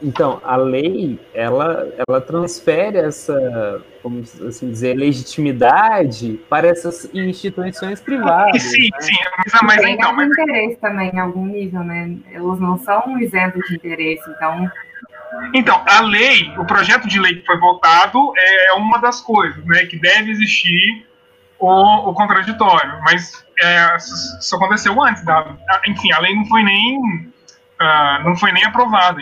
Então, 0.00 0.40
a 0.44 0.56
lei, 0.56 1.18
ela, 1.34 1.88
ela 2.06 2.20
transfere 2.20 2.98
essa, 2.98 3.82
como 4.00 4.20
assim 4.20 4.70
dizer, 4.70 4.94
legitimidade 4.94 6.40
para 6.48 6.68
essas 6.68 7.10
instituições 7.12 8.00
privadas. 8.00 8.62
Sim, 8.62 8.88
né? 8.92 9.00
sim, 9.00 9.16
mas, 9.38 9.62
mas 9.62 9.80
tem 9.80 9.94
então... 9.94 10.12
Mas... 10.12 10.28
interesse 10.28 10.76
também, 10.76 11.10
em 11.10 11.18
algum 11.18 11.46
nível, 11.46 11.82
né? 11.82 12.16
Eles 12.30 12.60
não 12.60 12.78
são 12.78 13.18
isentos 13.20 13.62
de 13.68 13.74
interesse, 13.74 14.22
então... 14.30 14.70
Então, 15.52 15.82
a 15.86 16.00
lei, 16.00 16.52
o 16.56 16.64
projeto 16.64 17.06
de 17.06 17.20
lei 17.20 17.36
que 17.36 17.44
foi 17.44 17.58
votado 17.58 18.32
é 18.38 18.72
uma 18.74 18.98
das 18.98 19.20
coisas, 19.20 19.62
né, 19.66 19.84
que 19.84 19.98
deve 19.98 20.30
existir 20.30 21.06
o, 21.58 22.10
o 22.10 22.14
contraditório, 22.14 23.00
mas 23.02 23.44
é, 23.60 23.96
isso 23.96 24.54
aconteceu 24.56 25.00
antes 25.02 25.24
da, 25.24 25.56
enfim, 25.86 26.12
a 26.12 26.20
lei 26.20 26.34
não 26.34 26.46
foi 26.46 26.62
nem 26.62 27.32
uh, 27.80 28.24
não 28.24 28.36
foi 28.36 28.52
nem 28.52 28.64
aprovada. 28.64 29.20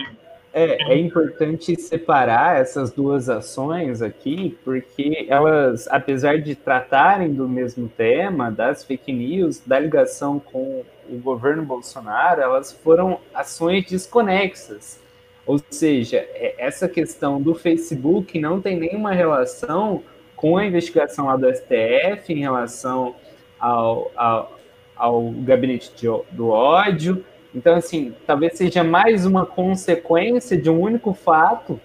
É, 0.53 0.93
é 0.93 0.97
importante 0.97 1.79
separar 1.79 2.59
essas 2.59 2.91
duas 2.91 3.29
ações 3.29 4.01
aqui, 4.01 4.57
porque 4.63 5.27
elas, 5.29 5.87
apesar 5.87 6.39
de 6.41 6.55
tratarem 6.55 7.31
do 7.31 7.47
mesmo 7.47 7.87
tema, 7.87 8.49
das 8.49 8.83
fake 8.83 9.11
news, 9.11 9.61
da 9.63 9.77
ligação 9.77 10.39
com 10.39 10.83
o 11.07 11.17
governo 11.19 11.63
Bolsonaro, 11.63 12.41
elas 12.41 12.71
foram 12.71 13.19
ações 13.33 13.85
desconexas. 13.85 14.99
Ou 15.45 15.61
seja, 15.69 16.17
é, 16.17 16.55
essa 16.57 16.89
questão 16.89 17.41
do 17.41 17.53
Facebook 17.53 18.39
não 18.39 18.59
tem 18.59 18.79
nenhuma 18.79 19.13
relação 19.13 20.03
com 20.37 20.55
a 20.55 20.65
investigação 20.65 21.25
lá 21.25 21.35
do 21.35 21.53
STF 21.53 22.31
em 22.31 22.39
relação 22.39 23.13
ao, 23.59 24.09
ao 24.15 24.57
ao 24.97 25.29
gabinete 25.29 25.91
de, 25.95 26.07
do 26.31 26.49
ódio. 26.49 27.23
Então, 27.53 27.75
assim, 27.75 28.13
talvez 28.25 28.57
seja 28.57 28.83
mais 28.83 29.25
uma 29.25 29.45
consequência 29.45 30.57
de 30.57 30.69
um 30.69 30.79
único 30.79 31.13
fato, 31.13 31.79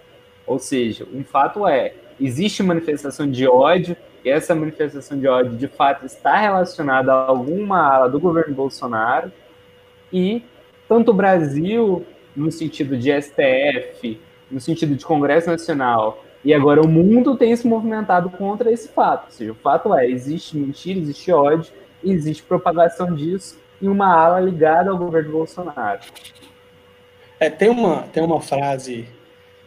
ou 0.47 0.59
seja, 0.59 1.07
um 1.13 1.23
fato 1.23 1.67
é, 1.67 1.95
existe 2.21 2.63
manifestação 2.63 3.31
de 3.31 3.47
ódio, 3.47 3.97
e 4.25 4.31
essa 4.31 4.55
manifestação 4.55 5.19
de 5.19 5.27
ódio, 5.27 5.57
de 5.57 5.69
fato, 5.69 6.07
está 6.07 6.37
relacionada 6.37 7.13
a 7.13 7.27
alguma 7.27 7.81
ala 7.81 8.09
do 8.09 8.21
governo 8.21 8.55
Bolsonaro, 8.55 9.33
e 10.13 10.43
tanto 10.89 11.11
o 11.11 11.15
Brasil, 11.15 12.05
no 12.35 12.51
sentido 12.51 12.97
de 12.97 13.11
STF, 13.21 14.21
no 14.51 14.61
sentido 14.61 14.95
de 14.95 15.05
Congresso 15.05 15.49
Nacional, 15.49 16.25
e 16.45 16.53
agora 16.53 16.81
o 16.81 16.89
mundo 16.89 17.37
tem 17.37 17.55
se 17.55 17.67
movimentado 17.67 18.29
contra 18.31 18.71
esse 18.71 18.89
fato. 18.89 19.27
Ou 19.27 19.31
seja, 19.31 19.53
o 19.53 19.57
fato 19.57 19.95
é, 19.95 20.09
existe 20.09 20.57
mentira, 20.57 20.99
existe 20.99 21.31
ódio, 21.31 21.73
existe 22.03 22.43
propagação 22.43 23.15
disso 23.15 23.61
em 23.81 23.89
uma 23.89 24.15
ala 24.15 24.41
ligada 24.41 24.91
ao 24.91 24.99
governo 24.99 25.33
Bolsonaro. 25.33 26.01
É, 27.39 27.51
tem, 27.51 27.69
uma, 27.69 28.03
tem 28.05 28.23
uma 28.23 28.41
frase 28.41 29.09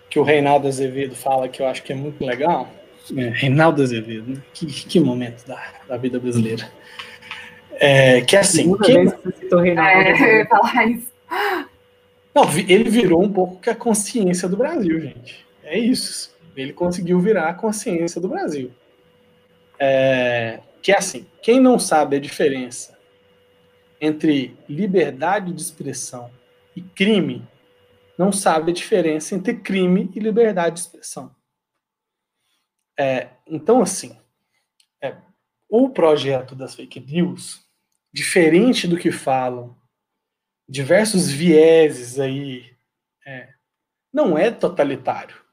que 0.09 0.19
o 0.19 0.23
Reinaldo 0.23 0.67
Azevedo 0.67 1.15
fala 1.15 1.49
que 1.49 1.61
eu 1.61 1.67
acho 1.67 1.83
que 1.83 1.91
é 1.91 1.95
muito 1.95 2.23
legal. 2.25 2.69
É, 3.15 3.29
Reinaldo 3.29 3.81
Azevedo, 3.81 4.31
né? 4.31 4.41
que, 4.53 4.65
que 4.65 4.99
momento 4.99 5.45
da, 5.45 5.61
da 5.87 5.97
vida 5.97 6.19
brasileira. 6.19 6.69
É, 7.73 8.21
que 8.21 8.35
é 8.35 8.39
assim. 8.39 8.75
Quem... 8.77 9.09
Que 9.09 9.15
você 9.15 9.31
citou 9.39 9.59
Reinaldo 9.59 10.09
é, 10.09 10.45
falar 10.45 10.85
isso. 10.85 11.07
Não, 12.33 12.43
ele 12.67 12.89
virou 12.89 13.23
um 13.23 13.31
pouco 13.31 13.59
que 13.61 13.69
a 13.69 13.75
consciência 13.75 14.49
do 14.49 14.57
Brasil, 14.57 14.99
gente. 14.99 15.45
É 15.63 15.77
isso. 15.77 16.34
Ele 16.55 16.73
conseguiu 16.73 17.19
virar 17.19 17.49
a 17.49 17.53
consciência 17.53 18.21
do 18.21 18.29
Brasil. 18.29 18.71
É, 19.79 20.61
que 20.81 20.91
é 20.91 20.97
assim: 20.97 21.27
quem 21.41 21.59
não 21.59 21.77
sabe 21.77 22.15
a 22.15 22.19
diferença 22.19 22.97
entre 23.99 24.57
liberdade 24.69 25.51
de 25.53 25.61
expressão 25.61 26.31
e 26.75 26.81
crime, 26.81 27.47
não 28.17 28.31
sabe 28.31 28.71
a 28.71 28.73
diferença 28.73 29.35
entre 29.35 29.55
crime 29.55 30.11
e 30.13 30.19
liberdade 30.19 30.75
de 30.75 30.81
expressão. 30.81 31.35
É, 32.97 33.29
então, 33.45 33.81
assim, 33.81 34.17
é, 35.01 35.17
o 35.69 35.89
projeto 35.89 36.55
das 36.55 36.75
fake 36.75 36.99
news, 36.99 37.65
diferente 38.13 38.87
do 38.87 38.97
que 38.97 39.11
falam 39.11 39.75
diversos 40.67 41.29
vieses 41.29 42.19
aí, 42.19 42.75
é, 43.25 43.53
não 44.13 44.37
é 44.37 44.49
totalitário. 44.49 45.44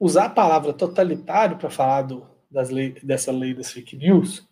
Usar 0.00 0.24
a 0.24 0.30
palavra 0.30 0.72
totalitário 0.72 1.58
para 1.58 1.68
falar 1.68 2.02
do, 2.02 2.26
das 2.50 2.70
lei, 2.70 2.96
dessa 3.02 3.30
lei 3.30 3.52
das 3.52 3.70
fake 3.70 3.96
news 3.96 4.48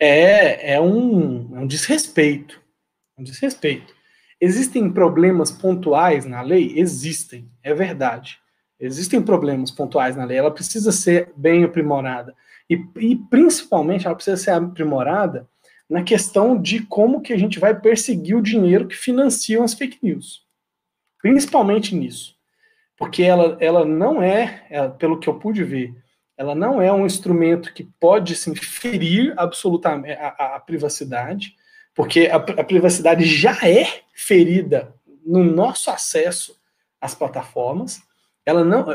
é, 0.00 0.74
é, 0.74 0.80
um, 0.80 1.56
é 1.56 1.60
um 1.60 1.66
desrespeito. 1.66 2.60
Um 3.18 3.22
desrespeito. 3.22 3.94
Existem 4.40 4.90
problemas 4.90 5.50
pontuais 5.50 6.24
na 6.24 6.42
lei? 6.42 6.72
Existem, 6.76 7.50
é 7.62 7.74
verdade. 7.74 8.38
Existem 8.80 9.22
problemas 9.22 9.70
pontuais 9.70 10.16
na 10.16 10.24
lei, 10.24 10.38
ela 10.38 10.50
precisa 10.50 10.90
ser 10.90 11.32
bem 11.36 11.62
aprimorada. 11.62 12.34
E, 12.68 12.74
e 12.96 13.16
principalmente 13.16 14.06
ela 14.06 14.16
precisa 14.16 14.36
ser 14.36 14.50
aprimorada 14.50 15.48
na 15.88 16.02
questão 16.02 16.60
de 16.60 16.84
como 16.86 17.20
que 17.20 17.32
a 17.32 17.38
gente 17.38 17.60
vai 17.60 17.78
perseguir 17.78 18.34
o 18.34 18.42
dinheiro 18.42 18.88
que 18.88 18.96
financiam 18.96 19.62
as 19.62 19.74
fake 19.74 19.98
news. 20.02 20.42
Principalmente 21.20 21.94
nisso. 21.94 22.34
Porque 23.02 23.24
ela, 23.24 23.56
ela 23.58 23.84
não 23.84 24.22
é, 24.22 24.64
ela, 24.70 24.88
pelo 24.88 25.18
que 25.18 25.28
eu 25.28 25.34
pude 25.34 25.64
ver, 25.64 25.92
ela 26.36 26.54
não 26.54 26.80
é 26.80 26.92
um 26.92 27.04
instrumento 27.04 27.74
que 27.74 27.82
pode 27.98 28.34
assim, 28.34 28.54
ferir 28.54 29.34
absolutamente 29.36 30.12
a, 30.12 30.28
a, 30.28 30.56
a 30.56 30.60
privacidade, 30.60 31.56
porque 31.96 32.28
a, 32.28 32.36
a, 32.36 32.62
privacidade 32.62 33.24
já 33.24 33.58
é 33.68 34.02
ferida 34.14 34.94
no 35.26 35.42
nosso 35.42 35.90
acesso 35.90 36.56
às 37.00 37.12
plataformas. 37.12 38.00
Ela 38.46 38.62
não, 38.64 38.86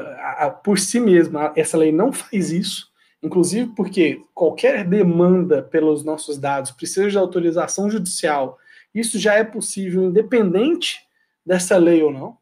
por 0.64 0.80
si 0.80 1.02
mesma, 1.02 1.52
essa 1.54 1.76
lei 1.78 1.92
não 1.92 2.14
faz 2.14 2.50
isso, 2.50 2.90
inclusive 3.22 3.74
porque 3.76 4.22
qualquer 4.34 4.86
demanda 4.86 5.62
pelos 5.62 6.06
nossos 6.06 6.38
dados 6.38 6.72
precisa 6.72 7.10
de 7.10 7.18
autorização 7.18 7.92
judicial. 7.92 8.58
Isso 8.96 9.20
já 9.20 9.34
é 9.34 9.44
possível, 9.44 10.06
independente 10.06 11.02
dessa 11.46 11.76
lei 11.76 12.02
ou 12.02 12.10
não, 12.14 12.38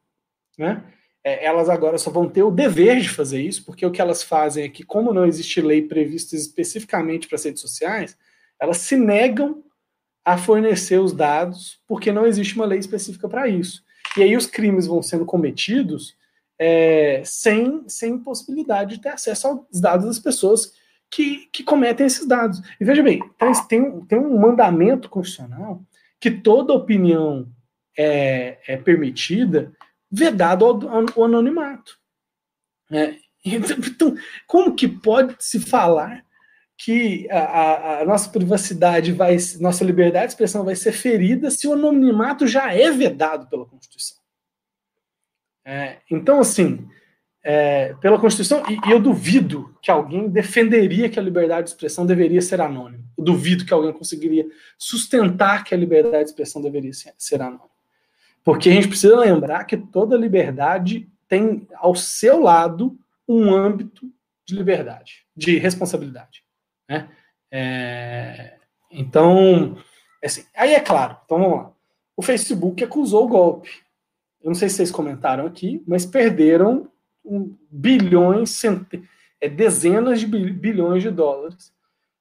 né? 0.60 0.84
É, 1.26 1.44
elas 1.44 1.68
agora 1.70 1.98
só 1.98 2.12
vão 2.12 2.30
ter 2.30 2.44
o 2.44 2.52
dever 2.52 3.02
de 3.02 3.10
fazer 3.10 3.42
isso, 3.42 3.66
porque 3.66 3.84
o 3.84 3.90
que 3.90 4.00
elas 4.00 4.22
fazem 4.22 4.64
é 4.64 4.70
que, 4.70 4.84
como 4.84 5.12
não 5.12 5.26
existe 5.26 5.60
lei 5.60 5.82
prevista 5.82 6.36
especificamente 6.36 7.28
para 7.28 7.36
as 7.36 7.44
redes 7.44 7.62
sociais, 7.62 8.16
elas 8.62 8.78
se 8.78 8.96
negam 8.96 9.64
a 10.24 10.38
fornecer 10.38 11.00
os 11.00 11.12
dados, 11.12 11.80
porque 11.88 12.12
não 12.12 12.28
existe 12.28 12.56
uma 12.56 12.66
lei 12.66 12.78
específica 12.78 13.28
para 13.28 13.48
isso. 13.48 13.84
E 14.16 14.22
aí 14.22 14.38
os 14.38 14.46
crimes 14.46 14.86
vão 14.86 15.02
sendo 15.02 15.26
cometidos 15.26 16.16
é, 16.60 17.24
sem, 17.26 17.84
sem 17.88 18.20
possibilidade 18.20 18.96
de 18.96 19.02
ter 19.02 19.10
acesso 19.10 19.48
aos 19.48 19.82
dados 19.82 20.06
das 20.06 20.20
pessoas 20.20 20.74
que, 21.10 21.48
que 21.52 21.64
cometem 21.64 22.06
esses 22.06 22.28
dados. 22.28 22.62
E 22.80 22.86
veja 22.86 23.02
bem, 23.02 23.20
tem, 23.68 24.02
tem 24.02 24.20
um 24.20 24.40
mandamento 24.40 25.10
constitucional 25.10 25.82
que 26.20 26.30
toda 26.30 26.74
opinião 26.74 27.48
é, 27.98 28.58
é 28.68 28.78
permitida 28.78 29.74
vedado 30.16 30.66
o 31.16 31.24
anonimato. 31.24 32.00
É, 32.92 33.16
então, 33.46 34.16
como 34.48 34.76
que 34.76 34.88
pode 34.88 35.36
se 35.40 35.60
falar 35.60 36.26
que 36.78 37.30
a, 37.30 38.02
a, 38.02 38.06
nossa 38.06 38.30
privacidade 38.30 39.12
vai, 39.12 39.38
nossa 39.60 39.84
liberdade 39.84 40.28
de 40.28 40.32
expressão 40.34 40.66
vai 40.66 40.76
ser 40.76 40.92
ferida 40.92 41.50
se 41.50 41.68
o 41.68 41.74
anonimato 41.74 42.48
já 42.48 42.74
é 42.74 42.92
vedado 42.92 43.48
pela 43.48 43.66
Constituição? 43.66 44.18
É, 45.64 45.98
então, 46.12 46.40
assim, 46.40 46.88
é, 47.44 47.94
pela 48.02 48.20
Constituição, 48.20 48.64
e, 48.68 48.90
e, 48.90 48.92
eu 48.92 49.00
duvido 49.00 49.76
que 49.82 49.90
alguém 49.90 50.28
defenderia 50.28 51.10
que 51.10 51.20
a 51.20 51.24
liberdade 51.24 51.68
de 51.68 51.70
expressão 51.70 52.06
deveria 52.06 52.42
ser 52.42 52.60
anônima. 52.60 53.04
Eu 53.18 53.24
duvido 53.24 53.66
que 53.66 53.74
alguém 53.74 53.94
conseguiria 53.94 54.46
sustentar 54.78 55.64
que 55.64 55.74
a 55.74 55.78
liberdade 55.78 56.26
de 56.26 56.30
expressão 56.32 56.62
deveria 56.62 56.94
ser, 56.94 57.14
ser 57.18 57.42
anônima. 57.42 57.75
Porque 58.46 58.70
a 58.70 58.72
gente 58.72 58.88
precisa 58.88 59.18
lembrar 59.18 59.64
que 59.64 59.76
toda 59.76 60.16
liberdade 60.16 61.10
tem 61.28 61.68
ao 61.74 61.96
seu 61.96 62.40
lado 62.40 62.96
um 63.28 63.52
âmbito 63.52 64.08
de 64.46 64.56
liberdade, 64.56 65.26
de 65.36 65.58
responsabilidade. 65.58 66.44
Né? 66.88 67.10
É, 67.52 68.60
então, 68.92 69.76
assim, 70.24 70.46
aí 70.56 70.76
é 70.76 70.80
claro, 70.80 71.18
então 71.26 71.40
vamos 71.40 71.58
lá. 71.58 71.72
O 72.16 72.22
Facebook 72.22 72.84
acusou 72.84 73.26
o 73.26 73.28
golpe. 73.28 73.72
Eu 74.40 74.50
não 74.50 74.56
sei 74.56 74.70
se 74.70 74.76
vocês 74.76 74.92
comentaram 74.92 75.48
aqui, 75.48 75.84
mas 75.88 76.06
perderam 76.06 76.88
bilhões, 77.72 78.52
cent... 78.52 78.86
é, 79.42 79.50
dezenas 79.50 80.20
de 80.20 80.28
bilhões 80.28 81.02
de 81.02 81.10
dólares, 81.10 81.74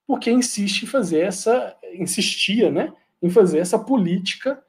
porque 0.07 0.31
insiste 0.31 0.85
em 0.85 0.87
fazer 0.87 1.20
essa, 1.20 1.77
insistia, 1.93 2.70
né, 2.70 2.91
em 3.22 3.29
fazer 3.29 3.59
essa 3.59 3.79
política 3.79 4.64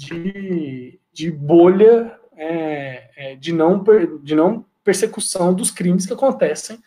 de, 0.00 0.98
de 1.12 1.30
bolha 1.30 2.18
é, 2.34 3.10
é, 3.16 3.36
de, 3.36 3.52
não, 3.52 3.84
de 4.22 4.34
não 4.34 4.64
persecução 4.82 5.52
dos 5.52 5.70
crimes 5.70 6.06
que 6.06 6.12
acontecem 6.14 6.78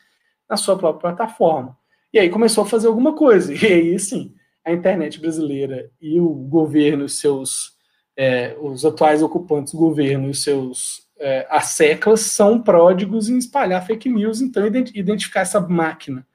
na 0.49 0.57
sua 0.57 0.76
própria 0.76 1.14
plataforma. 1.14 1.78
E 2.11 2.18
aí 2.18 2.30
começou 2.30 2.64
a 2.64 2.68
fazer 2.68 2.88
alguma 2.88 3.14
coisa. 3.14 3.53
E 3.53 3.66
aí, 3.66 3.99
sim, 3.99 4.34
a 4.66 4.72
internet 4.72 5.20
brasileira 5.20 5.91
e 6.01 6.20
o 6.20 6.28
governo, 6.30 7.07
seus 7.07 7.74
é, 8.18 8.55
os 8.59 8.84
atuais 8.84 9.22
ocupantes 9.22 9.74
do 9.74 9.80
governo 9.80 10.30
e 10.30 10.36
seus 10.36 11.07
é, 11.20 11.45
asseclas 11.49 12.22
são 12.22 12.61
pródigos 12.61 13.30
em 13.30 13.38
espalhar 13.38 13.86
fake 13.86 14.09
news, 14.09 14.41
então 14.41 14.66
identificar 14.66 15.41
essa 15.41 15.59
máquina 15.59 16.26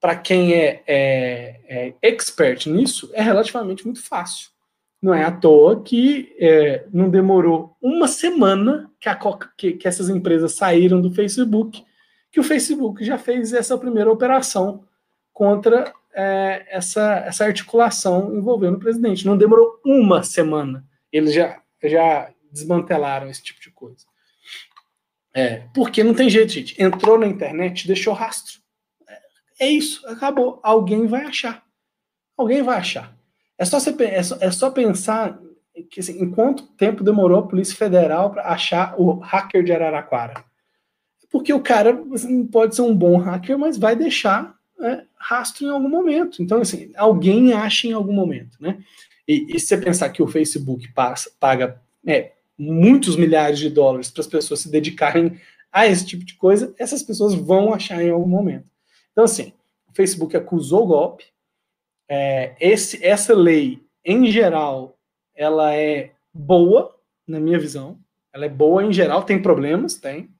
para 0.00 0.14
quem 0.16 0.54
é, 0.54 0.82
é, 0.86 1.60
é 1.68 1.94
expert 2.02 2.66
nisso 2.66 3.10
é 3.12 3.22
relativamente 3.22 3.84
muito 3.84 4.02
fácil. 4.02 4.50
Não 5.00 5.14
é 5.14 5.24
à 5.24 5.30
toa 5.30 5.82
que 5.82 6.34
é, 6.38 6.86
não 6.92 7.10
demorou 7.10 7.76
uma 7.80 8.08
semana 8.08 8.90
que, 9.00 9.08
a, 9.08 9.18
que, 9.56 9.72
que 9.74 9.86
essas 9.86 10.08
empresas 10.08 10.54
saíram 10.54 11.00
do 11.00 11.12
Facebook, 11.12 11.84
que 12.32 12.40
o 12.40 12.44
Facebook 12.44 13.04
já 13.04 13.18
fez 13.18 13.52
essa 13.52 13.76
primeira 13.78 14.10
operação 14.10 14.84
contra 15.32 15.92
é, 16.14 16.66
essa, 16.68 17.18
essa 17.26 17.44
articulação 17.44 18.34
envolvendo 18.34 18.76
o 18.76 18.80
presidente. 18.80 19.26
Não 19.26 19.36
demorou 19.36 19.80
uma 19.84 20.22
semana. 20.22 20.84
Eles 21.12 21.34
já, 21.34 21.60
já 21.84 22.30
desmantelaram 22.50 23.28
esse 23.28 23.42
tipo 23.42 23.60
de 23.60 23.70
coisa. 23.70 24.06
É, 25.34 25.68
porque 25.74 26.02
não 26.02 26.14
tem 26.14 26.30
jeito, 26.30 26.52
gente. 26.52 26.82
Entrou 26.82 27.18
na 27.18 27.26
internet, 27.26 27.86
deixou 27.86 28.14
rastro. 28.14 28.60
É, 29.60 29.66
é 29.66 29.70
isso, 29.70 30.06
acabou. 30.08 30.58
Alguém 30.62 31.06
vai 31.06 31.24
achar. 31.24 31.62
Alguém 32.36 32.62
vai 32.62 32.78
achar. 32.78 33.15
É 33.58 33.64
só, 33.64 33.78
é 33.78 34.22
só, 34.22 34.36
é 34.40 34.50
só 34.50 34.70
pensar 34.70 35.40
que 35.90 36.00
assim, 36.00 36.22
em 36.22 36.30
quanto 36.30 36.66
tempo 36.68 37.04
demorou 37.04 37.38
a 37.38 37.46
Polícia 37.46 37.76
Federal 37.76 38.30
para 38.30 38.48
achar 38.48 38.94
o 38.98 39.18
hacker 39.18 39.62
de 39.62 39.72
Araraquara. 39.72 40.44
Porque 41.30 41.52
o 41.52 41.60
cara 41.60 42.02
assim, 42.12 42.46
pode 42.46 42.74
ser 42.74 42.82
um 42.82 42.94
bom 42.94 43.16
hacker, 43.16 43.58
mas 43.58 43.76
vai 43.76 43.94
deixar 43.94 44.56
é, 44.80 45.04
rastro 45.16 45.66
em 45.66 45.70
algum 45.70 45.88
momento. 45.88 46.42
Então, 46.42 46.60
assim, 46.60 46.92
alguém 46.96 47.52
acha 47.52 47.86
em 47.86 47.92
algum 47.92 48.12
momento, 48.12 48.56
né? 48.60 48.78
E, 49.26 49.56
e 49.56 49.60
se 49.60 49.66
você 49.66 49.78
pensar 49.78 50.08
que 50.10 50.22
o 50.22 50.28
Facebook 50.28 50.92
passa, 50.92 51.30
paga 51.40 51.80
é, 52.06 52.32
muitos 52.56 53.16
milhares 53.16 53.58
de 53.58 53.68
dólares 53.68 54.10
para 54.10 54.20
as 54.20 54.26
pessoas 54.26 54.60
se 54.60 54.70
dedicarem 54.70 55.38
a 55.72 55.86
esse 55.86 56.06
tipo 56.06 56.24
de 56.24 56.34
coisa, 56.34 56.74
essas 56.78 57.02
pessoas 57.02 57.34
vão 57.34 57.74
achar 57.74 58.02
em 58.02 58.10
algum 58.10 58.28
momento. 58.28 58.64
Então, 59.12 59.24
assim, 59.24 59.52
o 59.88 59.94
Facebook 59.94 60.36
acusou 60.36 60.84
o 60.84 60.86
golpe. 60.86 61.24
É, 62.08 62.54
esse, 62.60 63.04
essa 63.04 63.34
lei, 63.34 63.82
em 64.04 64.30
geral, 64.30 64.96
ela 65.34 65.74
é 65.74 66.12
boa, 66.32 66.94
na 67.26 67.40
minha 67.40 67.58
visão. 67.58 67.98
Ela 68.32 68.46
é 68.46 68.48
boa 68.48 68.84
em 68.84 68.92
geral, 68.92 69.22
tem 69.22 69.40
problemas, 69.40 69.94
tem, 69.94 70.30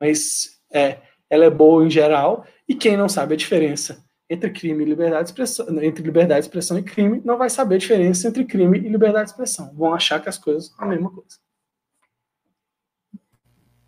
mas 0.00 0.60
é, 0.72 0.98
ela 1.30 1.44
é 1.44 1.50
boa 1.50 1.84
em 1.84 1.90
geral. 1.90 2.44
E 2.68 2.74
quem 2.74 2.96
não 2.96 3.08
sabe 3.08 3.34
a 3.34 3.36
diferença 3.36 4.04
entre 4.30 4.50
crime 4.50 4.84
e 4.84 4.86
liberdade 4.86 5.24
de 5.24 5.30
expressão, 5.30 5.66
entre 5.82 6.02
liberdade 6.02 6.42
de 6.42 6.46
expressão 6.48 6.78
e 6.78 6.82
crime, 6.82 7.22
não 7.24 7.38
vai 7.38 7.48
saber 7.48 7.76
a 7.76 7.78
diferença 7.78 8.28
entre 8.28 8.44
crime 8.44 8.78
e 8.78 8.88
liberdade 8.88 9.26
de 9.26 9.30
expressão. 9.30 9.74
Vão 9.74 9.94
achar 9.94 10.20
que 10.20 10.28
as 10.28 10.36
coisas 10.36 10.66
são 10.66 10.84
a 10.84 10.88
mesma 10.88 11.10
coisa. 11.10 11.38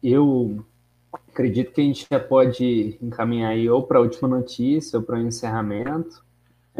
Eu 0.03 0.64
acredito 1.12 1.73
que 1.73 1.81
a 1.81 1.85
gente 1.85 2.07
já 2.11 2.18
pode 2.18 2.99
encaminhar 3.03 3.51
aí 3.51 3.68
ou 3.68 3.83
para 3.83 3.99
a 3.99 4.03
última 4.03 4.29
notícia 4.29 4.99
ou 4.99 5.05
para 5.05 5.18
o 5.18 5.23
encerramento. 5.23 6.25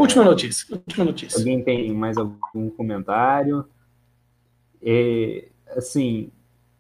Última 0.01 0.25
notícia. 0.25 0.75
Última 0.75 1.05
notícia. 1.05 1.39
Alguém 1.39 1.63
tem 1.63 1.93
mais 1.93 2.17
algum 2.17 2.71
comentário? 2.71 3.67
É, 4.83 5.49
assim, 5.77 6.33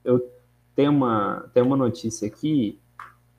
eu 0.03 0.27
tenho 0.75 0.91
uma, 0.91 1.51
tenho 1.53 1.67
uma 1.67 1.77
notícia 1.77 2.27
aqui 2.27 2.81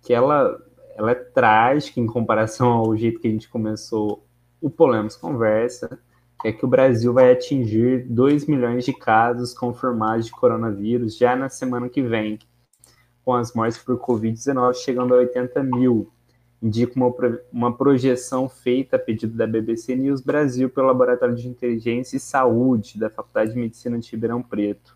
que 0.04 0.14
ela, 0.14 0.56
ela 0.96 1.12
é 1.12 1.16
trágica 1.16 2.00
em 2.00 2.06
comparação 2.06 2.70
ao 2.70 2.96
jeito 2.96 3.20
que 3.20 3.28
a 3.28 3.32
gente 3.32 3.50
começou 3.50 4.24
o 4.62 4.70
Polemos 4.70 5.16
Conversa, 5.16 6.00
que 6.40 6.50
é 6.50 6.52
que 6.52 6.64
o 6.64 6.68
Brasil 6.68 7.12
vai 7.12 7.32
atingir 7.32 8.06
2 8.08 8.46
milhões 8.46 8.86
de 8.86 8.94
casos 8.94 9.52
confirmados 9.52 10.28
de 10.28 10.32
coronavírus 10.32 11.18
já 11.18 11.36
na 11.36 11.50
semana 11.50 11.90
que 11.90 12.04
vem 12.04 12.38
com 13.26 13.34
as 13.34 13.52
mortes 13.54 13.80
por 13.80 14.00
Covid-19 14.00 14.76
chegando 14.76 15.16
a 15.16 15.18
80 15.18 15.64
mil. 15.64 16.12
Indica 16.62 16.94
uma, 16.96 17.12
uma 17.52 17.76
projeção 17.76 18.48
feita 18.48 18.96
a 18.96 19.00
pedido 19.00 19.36
da 19.36 19.48
BBC 19.48 19.96
News 19.96 20.22
Brasil 20.22 20.70
pelo 20.70 20.88
Laboratório 20.88 21.36
de 21.36 21.48
Inteligência 21.48 22.18
e 22.18 22.20
Saúde 22.20 23.00
da 23.00 23.10
Faculdade 23.10 23.54
de 23.54 23.60
Medicina 23.60 23.98
de 23.98 24.12
Ribeirão 24.12 24.44
Preto, 24.44 24.96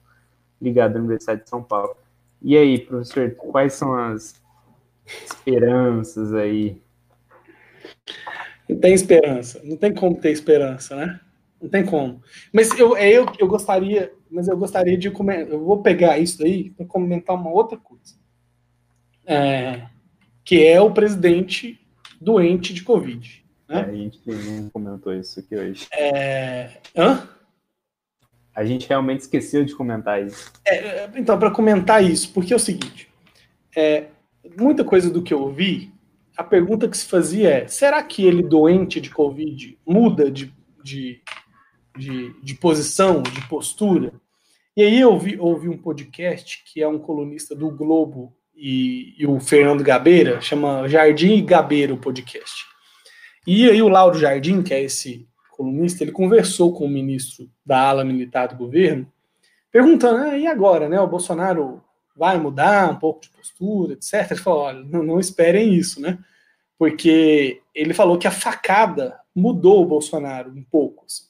ligado 0.62 0.96
à 0.96 1.00
Universidade 1.00 1.44
de 1.44 1.50
São 1.50 1.64
Paulo. 1.64 1.98
E 2.42 2.56
aí, 2.56 2.78
professor, 2.78 3.32
quais 3.32 3.74
são 3.74 3.96
as 3.96 4.40
esperanças 5.26 6.34
aí? 6.34 6.82
Não 8.70 8.78
tem 8.80 8.94
esperança, 8.94 9.62
não 9.64 9.78
tem 9.78 9.94
como 9.94 10.20
ter 10.20 10.32
esperança, 10.32 10.96
né? 10.96 11.20
Não 11.62 11.70
tem 11.70 11.86
como. 11.86 12.22
Mas 12.54 12.78
eu, 12.78 12.96
é 12.96 13.10
eu, 13.10 13.26
eu 13.40 13.48
gostaria, 13.48 14.12
mas 14.30 14.48
eu 14.48 14.58
gostaria 14.58 14.98
de 14.98 15.10
comentar. 15.10 15.50
Eu 15.50 15.64
vou 15.64 15.82
pegar 15.82 16.20
isso 16.20 16.44
aí 16.44 16.72
para 16.72 16.86
comentar 16.86 17.36
uma 17.36 17.50
outra 17.50 17.78
coisa. 17.78 18.16
É, 19.26 19.88
que 20.46 20.66
é 20.66 20.80
o 20.80 20.92
presidente 20.92 21.78
doente 22.22 22.74
de 22.74 22.84
Covid. 22.84 23.44
Né? 23.68 23.80
É, 23.80 23.84
a 23.84 23.92
gente 23.92 24.20
não 24.26 24.70
comentou 24.70 25.14
isso 25.14 25.40
aqui 25.40 25.56
hoje. 25.56 25.88
É... 25.92 26.78
Hã? 26.96 27.28
A 28.56 28.64
gente 28.64 28.88
realmente 28.88 29.22
esqueceu 29.22 29.66
de 29.66 29.76
comentar 29.76 30.26
isso. 30.26 30.54
É, 30.66 31.10
então, 31.16 31.38
para 31.38 31.52
comentar 31.52 32.02
isso, 32.02 32.32
porque 32.32 32.54
é 32.54 32.56
o 32.56 32.60
seguinte: 32.60 33.10
é, 33.76 34.06
muita 34.58 34.86
coisa 34.86 35.10
do 35.10 35.22
que 35.22 35.34
eu 35.34 35.42
ouvi, 35.42 35.92
a 36.38 36.44
pergunta 36.44 36.88
que 36.88 36.96
se 36.96 37.06
fazia 37.06 37.50
é: 37.50 37.68
será 37.68 38.02
que 38.02 38.26
ele 38.26 38.44
doente 38.44 39.02
de 39.02 39.10
Covid 39.10 39.78
muda 39.86 40.32
de, 40.32 40.54
de 40.82 41.22
de, 41.98 42.34
de 42.42 42.56
posição, 42.56 43.22
de 43.22 43.48
postura. 43.48 44.14
E 44.76 44.84
aí 44.84 45.00
eu 45.00 45.12
ouvi, 45.12 45.40
ouvi 45.40 45.70
um 45.70 45.78
podcast 45.78 46.64
que 46.66 46.82
é 46.82 46.88
um 46.88 47.00
colunista 47.00 47.56
do 47.56 47.70
Globo 47.70 48.36
e, 48.56 49.14
e 49.18 49.28
o 49.28 49.40
Fernando 49.40 49.84
Gabeira, 49.84 50.40
chama 50.42 50.88
Jardim 50.88 51.36
e 51.36 51.42
Gabeira 51.42 51.94
o 51.94 51.98
podcast. 51.98 52.66
E 53.46 53.70
aí 53.70 53.82
o 53.82 53.90
Lauro 53.90 54.18
Jardim, 54.18 54.62
que 54.62 54.74
é 54.74 54.82
esse 54.82 55.28
colunista, 55.52 56.04
ele 56.04 56.12
conversou 56.12 56.74
com 56.74 56.86
o 56.86 56.90
ministro 56.90 57.50
da 57.66 57.80
ala 57.80 58.04
militar 58.04 58.48
do 58.48 58.56
governo, 58.56 59.12
perguntando, 59.72 60.30
ah, 60.30 60.38
e 60.38 60.48
agora, 60.48 60.90
né, 60.90 61.00
o 61.00 61.08
Bolsonaro 61.08 61.82
vai 62.16 62.38
mudar 62.38 62.92
um 62.92 62.96
pouco 62.96 63.22
de 63.22 63.30
postura, 63.30 63.94
etc. 63.94 64.32
Ele 64.32 64.40
falou, 64.40 64.60
olha, 64.60 64.84
não, 64.84 65.04
não 65.04 65.20
esperem 65.20 65.74
isso, 65.74 66.02
né, 66.02 66.18
porque 66.78 67.62
ele 67.74 67.94
falou 67.94 68.18
que 68.18 68.28
a 68.28 68.32
facada 68.32 69.20
mudou 69.36 69.84
o 69.84 69.88
Bolsonaro 69.88 70.52
um 70.52 70.64
pouco, 70.64 71.06
assim 71.06 71.26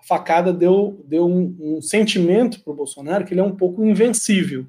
a 0.00 0.04
facada 0.04 0.52
deu, 0.52 1.04
deu 1.06 1.26
um, 1.26 1.56
um 1.60 1.82
sentimento 1.82 2.60
para 2.62 2.72
o 2.72 2.76
Bolsonaro 2.76 3.24
que 3.24 3.34
ele 3.34 3.40
é 3.40 3.44
um 3.44 3.54
pouco 3.54 3.84
invencível. 3.84 4.66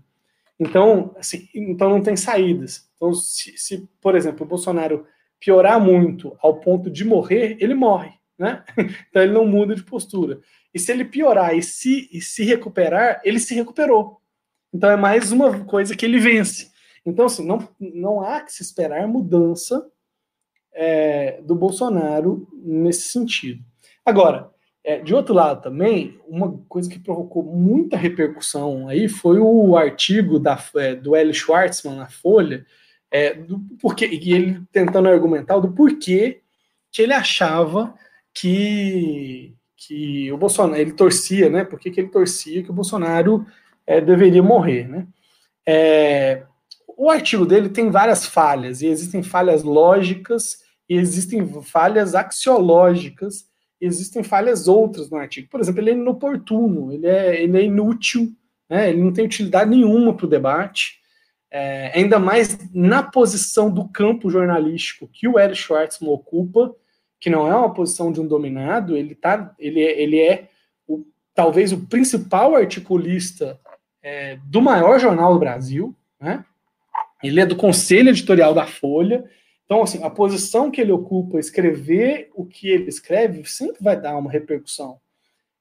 Então, 0.61 1.15
assim, 1.17 1.49
então 1.55 1.89
não 1.89 2.03
tem 2.03 2.15
saídas. 2.15 2.87
Então, 2.95 3.11
se, 3.15 3.57
se, 3.57 3.89
por 3.99 4.15
exemplo, 4.15 4.45
o 4.45 4.47
Bolsonaro 4.49 5.07
piorar 5.39 5.81
muito 5.81 6.37
ao 6.39 6.59
ponto 6.59 6.87
de 6.87 7.03
morrer, 7.03 7.57
ele 7.59 7.73
morre, 7.73 8.11
né? 8.37 8.63
Então 9.09 9.23
ele 9.23 9.33
não 9.33 9.43
muda 9.43 9.73
de 9.73 9.81
postura. 9.81 10.39
E 10.71 10.77
se 10.77 10.91
ele 10.91 11.03
piorar 11.03 11.57
e 11.57 11.63
se, 11.63 12.07
e 12.13 12.21
se 12.21 12.43
recuperar, 12.43 13.19
ele 13.25 13.39
se 13.39 13.55
recuperou. 13.55 14.21
Então 14.71 14.91
é 14.91 14.95
mais 14.95 15.31
uma 15.31 15.65
coisa 15.65 15.95
que 15.95 16.05
ele 16.05 16.19
vence. 16.19 16.69
Então, 17.03 17.25
assim, 17.25 17.43
não, 17.43 17.67
não 17.79 18.21
há 18.21 18.41
que 18.41 18.53
se 18.53 18.61
esperar 18.61 19.07
mudança 19.07 19.83
é, 20.71 21.41
do 21.41 21.55
Bolsonaro 21.55 22.47
nesse 22.53 23.09
sentido. 23.09 23.65
Agora, 24.05 24.51
é, 24.83 24.99
de 24.99 25.13
outro 25.13 25.33
lado 25.33 25.61
também, 25.61 26.19
uma 26.27 26.57
coisa 26.67 26.89
que 26.89 26.99
provocou 26.99 27.43
muita 27.43 27.95
repercussão 27.95 28.87
aí 28.87 29.07
foi 29.07 29.39
o 29.39 29.77
artigo 29.77 30.39
da, 30.39 30.61
é, 30.75 30.95
do 30.95 31.15
L. 31.15 31.33
Schwartzman 31.33 31.97
na 31.97 32.09
Folha, 32.09 32.65
é, 33.11 33.33
do 33.33 33.59
porquê, 33.79 34.07
e 34.07 34.33
ele 34.33 34.61
tentando 34.71 35.07
argumentar 35.07 35.59
do 35.59 35.71
porquê 35.71 36.41
que 36.91 37.01
ele 37.01 37.13
achava 37.13 37.93
que, 38.33 39.53
que 39.77 40.31
o 40.31 40.37
Bolsonaro, 40.37 40.81
ele 40.81 40.93
torcia, 40.93 41.49
né? 41.49 41.63
Por 41.63 41.79
que 41.79 41.89
ele 41.89 42.09
torcia 42.09 42.63
que 42.63 42.71
o 42.71 42.73
Bolsonaro 42.73 43.45
é, 43.85 44.01
deveria 44.01 44.41
morrer, 44.41 44.87
né? 44.87 45.07
É, 45.67 46.43
o 46.97 47.09
artigo 47.09 47.45
dele 47.45 47.69
tem 47.69 47.91
várias 47.91 48.25
falhas, 48.25 48.81
e 48.81 48.87
existem 48.87 49.21
falhas 49.21 49.63
lógicas 49.63 50.59
e 50.89 50.95
existem 50.95 51.47
falhas 51.63 52.15
axiológicas 52.15 53.50
existem 53.81 54.23
falhas 54.23 54.67
outras 54.67 55.09
no 55.09 55.17
artigo. 55.17 55.49
Por 55.49 55.59
exemplo, 55.59 55.81
ele 55.81 55.89
é 55.89 55.93
inoportuno, 55.93 56.93
ele 56.93 57.07
é, 57.07 57.41
ele 57.41 57.57
é 57.57 57.63
inútil, 57.63 58.31
né? 58.69 58.89
ele 58.89 59.01
não 59.01 59.11
tem 59.11 59.25
utilidade 59.25 59.69
nenhuma 59.69 60.13
para 60.13 60.27
o 60.27 60.29
debate, 60.29 61.01
é, 61.49 61.91
ainda 61.93 62.17
mais 62.19 62.57
na 62.73 63.03
posição 63.03 63.69
do 63.69 63.89
campo 63.89 64.29
jornalístico 64.29 65.09
que 65.11 65.27
o 65.27 65.37
Eric 65.37 65.57
Schwartzman 65.57 66.11
ocupa, 66.11 66.73
que 67.19 67.29
não 67.29 67.47
é 67.47 67.55
uma 67.55 67.73
posição 67.73 68.11
de 68.11 68.21
um 68.21 68.27
dominado, 68.27 68.95
ele, 68.95 69.15
tá, 69.15 69.53
ele 69.59 69.81
é, 69.81 70.01
ele 70.01 70.19
é 70.19 70.49
o, 70.87 71.03
talvez 71.33 71.73
o 71.73 71.85
principal 71.87 72.55
articulista 72.55 73.59
é, 74.01 74.37
do 74.45 74.61
maior 74.61 74.99
jornal 74.99 75.33
do 75.33 75.39
Brasil, 75.39 75.95
né? 76.19 76.45
ele 77.21 77.41
é 77.41 77.45
do 77.45 77.55
conselho 77.55 78.09
editorial 78.09 78.53
da 78.53 78.65
Folha, 78.65 79.25
então, 79.71 79.83
assim, 79.83 80.03
a 80.03 80.09
posição 80.09 80.69
que 80.69 80.81
ele 80.81 80.91
ocupa, 80.91 81.39
escrever 81.39 82.29
o 82.35 82.45
que 82.45 82.67
ele 82.67 82.89
escreve, 82.89 83.45
sempre 83.45 83.81
vai 83.81 83.97
dar 83.97 84.17
uma 84.17 84.29
repercussão. 84.29 84.99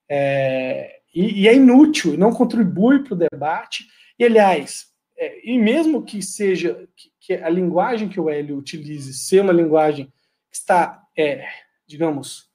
É, 0.09 0.99
e, 1.15 1.43
e, 1.43 1.49
é 1.49 1.55
inútil, 1.55 2.19
não 2.19 2.33
contribui 2.33 3.05
para 3.05 3.15
o 3.15 3.17
debate. 3.17 3.87
E, 4.19 4.25
aliás, 4.25 4.89
é, 5.17 5.49
e 5.49 5.57
mesmo 5.57 6.03
que 6.03 6.21
seja 6.23 6.89
que, 6.97 7.13
que, 7.21 7.35
a 7.35 7.49
linguagem 7.49 8.09
que 8.09 8.19
o 8.19 8.29
Hélio 8.29 8.59
utilize 8.59 9.15
ser 9.15 9.43
uma 9.43 9.53
linguagem 9.53 10.07
que 10.51 10.57
está, 10.57 11.05
é, 11.17 11.47
digamos, 11.87 12.51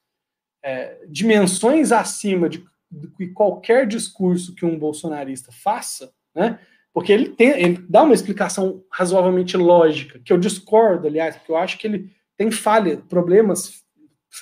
é, 0.61 1.05
dimensões 1.07 1.93
acima 1.93 2.49
de, 2.49 2.65
de 2.91 3.27
qualquer 3.27 3.87
discurso 3.87 4.53
que 4.53 4.65
um 4.65 4.77
bolsonarista 4.77 5.53
faça, 5.53 6.13
né? 6.35 6.59
Porque 6.95 7.11
ele, 7.11 7.27
tem, 7.27 7.49
ele 7.49 7.85
dá 7.89 8.03
uma 8.03 8.13
explicação 8.13 8.81
razoavelmente 8.89 9.57
lógica, 9.57 10.17
que 10.23 10.31
eu 10.31 10.37
discordo, 10.37 11.07
aliás, 11.07 11.35
porque 11.35 11.51
eu 11.51 11.57
acho 11.57 11.77
que 11.77 11.85
ele 11.85 12.09
tem 12.37 12.49
falha, 12.49 12.95
problemas 13.09 13.83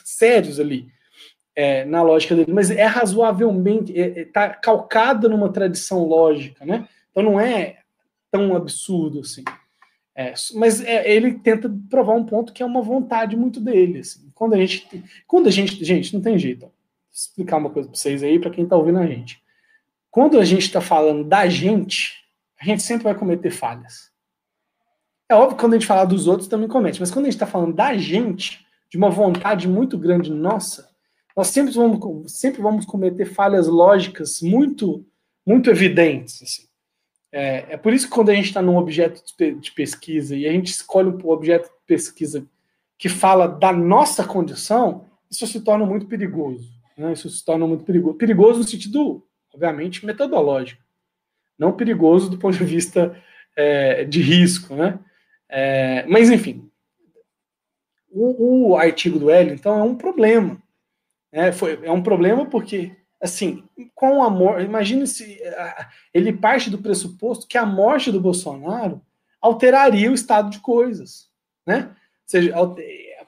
sérios 0.06 0.60
ali 0.60 0.86
é, 1.56 1.84
na 1.84 2.04
lógica 2.04 2.36
dele, 2.36 2.54
mas 2.54 2.70
é 2.70 2.86
razoavelmente, 2.86 3.92
está 3.92 4.44
é, 4.44 4.46
é, 4.46 4.50
tá 4.54 5.28
numa 5.28 5.52
tradição 5.52 6.06
lógica, 6.06 6.64
né? 6.64 6.88
Então 7.10 7.24
não 7.24 7.40
é 7.40 7.80
tão 8.30 8.56
absurdo 8.56 9.22
assim. 9.22 9.44
É, 10.16 10.36
mas 10.54 10.80
é, 10.84 11.12
ele 11.12 11.34
tenta 11.40 11.76
provar 11.90 12.14
um 12.14 12.24
ponto 12.24 12.54
que 12.54 12.62
é 12.62 12.66
uma 12.68 12.84
vontade 12.84 13.36
muito 13.36 13.60
dele. 13.60 14.02
Assim. 14.02 14.30
Quando 14.36 14.54
a 14.54 14.58
gente, 14.58 15.04
quando 15.26 15.48
a 15.48 15.52
gente, 15.52 15.84
gente, 15.84 16.14
não 16.14 16.22
tem 16.22 16.38
jeito. 16.38 16.62
Vou 16.62 16.72
explicar 17.12 17.58
uma 17.58 17.72
coisa 17.72 17.90
para 17.90 17.98
vocês 17.98 18.22
aí, 18.22 18.38
para 18.38 18.52
quem 18.52 18.64
está 18.64 18.76
ouvindo 18.76 19.00
a 19.00 19.08
gente. 19.08 19.42
Quando 20.12 20.40
a 20.40 20.46
gente 20.46 20.62
está 20.62 20.80
falando 20.80 21.24
da 21.24 21.50
gente, 21.50 22.23
a 22.64 22.66
gente 22.66 22.84
sempre 22.84 23.04
vai 23.04 23.16
cometer 23.16 23.52
falhas. 23.52 24.12
É 25.30 25.36
óbvio 25.36 25.56
que 25.56 25.62
quando 25.62 25.74
a 25.74 25.78
gente 25.78 25.88
fala 25.88 26.06
dos 26.06 26.28
outros 26.28 26.48
também 26.48 26.68
comete, 26.68 27.00
mas 27.00 27.12
quando 27.12 27.26
a 27.26 27.30
gente 27.30 27.36
está 27.36 27.48
falando 27.48 27.74
da 27.74 27.96
gente, 27.98 28.66
de 28.90 28.98
uma 28.98 29.10
vontade 29.10 29.68
muito 29.68 29.98
grande 29.98 30.32
nossa, 30.32 30.90
nós 31.36 31.48
sempre 31.48 31.74
vamos, 31.74 32.32
sempre 32.32 32.62
vamos 32.62 32.86
cometer 32.86 33.26
falhas 33.26 33.68
lógicas 33.68 34.40
muito, 34.42 35.06
muito 35.46 35.70
evidentes. 35.70 36.42
Assim. 36.44 36.68
É, 37.32 37.74
é, 37.74 37.78
por 37.78 37.92
isso 37.92 38.08
que 38.08 38.14
quando 38.14 38.30
a 38.30 38.36
gente 38.36 38.46
está 38.46 38.62
num 38.62 38.78
objeto 38.78 39.24
de 39.60 39.72
pesquisa 39.72 40.36
e 40.36 40.48
a 40.48 40.52
gente 40.52 40.68
escolhe 40.68 41.10
um 41.10 41.30
objeto 41.30 41.66
de 41.66 41.86
pesquisa 41.88 42.46
que 42.98 43.10
fala 43.10 43.48
da 43.48 43.74
nossa 43.74 44.24
condição, 44.24 45.06
isso 45.30 45.48
se 45.48 45.60
torna 45.62 45.86
muito 45.86 46.06
perigoso. 46.06 46.70
Né? 46.96 47.14
Isso 47.14 47.28
se 47.30 47.44
torna 47.44 47.66
muito 47.66 47.84
perigoso. 47.84 48.18
Perigoso 48.18 48.60
no 48.60 48.64
sentido, 48.64 49.26
obviamente, 49.52 50.06
metodológico. 50.06 50.83
Não 51.58 51.74
perigoso 51.74 52.30
do 52.30 52.38
ponto 52.38 52.58
de 52.58 52.64
vista 52.64 53.16
é, 53.56 54.04
de 54.04 54.22
risco. 54.22 54.76
Né? 54.76 55.00
É, 55.50 56.06
mas, 56.08 56.30
enfim, 56.30 56.70
o, 58.10 58.72
o, 58.72 58.78
artigo 58.78 59.20
do 59.20 59.30
Hélio, 59.30 59.54
então, 59.54 59.80
é 59.80 59.84
um 59.84 59.96
problema. 59.96 60.62
É, 61.32 61.52
foi, 61.52 61.80
é 61.84 61.92
um 61.92 62.04
problema 62.04 62.46
porque, 62.46 62.96
assim, 63.22 63.64
com 63.96 64.24
a 64.24 64.30
morte, 64.30 64.66
imagine 64.66 65.08
se 65.08 65.40
ele 66.14 66.32
parte 66.32 66.70
do 66.70 66.78
pressuposto 66.78 67.48
que 67.48 67.58
a 67.58 67.66
morte 67.66 68.12
do 68.12 68.22
Bolsonaro 68.22 69.02
alteraria 69.42 70.12
o 70.12 70.16
estado 70.16 70.50
de 70.50 70.60
coisas, 70.60 71.28
né? 71.66 71.90
Ou 71.90 72.28
seja, 72.28 72.54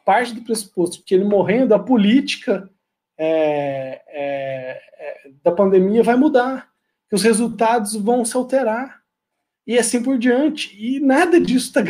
parte 0.05 0.34
do 0.34 0.43
pressuposto 0.43 1.03
que 1.03 1.15
ele 1.15 1.26
morrendo, 1.26 1.73
a 1.73 1.80
política 1.80 2.69
é, 3.17 4.01
é, 4.07 4.82
é, 4.99 5.32
da 5.43 5.51
pandemia 5.51 6.03
vai 6.03 6.15
mudar, 6.15 6.69
que 7.10 7.16
os 7.16 7.24
resultados 7.24 7.95
vão 7.95 8.26
se 8.26 8.36
alterar 8.36 9.01
e 9.66 9.78
assim 9.78 10.01
por 10.01 10.18
diante. 10.18 10.76
E 10.80 10.99
nada 10.99 11.39
disso 11.39 11.68
está 11.68 11.84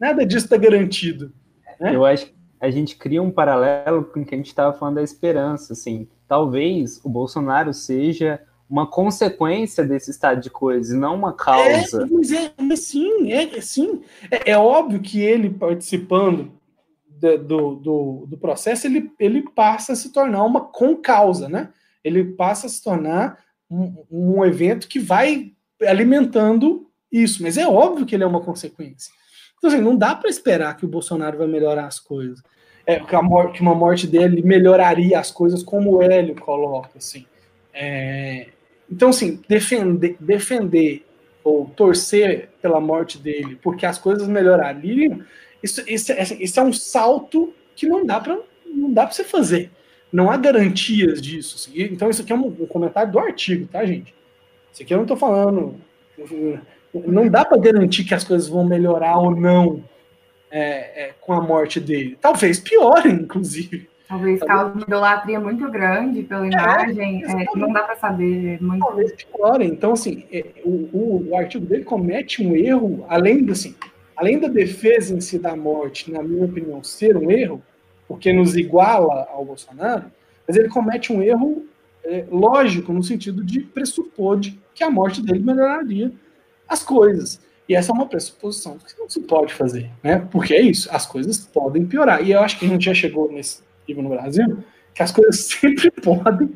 nada 0.00 0.24
disso 0.24 0.48
tá 0.48 0.56
garantido. 0.56 1.32
Né? 1.80 1.94
Eu 1.94 2.04
acho 2.04 2.26
que 2.26 2.34
a 2.60 2.70
gente 2.70 2.96
cria 2.96 3.22
um 3.22 3.30
paralelo 3.30 4.04
com 4.04 4.20
o 4.20 4.24
que 4.24 4.34
a 4.34 4.38
gente 4.38 4.46
estava 4.46 4.72
falando 4.72 4.96
da 4.96 5.02
esperança, 5.02 5.72
assim, 5.72 6.08
talvez 6.28 7.00
o 7.04 7.08
Bolsonaro 7.08 7.74
seja 7.74 8.40
uma 8.70 8.86
consequência 8.86 9.84
desse 9.84 10.10
estado 10.10 10.40
de 10.40 10.48
coisas, 10.48 10.96
não 10.96 11.14
uma 11.14 11.34
causa. 11.34 12.04
É, 12.04 12.06
mas, 12.06 12.32
é, 12.32 12.52
mas 12.56 12.80
sim, 12.80 13.30
é, 13.30 13.60
sim. 13.60 14.02
É, 14.30 14.52
é, 14.52 14.56
óbvio 14.56 15.00
que 15.00 15.20
ele 15.20 15.50
participando 15.50 16.52
do, 17.06 17.74
do, 17.76 18.26
do, 18.26 18.38
processo, 18.38 18.86
ele, 18.86 19.12
ele 19.18 19.42
passa 19.42 19.92
a 19.92 19.96
se 19.96 20.10
tornar 20.10 20.42
uma 20.44 20.60
com 20.62 20.96
causa, 20.96 21.48
né? 21.48 21.68
Ele 22.02 22.24
passa 22.24 22.66
a 22.66 22.70
se 22.70 22.82
tornar 22.82 23.38
um, 23.72 24.04
um 24.10 24.44
evento 24.44 24.86
que 24.86 24.98
vai 24.98 25.52
alimentando 25.86 26.88
isso, 27.10 27.42
mas 27.42 27.56
é 27.56 27.66
óbvio 27.66 28.06
que 28.06 28.14
ele 28.14 28.24
é 28.24 28.26
uma 28.26 28.40
consequência. 28.40 29.12
Então, 29.56 29.70
assim, 29.70 29.80
não 29.80 29.96
dá 29.96 30.14
para 30.14 30.30
esperar 30.30 30.76
que 30.76 30.84
o 30.84 30.88
Bolsonaro 30.88 31.38
vai 31.38 31.46
melhorar 31.46 31.86
as 31.86 32.00
coisas. 32.00 32.42
É, 32.84 32.98
que, 32.98 33.14
a 33.14 33.22
morte, 33.22 33.56
que 33.56 33.62
uma 33.62 33.74
morte 33.74 34.06
dele 34.06 34.42
melhoraria 34.42 35.18
as 35.18 35.30
coisas, 35.30 35.62
como 35.62 35.92
o 35.92 36.02
Hélio 36.02 36.34
coloca, 36.34 36.98
assim. 36.98 37.26
É, 37.72 38.48
então, 38.90 39.10
assim, 39.10 39.40
defender, 39.48 40.16
defender 40.18 41.06
ou 41.44 41.66
torcer 41.66 42.50
pela 42.60 42.80
morte 42.80 43.18
dele 43.18 43.58
porque 43.62 43.86
as 43.86 43.98
coisas 43.98 44.28
melhorariam, 44.28 45.22
isso, 45.62 45.82
isso, 45.88 46.12
é, 46.12 46.20
assim, 46.20 46.36
isso 46.40 46.58
é 46.58 46.62
um 46.62 46.72
salto 46.72 47.52
que 47.74 47.86
não 47.86 48.04
dá 48.04 48.20
para 48.20 48.38
não 48.66 48.92
dá 48.92 49.04
para 49.04 49.12
você 49.12 49.24
fazer. 49.24 49.70
Não 50.12 50.30
há 50.30 50.36
garantias 50.36 51.20
disso. 51.20 51.56
Assim. 51.56 51.82
Então, 51.82 52.10
isso 52.10 52.22
aqui 52.22 52.32
é 52.32 52.36
um, 52.36 52.46
um, 52.46 52.66
comentário 52.66 53.10
do 53.10 53.18
artigo, 53.18 53.66
tá, 53.66 53.84
gente? 53.84 54.14
Isso 54.72 54.82
aqui 54.82 54.92
eu 54.92 54.98
não 54.98 55.04
estou 55.04 55.16
falando 55.16 55.76
não 56.94 57.28
dá 57.28 57.44
para 57.44 57.58
garantir 57.58 58.04
que 58.04 58.14
as 58.14 58.24
coisas 58.24 58.48
vão 58.48 58.64
melhorar 58.64 59.16
ou 59.16 59.34
não 59.34 59.82
é, 60.50 61.06
é, 61.06 61.14
com 61.20 61.32
a 61.32 61.40
morte 61.40 61.80
dele. 61.80 62.18
Talvez 62.20 62.60
piorem, 62.60 63.14
inclusive. 63.14 63.88
Talvez 64.06 64.40
cause 64.40 64.72
uma 64.72 64.82
idolatria 64.82 65.40
muito 65.40 65.70
grande 65.70 66.22
pela 66.22 66.44
é, 66.44 66.50
imagem, 66.50 67.24
é, 67.24 67.46
não 67.56 67.72
dá 67.72 67.82
para 67.82 67.96
saber. 67.96 68.58
É 68.60 68.62
muito... 68.62 68.80
Talvez 68.80 69.12
piorem. 69.24 69.68
Então, 69.68 69.92
assim, 69.92 70.24
é, 70.30 70.44
o, 70.62 70.70
o, 70.92 71.28
o, 71.30 71.36
artigo 71.36 71.64
dele 71.64 71.84
comete 71.84 72.46
um 72.46 72.54
erro, 72.54 73.06
além, 73.08 73.48
assim, 73.50 73.74
além 74.14 74.38
da 74.38 74.48
defesa 74.48 75.14
em 75.14 75.20
si 75.22 75.38
da 75.38 75.56
morte, 75.56 76.12
na 76.12 76.22
minha 76.22 76.44
opinião, 76.44 76.84
ser 76.84 77.16
um 77.16 77.30
erro, 77.30 77.62
porque 78.12 78.30
nos 78.30 78.54
iguala 78.54 79.26
ao 79.32 79.42
Bolsonaro, 79.42 80.04
mas 80.46 80.54
ele 80.54 80.68
comete 80.68 81.10
um 81.10 81.22
erro 81.22 81.64
lógico, 82.30 82.92
no 82.92 83.02
sentido 83.02 83.42
de 83.42 83.60
pressupor 83.60 84.38
de 84.38 84.60
que 84.74 84.84
a 84.84 84.90
morte 84.90 85.22
dele 85.22 85.38
melhoraria 85.38 86.12
as 86.68 86.82
coisas. 86.82 87.40
E 87.66 87.74
essa 87.74 87.90
é 87.90 87.94
uma 87.94 88.06
pressuposição 88.06 88.76
que 88.76 88.98
não 88.98 89.08
se 89.08 89.20
pode 89.20 89.54
fazer, 89.54 89.88
né? 90.02 90.28
Porque 90.30 90.52
é 90.52 90.60
isso, 90.60 90.90
as 90.92 91.06
coisas 91.06 91.38
podem 91.38 91.86
piorar. 91.86 92.22
E 92.22 92.32
eu 92.32 92.40
acho 92.40 92.58
que 92.58 92.66
a 92.66 92.68
gente 92.68 92.84
já 92.84 92.92
chegou 92.92 93.32
nesse 93.32 93.62
nível 93.88 94.02
no 94.02 94.10
Brasil, 94.10 94.58
que 94.94 95.02
as 95.02 95.10
coisas 95.10 95.40
sempre 95.48 95.90
podem 95.90 96.52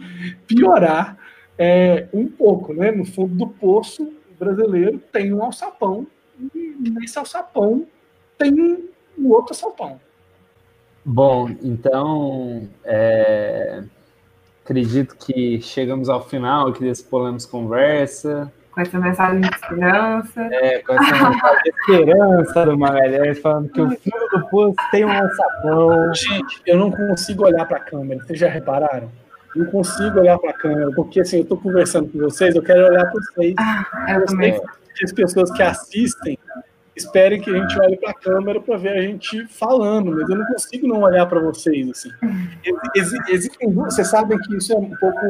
piorar 0.47 1.17
é, 1.57 2.07
um 2.13 2.27
pouco, 2.27 2.75
né? 2.75 2.91
No 2.91 3.07
fundo 3.07 3.35
do 3.35 3.47
poço 3.49 4.13
brasileiro 4.39 4.99
tem 5.11 5.33
um 5.33 5.43
alçapão, 5.43 6.07
e 6.55 6.91
nesse 6.91 7.19
alçapão 7.19 7.87
tem 8.37 8.53
um 9.19 9.31
outro 9.31 9.55
alçapão. 9.55 9.99
Bom, 11.09 11.49
então 11.63 12.69
é, 12.85 13.85
acredito 14.65 15.17
que 15.17 15.61
chegamos 15.63 16.09
ao 16.09 16.29
final 16.29 16.69
aqui 16.69 16.81
desse 16.81 17.05
Polemos 17.05 17.47
Conversa 17.47 18.53
com 18.77 18.83
essa 18.83 18.99
mensagem 18.99 19.41
de 19.41 19.49
esperança. 19.49 20.43
É, 20.53 20.81
com 20.81 20.93
essa 20.93 21.31
mensagem 21.31 21.63
de 21.63 21.71
esperança 21.71 22.67
do 22.67 22.79
Magalhães, 22.79 23.39
falando 23.39 23.71
que 23.71 23.81
o 23.81 23.89
fundo 23.89 24.29
do 24.35 24.47
poço 24.49 24.77
tem 24.91 25.05
um 25.05 25.11
alçapão. 25.11 26.13
Gente, 26.13 26.61
eu 26.67 26.77
não 26.77 26.91
consigo 26.91 27.47
olhar 27.47 27.65
para 27.65 27.79
a 27.79 27.81
câmera, 27.81 28.23
vocês 28.23 28.39
já 28.39 28.51
repararam? 28.51 29.11
Não 29.55 29.65
consigo 29.67 30.21
olhar 30.21 30.39
para 30.39 30.51
a 30.51 30.53
câmera, 30.53 30.91
porque 30.95 31.21
assim, 31.21 31.39
eu 31.39 31.43
estou 31.45 31.57
conversando 31.57 32.13
com 32.13 32.19
vocês, 32.19 32.55
eu 32.55 32.63
quero 32.63 32.87
olhar 32.87 33.05
para 33.05 33.13
vocês. 33.13 33.55
Ah, 33.59 34.13
eu 34.13 34.27
também. 34.27 34.61
As 35.03 35.13
pessoas 35.13 35.51
que 35.53 35.63
assistem 35.63 36.36
esperem 36.97 37.41
que 37.41 37.51
a 37.51 37.55
gente 37.55 37.79
olhe 37.79 37.97
para 37.97 38.11
a 38.11 38.15
câmera 38.15 38.61
para 38.61 38.77
ver 38.79 38.89
a 38.89 39.03
gente 39.03 39.47
falando, 39.49 40.13
mas 40.13 40.29
eu 40.29 40.37
não 40.37 40.47
consigo 40.47 40.89
não 40.89 41.03
olhar 41.03 41.27
para 41.27 41.41
vocês. 41.41 41.89
Assim. 41.91 42.11
Existem 43.29 43.71
vocês 43.73 44.09
sabem 44.09 44.39
que 44.39 44.57
isso 44.57 44.73
é 44.73 44.77
um 44.77 44.91
pouco 44.97 45.21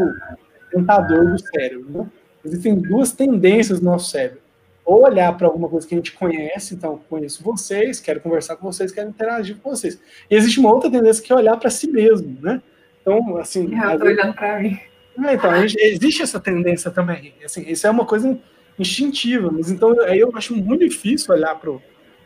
tentador 0.70 1.32
do 1.32 1.38
cérebro, 1.38 1.90
né? 1.90 2.06
Existem 2.44 2.76
duas 2.76 3.10
tendências 3.10 3.80
no 3.80 3.90
nosso 3.90 4.10
cérebro. 4.10 4.40
Ou 4.84 5.04
olhar 5.04 5.36
para 5.36 5.48
alguma 5.48 5.68
coisa 5.68 5.86
que 5.86 5.94
a 5.94 5.98
gente 5.98 6.12
conhece, 6.12 6.74
então 6.74 7.00
conheço 7.10 7.42
vocês, 7.42 7.98
quero 7.98 8.20
conversar 8.20 8.54
com 8.54 8.70
vocês, 8.70 8.92
quero 8.92 9.08
interagir 9.08 9.56
com 9.56 9.70
vocês. 9.70 10.00
E 10.30 10.36
existe 10.36 10.60
uma 10.60 10.72
outra 10.72 10.88
tendência 10.88 11.22
que 11.24 11.32
é 11.32 11.36
olhar 11.36 11.56
para 11.56 11.70
si 11.70 11.90
mesmo, 11.90 12.38
né? 12.40 12.62
Então, 13.02 13.36
assim. 13.36 13.68
Eu 13.74 13.92
estou 13.92 14.06
olhando 14.06 14.34
para 14.34 14.60
mim. 14.60 14.78
É, 15.24 15.34
então, 15.34 15.50
existe 15.64 16.22
essa 16.22 16.38
tendência 16.38 16.90
também. 16.90 17.34
Assim, 17.44 17.64
isso 17.66 17.84
é 17.84 17.90
uma 17.90 18.04
coisa 18.04 18.38
instintiva, 18.78 19.50
mas 19.50 19.70
então 19.70 19.94
aí 20.02 20.20
eu 20.20 20.30
acho 20.34 20.54
muito 20.54 20.86
difícil 20.86 21.34
olhar 21.34 21.54
para 21.56 21.72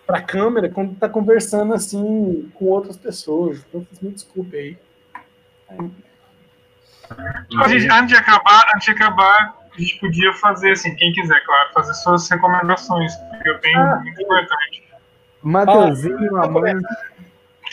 a 0.09 0.23
câmera 0.23 0.69
quando 0.69 0.93
está 0.93 1.09
conversando 1.09 1.73
assim 1.73 2.51
com 2.55 2.67
outras 2.67 2.97
pessoas. 2.97 3.65
Então, 3.69 3.87
me 4.03 4.11
desculpe 4.11 4.57
aí. 4.57 4.79
Antes 7.65 8.09
de 8.09 8.17
acabar, 8.17 8.65
antes 8.75 8.87
de 8.87 8.91
acabar, 8.93 9.57
a 9.73 9.81
gente 9.81 9.99
podia 10.01 10.33
fazer, 10.35 10.73
assim, 10.73 10.95
quem 10.97 11.13
quiser, 11.13 11.41
claro, 11.45 11.73
fazer 11.73 11.95
suas 11.95 12.29
recomendações, 12.29 13.15
porque 13.17 13.49
eu 13.49 13.59
tenho 13.61 13.79
ah, 13.79 14.01
muito 14.03 14.21
importante. 14.21 14.83
Mateuzinho, 15.43 16.37
ah, 16.37 16.47
amante. 16.47 16.87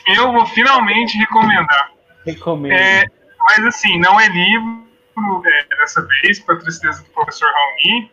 Eu 0.08 0.32
vou 0.32 0.46
finalmente 0.48 1.18
recomendar. 1.18 1.92
Recomendo. 2.26 2.72
É, 2.74 3.06
mas 3.40 3.66
assim, 3.66 4.00
não 4.00 4.20
é 4.20 4.28
livro 4.28 4.88
é, 5.46 5.76
dessa 5.76 6.06
vez, 6.22 6.40
para 6.40 6.58
tristeza 6.58 7.04
do 7.04 7.10
professor 7.10 7.50
Raoni, 7.52 8.12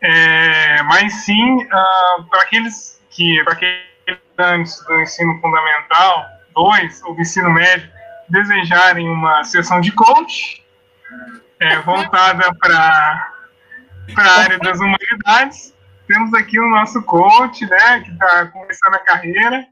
é, 0.00 0.82
mas 0.84 1.12
sim 1.24 1.56
uh, 1.56 1.68
ah, 1.72 2.24
para 2.30 2.42
aqueles 2.42 3.00
que, 3.10 3.42
para 3.44 3.52
aqueles 3.52 4.84
do 4.86 5.00
ensino 5.00 5.38
fundamental 5.40 6.26
2 6.54 7.02
ou 7.04 7.14
do 7.14 7.20
ensino 7.20 7.50
médio, 7.50 7.90
desejarem 8.28 9.08
uma 9.08 9.44
sessão 9.44 9.80
de 9.80 9.92
coach, 9.92 10.64
é, 11.58 11.78
voltada 11.82 12.54
para 12.54 13.32
a 14.16 14.40
área 14.40 14.58
das 14.58 14.78
humanidades. 14.78 15.74
Temos 16.06 16.32
aqui 16.34 16.58
o 16.58 16.70
nosso 16.70 17.02
coach, 17.02 17.64
né, 17.66 18.00
que 18.00 18.10
está 18.10 18.46
começando 18.46 18.94
a 18.94 18.98
carreira, 18.98 19.66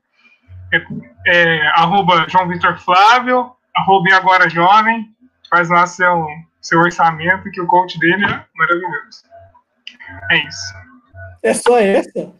é, 0.72 0.82
é, 1.26 1.66
arroba 1.68 2.26
João 2.28 2.46
Vitor 2.46 2.78
Flávio, 2.78 3.50
arroba 3.74 4.14
agora 4.14 4.48
jovem, 4.48 5.08
faz 5.48 5.68
lá 5.70 5.86
seu, 5.86 6.26
seu 6.60 6.78
orçamento, 6.80 7.50
que 7.50 7.60
o 7.60 7.66
coach 7.66 7.98
dele 7.98 8.24
é 8.24 8.44
maravilhoso. 8.54 9.22
É 10.30 10.46
isso. 10.46 10.74
É 11.42 11.54
só 11.54 11.78
essa? 11.78 12.34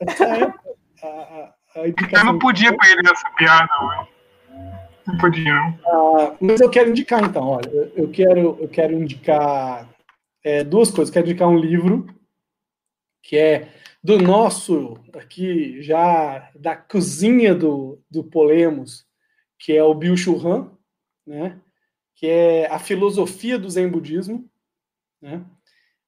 É 0.00 0.16
só 0.16 0.24
essa? 0.24 0.54
A, 1.02 1.06
a, 1.06 1.54
a 1.76 1.86
Eu 1.86 2.24
não 2.24 2.38
podia 2.38 2.76
perder 2.76 3.10
essa 3.12 3.30
piada. 3.30 3.68
Não 5.06 5.18
podia, 5.18 5.54
não. 5.54 5.78
Ah, 5.86 6.36
mas 6.40 6.60
eu 6.60 6.70
quero 6.70 6.90
indicar, 6.90 7.22
então, 7.24 7.48
olha, 7.48 7.70
eu 7.94 8.10
quero, 8.10 8.58
eu 8.60 8.68
quero 8.68 8.94
indicar 8.94 9.88
é, 10.44 10.62
duas 10.64 10.90
coisas. 10.90 11.12
Quero 11.12 11.26
indicar 11.26 11.48
um 11.48 11.58
livro 11.58 12.06
que 13.22 13.36
é 13.36 13.68
do 14.02 14.18
nosso, 14.18 14.98
aqui, 15.14 15.82
já 15.82 16.50
da 16.54 16.74
cozinha 16.74 17.54
do, 17.54 18.02
do 18.10 18.24
Polemos, 18.24 19.06
que 19.58 19.76
é 19.76 19.82
o 19.84 19.94
Bill 19.94 20.16
Churran, 20.16 20.70
né? 21.26 21.60
que 22.14 22.26
é 22.26 22.66
A 22.66 22.78
Filosofia 22.78 23.58
do 23.58 23.68
Zen 23.68 23.88
Budismo. 23.88 24.48
Né? 25.20 25.44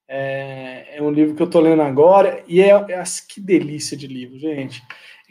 É, 0.09 0.97
é 0.97 1.03
um 1.03 1.11
livro 1.11 1.35
que 1.35 1.43
eu 1.43 1.47
estou 1.47 1.61
lendo 1.61 1.83
agora, 1.83 2.43
e 2.47 2.61
é, 2.61 2.71
é, 2.71 3.03
que 3.29 3.41
delícia 3.41 3.97
de 3.97 4.07
livro, 4.07 4.39
gente. 4.39 4.83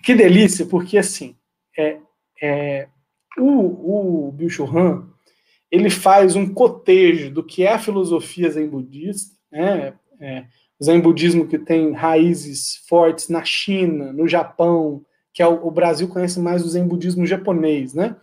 Que 0.04 0.16
delícia, 0.16 0.66
porque 0.66 0.98
assim, 0.98 1.36
é, 1.78 1.98
é, 2.42 2.88
o, 3.38 4.28
o 4.28 4.32
Bill 4.32 4.50
Han, 4.66 5.08
ele 5.70 5.90
faz 5.90 6.36
um 6.36 6.54
cotejo 6.54 7.32
do 7.32 7.44
que 7.44 7.64
é 7.64 7.74
a 7.74 7.80
filosofia 7.80 8.50
zen 8.50 8.68
budista, 8.68 9.36
né? 9.52 9.94
É, 10.20 10.46
zen 10.84 11.00
budismo 11.00 11.48
que 11.48 11.58
tem 11.58 11.94
raízes 11.94 12.78
fortes 12.88 13.30
na 13.30 13.44
China, 13.44 14.12
no 14.12 14.28
Japão, 14.28 15.06
que 15.34 15.42
é 15.42 15.48
o, 15.48 15.68
o, 15.68 15.72
Brasil 15.72 16.08
conhece 16.08 16.40
mais 16.40 16.66
o 16.66 16.70
zen 16.70 16.88
budismo 16.88 17.26
japonês, 17.26 17.94
né? 17.94 18.16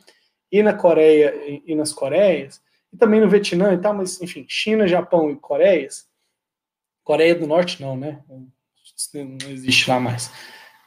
E 0.51 0.63
na 0.63 0.75
Coreia 0.75 1.35
e, 1.47 1.63
e 1.67 1.75
nas 1.75 1.93
Coreias, 1.93 2.61
e 2.93 2.97
também 2.97 3.21
no 3.21 3.29
Vietnã 3.29 3.73
e 3.73 3.79
tal, 3.79 3.95
mas 3.95 4.21
enfim, 4.21 4.45
China, 4.49 4.87
Japão 4.87 5.31
e 5.31 5.37
Coreias. 5.37 6.08
Coreia 7.09 7.35
do 7.35 7.47
Norte 7.47 7.81
não, 7.81 7.97
né? 7.97 8.23
Não 8.29 9.51
existe 9.51 9.89
lá 9.89 9.99
mais. 9.99 10.31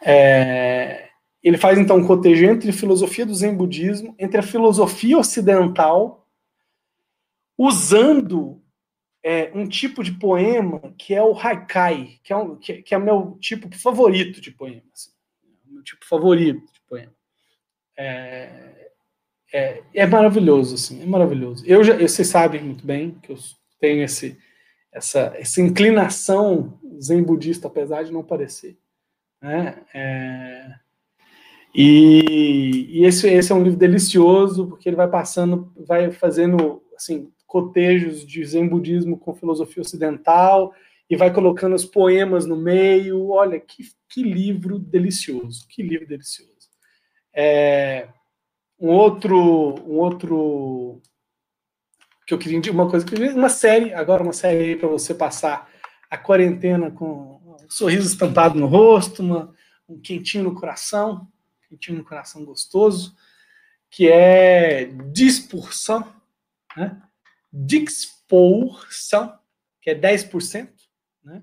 É, 0.04 1.10
ele 1.42 1.58
faz 1.58 1.80
então 1.80 1.98
um 1.98 2.06
cotejo 2.06 2.46
entre 2.46 2.70
a 2.70 2.74
filosofia 2.74 3.26
do 3.26 3.34
Zen 3.34 3.56
budismo, 3.56 4.14
entre 4.20 4.40
a 4.40 4.44
filosofia 4.44 5.18
ocidental, 5.18 6.28
usando 7.58 8.62
é, 9.24 9.52
um 9.56 9.68
tipo 9.68 10.04
de 10.04 10.12
poema 10.12 10.94
que 10.96 11.16
é 11.16 11.24
o 11.24 11.36
haikai, 11.36 12.20
que 12.24 12.32
é, 12.32 12.38
um, 12.38 12.56
que, 12.56 12.84
que 12.84 12.94
é 12.94 13.00
meu 13.00 13.36
tipo 13.42 13.76
favorito 13.76 14.40
de 14.40 14.52
poema. 14.52 14.84
Assim, 14.94 15.10
meu 15.66 15.82
tipo 15.82 16.06
favorito 16.06 16.72
de 16.72 16.82
poema. 16.88 17.16
É, 17.98 18.92
é, 19.52 19.84
é, 19.92 20.06
maravilhoso, 20.06 20.76
assim, 20.76 21.02
é 21.02 21.06
maravilhoso. 21.08 21.66
Eu 21.66 21.84
já, 21.84 21.98
vocês 21.98 22.28
sabem 22.28 22.62
muito 22.62 22.86
bem 22.86 23.18
que 23.24 23.32
eu 23.32 23.38
tenho 23.80 24.04
esse, 24.04 24.38
essa, 24.92 25.34
essa 25.36 25.62
inclinação 25.62 26.80
zen 27.02 27.24
budista, 27.24 27.68
apesar 27.68 28.04
de 28.04 28.12
não 28.12 28.24
parecer. 28.24 28.78
Né? 29.42 29.82
É, 29.94 30.76
e, 31.74 32.88
e 32.90 33.06
esse, 33.06 33.28
esse 33.30 33.52
é 33.52 33.56
um 33.56 33.64
livro 33.64 33.80
delicioso, 33.80 34.68
porque 34.68 34.90
ele 34.90 34.96
vai 34.96 35.08
passando, 35.08 35.72
vai 35.78 36.12
fazendo 36.12 36.84
assim, 36.96 37.32
cotejos 37.48 38.26
de 38.26 38.44
zen 38.46 38.68
budismo 38.68 39.18
com 39.18 39.34
filosofia 39.34 39.82
ocidental 39.82 40.74
e 41.10 41.16
vai 41.16 41.34
colocando 41.34 41.76
os 41.76 41.86
poemas 41.86 42.46
no 42.46 42.58
meio. 42.58 43.30
Olha, 43.30 43.60
que, 43.60 43.84
que 44.10 44.22
livro 44.22 44.78
delicioso, 44.78 45.66
que 45.68 45.82
livro 45.82 46.08
delicioso. 46.08 46.52
É, 47.34 48.10
um 48.80 48.90
outro, 48.90 49.76
um 49.88 49.98
outro 50.00 51.02
que 52.38 52.48
eu 52.48 52.60
queria 52.60 52.72
uma 52.72 52.90
coisa 52.90 53.06
uma 53.36 53.50
série, 53.50 53.94
agora 53.94 54.24
uma 54.24 54.34
série 54.34 54.76
para 54.76 54.88
você 54.88 55.14
passar 55.14 55.70
a 56.10 56.18
quarentena 56.18 56.92
com 56.92 57.40
um 57.64 57.70
sorriso 57.70 58.08
estampado 58.08 58.60
no 58.60 58.68
rosto, 58.68 59.22
uma, 59.22 59.54
um 59.88 60.00
quentinho 60.00 60.44
no 60.44 60.56
coração 60.56 61.28
quentinho 61.72 62.00
no 62.00 62.04
coração 62.04 62.44
gostoso, 62.44 63.16
que 63.90 64.10
é 64.10 64.86
dispersão, 65.12 66.14
né? 66.76 67.02
Disposição, 67.52 69.38
que 69.82 69.90
é 69.90 69.96
10%, 69.96 70.70
né? 71.24 71.42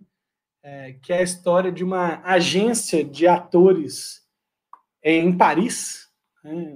É, 0.62 0.92
que 1.00 1.12
é 1.12 1.18
a 1.18 1.22
história 1.22 1.72
de 1.72 1.82
uma 1.82 2.20
agência 2.24 3.02
de 3.02 3.26
atores 3.26 4.22
em 5.02 5.36
Paris, 5.36 6.08
né? 6.44 6.74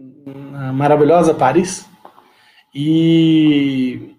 na 0.51 0.73
maravilhosa 0.73 1.35
Paris, 1.35 1.87
e, 2.75 4.17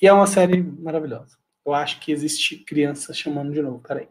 e 0.00 0.06
é 0.06 0.12
uma 0.12 0.26
série 0.26 0.62
maravilhosa. 0.62 1.36
Eu 1.64 1.74
acho 1.74 2.00
que 2.00 2.12
existe 2.12 2.56
criança 2.56 3.12
chamando 3.12 3.52
de 3.52 3.62
novo. 3.62 3.80
Peraí. 3.86 4.08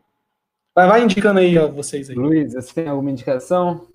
Vai, 0.76 0.88
vai 0.88 1.04
indicando 1.04 1.40
aí, 1.40 1.58
ó, 1.58 1.68
vocês 1.68 2.10
aí. 2.10 2.16
Luiz, 2.16 2.54
você 2.54 2.74
tem 2.74 2.88
alguma 2.88 3.12
indicação? 3.12 3.88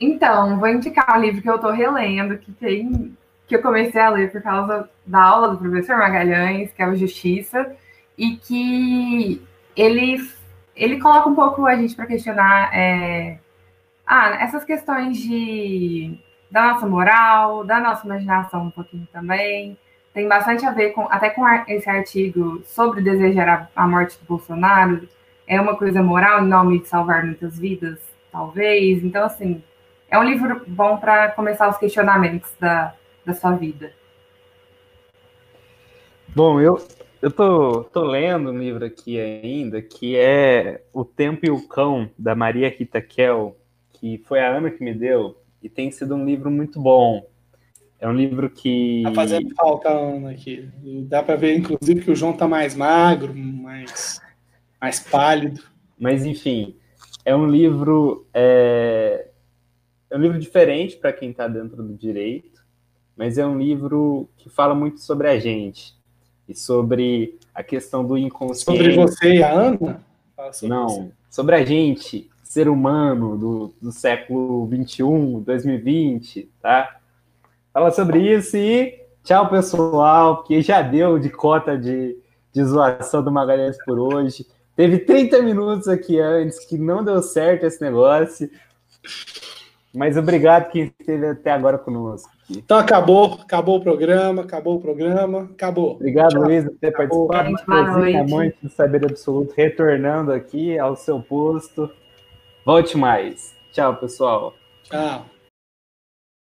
Então, 0.00 0.58
vou 0.58 0.68
indicar 0.68 1.18
um 1.18 1.20
livro 1.20 1.42
que 1.42 1.50
eu 1.50 1.56
estou 1.56 1.72
relendo, 1.72 2.38
que 2.38 2.52
tem 2.52 3.16
que 3.50 3.56
eu 3.56 3.62
comecei 3.62 4.00
a 4.00 4.10
ler 4.10 4.30
por 4.30 4.40
causa 4.40 4.88
da 5.04 5.20
aula 5.24 5.48
do 5.48 5.58
professor 5.58 5.98
Magalhães, 5.98 6.72
que 6.72 6.80
é 6.80 6.88
o 6.88 6.94
Justiça, 6.94 7.76
e 8.16 8.36
que 8.36 9.42
ele, 9.74 10.18
ele 10.76 11.00
coloca 11.00 11.28
um 11.28 11.34
pouco 11.34 11.66
a 11.66 11.74
gente 11.74 11.96
para 11.96 12.06
questionar 12.06 12.70
é, 12.72 13.40
ah, 14.06 14.36
essas 14.40 14.64
questões 14.64 15.18
de, 15.18 16.16
da 16.50 16.72
nossa 16.72 16.86
moral, 16.86 17.64
da 17.64 17.80
nossa 17.80 18.04
imaginação 18.06 18.64
um 18.64 18.70
pouquinho 18.70 19.06
também. 19.12 19.78
Tem 20.12 20.26
bastante 20.26 20.66
a 20.66 20.72
ver 20.72 20.90
com 20.90 21.02
até 21.02 21.30
com 21.30 21.46
esse 21.68 21.88
artigo 21.88 22.62
sobre 22.64 23.00
desejar 23.00 23.70
a, 23.74 23.84
a 23.84 23.86
morte 23.86 24.18
do 24.18 24.26
Bolsonaro. 24.26 25.08
É 25.46 25.60
uma 25.60 25.76
coisa 25.76 26.02
moral 26.02 26.44
em 26.44 26.48
nome 26.48 26.80
de 26.80 26.88
salvar 26.88 27.24
muitas 27.24 27.58
vidas, 27.58 27.98
talvez. 28.32 29.04
Então, 29.04 29.24
assim, 29.24 29.62
é 30.10 30.18
um 30.18 30.24
livro 30.24 30.62
bom 30.66 30.96
para 30.96 31.30
começar 31.30 31.68
os 31.68 31.78
questionamentos 31.78 32.50
da, 32.58 32.94
da 33.24 33.32
sua 33.32 33.52
vida. 33.52 33.92
Bom, 36.34 36.60
eu, 36.60 36.78
eu 37.22 37.30
tô, 37.30 37.84
tô 37.84 38.02
lendo 38.02 38.50
um 38.50 38.58
livro 38.58 38.84
aqui 38.84 39.20
ainda, 39.20 39.80
que 39.82 40.16
é 40.16 40.82
O 40.92 41.04
Tempo 41.04 41.40
e 41.44 41.50
o 41.50 41.66
Cão, 41.68 42.10
da 42.18 42.34
Maria 42.34 42.68
Rita 42.68 43.00
Kel, 43.00 43.56
que 43.92 44.18
foi 44.18 44.40
a 44.40 44.48
Ana 44.48 44.70
que 44.70 44.82
me 44.82 44.94
deu, 44.94 45.36
e 45.62 45.68
tem 45.68 45.90
sido 45.90 46.14
um 46.14 46.24
livro 46.24 46.50
muito 46.50 46.80
bom. 46.80 47.26
É 47.98 48.08
um 48.08 48.14
livro 48.14 48.48
que. 48.48 49.02
Tá 49.04 49.12
fazendo 49.12 49.54
falta, 49.54 49.90
Ana, 49.90 50.30
aqui. 50.30 50.68
Dá 51.08 51.22
para 51.22 51.36
ver, 51.36 51.58
inclusive, 51.58 52.02
que 52.02 52.10
o 52.10 52.16
João 52.16 52.32
tá 52.32 52.48
mais 52.48 52.74
magro, 52.74 53.34
mais, 53.34 54.20
mais 54.80 55.00
pálido. 55.00 55.62
Mas, 55.98 56.24
enfim, 56.24 56.76
é 57.24 57.36
um 57.36 57.46
livro 57.46 58.26
é, 58.32 59.28
é 60.10 60.16
um 60.16 60.20
livro 60.20 60.38
diferente 60.38 60.96
para 60.96 61.12
quem 61.12 61.30
está 61.30 61.46
dentro 61.46 61.82
do 61.82 61.94
direito, 61.94 62.64
mas 63.16 63.38
é 63.38 63.46
um 63.46 63.58
livro 63.58 64.28
que 64.36 64.48
fala 64.48 64.74
muito 64.74 65.00
sobre 65.00 65.28
a 65.28 65.38
gente 65.38 65.94
e 66.48 66.54
sobre 66.54 67.38
a 67.54 67.62
questão 67.62 68.04
do 68.04 68.16
inconsciente. 68.16 68.64
Sobre 68.64 68.96
você 68.96 69.34
e 69.34 69.42
a 69.42 69.52
Ana? 69.52 70.04
Sobre 70.52 70.74
Não, 70.74 70.88
você. 70.88 71.12
sobre 71.28 71.54
a 71.54 71.64
gente, 71.64 72.29
ser 72.50 72.68
humano 72.68 73.38
do, 73.38 73.74
do 73.80 73.92
século 73.92 74.66
21, 74.66 75.40
2020, 75.42 76.50
tá? 76.60 76.96
Fala 77.72 77.92
sobre 77.92 78.18
isso 78.18 78.56
e 78.56 78.98
tchau, 79.22 79.48
pessoal, 79.48 80.42
que 80.42 80.60
já 80.60 80.82
deu 80.82 81.16
de 81.16 81.30
cota 81.30 81.78
de, 81.78 82.18
de 82.52 82.64
zoação 82.64 83.22
do 83.22 83.30
Magalhães 83.30 83.76
por 83.84 84.00
hoje. 84.00 84.44
Teve 84.74 84.98
30 84.98 85.42
minutos 85.42 85.86
aqui 85.86 86.18
antes 86.18 86.64
que 86.64 86.76
não 86.76 87.04
deu 87.04 87.22
certo 87.22 87.66
esse 87.66 87.80
negócio. 87.80 88.50
Mas 89.94 90.16
obrigado 90.16 90.72
quem 90.72 90.92
esteve 90.98 91.28
até 91.28 91.52
agora 91.52 91.78
conosco. 91.78 92.28
Então 92.50 92.78
acabou, 92.78 93.38
acabou 93.40 93.76
o 93.76 93.80
programa, 93.80 94.42
acabou 94.42 94.74
o 94.74 94.80
programa, 94.80 95.48
acabou. 95.52 95.92
Obrigado, 95.92 96.32
Tchau. 96.32 96.42
Luiz, 96.42 96.64
por 96.64 96.78
ter 96.80 96.88
acabou. 96.88 97.28
participado. 97.28 98.00
Muito 98.28 98.56
do 98.60 98.68
Saber 98.68 99.04
Absoluto, 99.04 99.54
retornando 99.56 100.32
aqui 100.32 100.76
ao 100.76 100.96
seu 100.96 101.20
posto. 101.20 101.88
Volte 102.64 102.96
mais. 102.96 103.54
Tchau, 103.72 103.94
pessoal. 103.94 104.52
Tchau. 104.84 105.24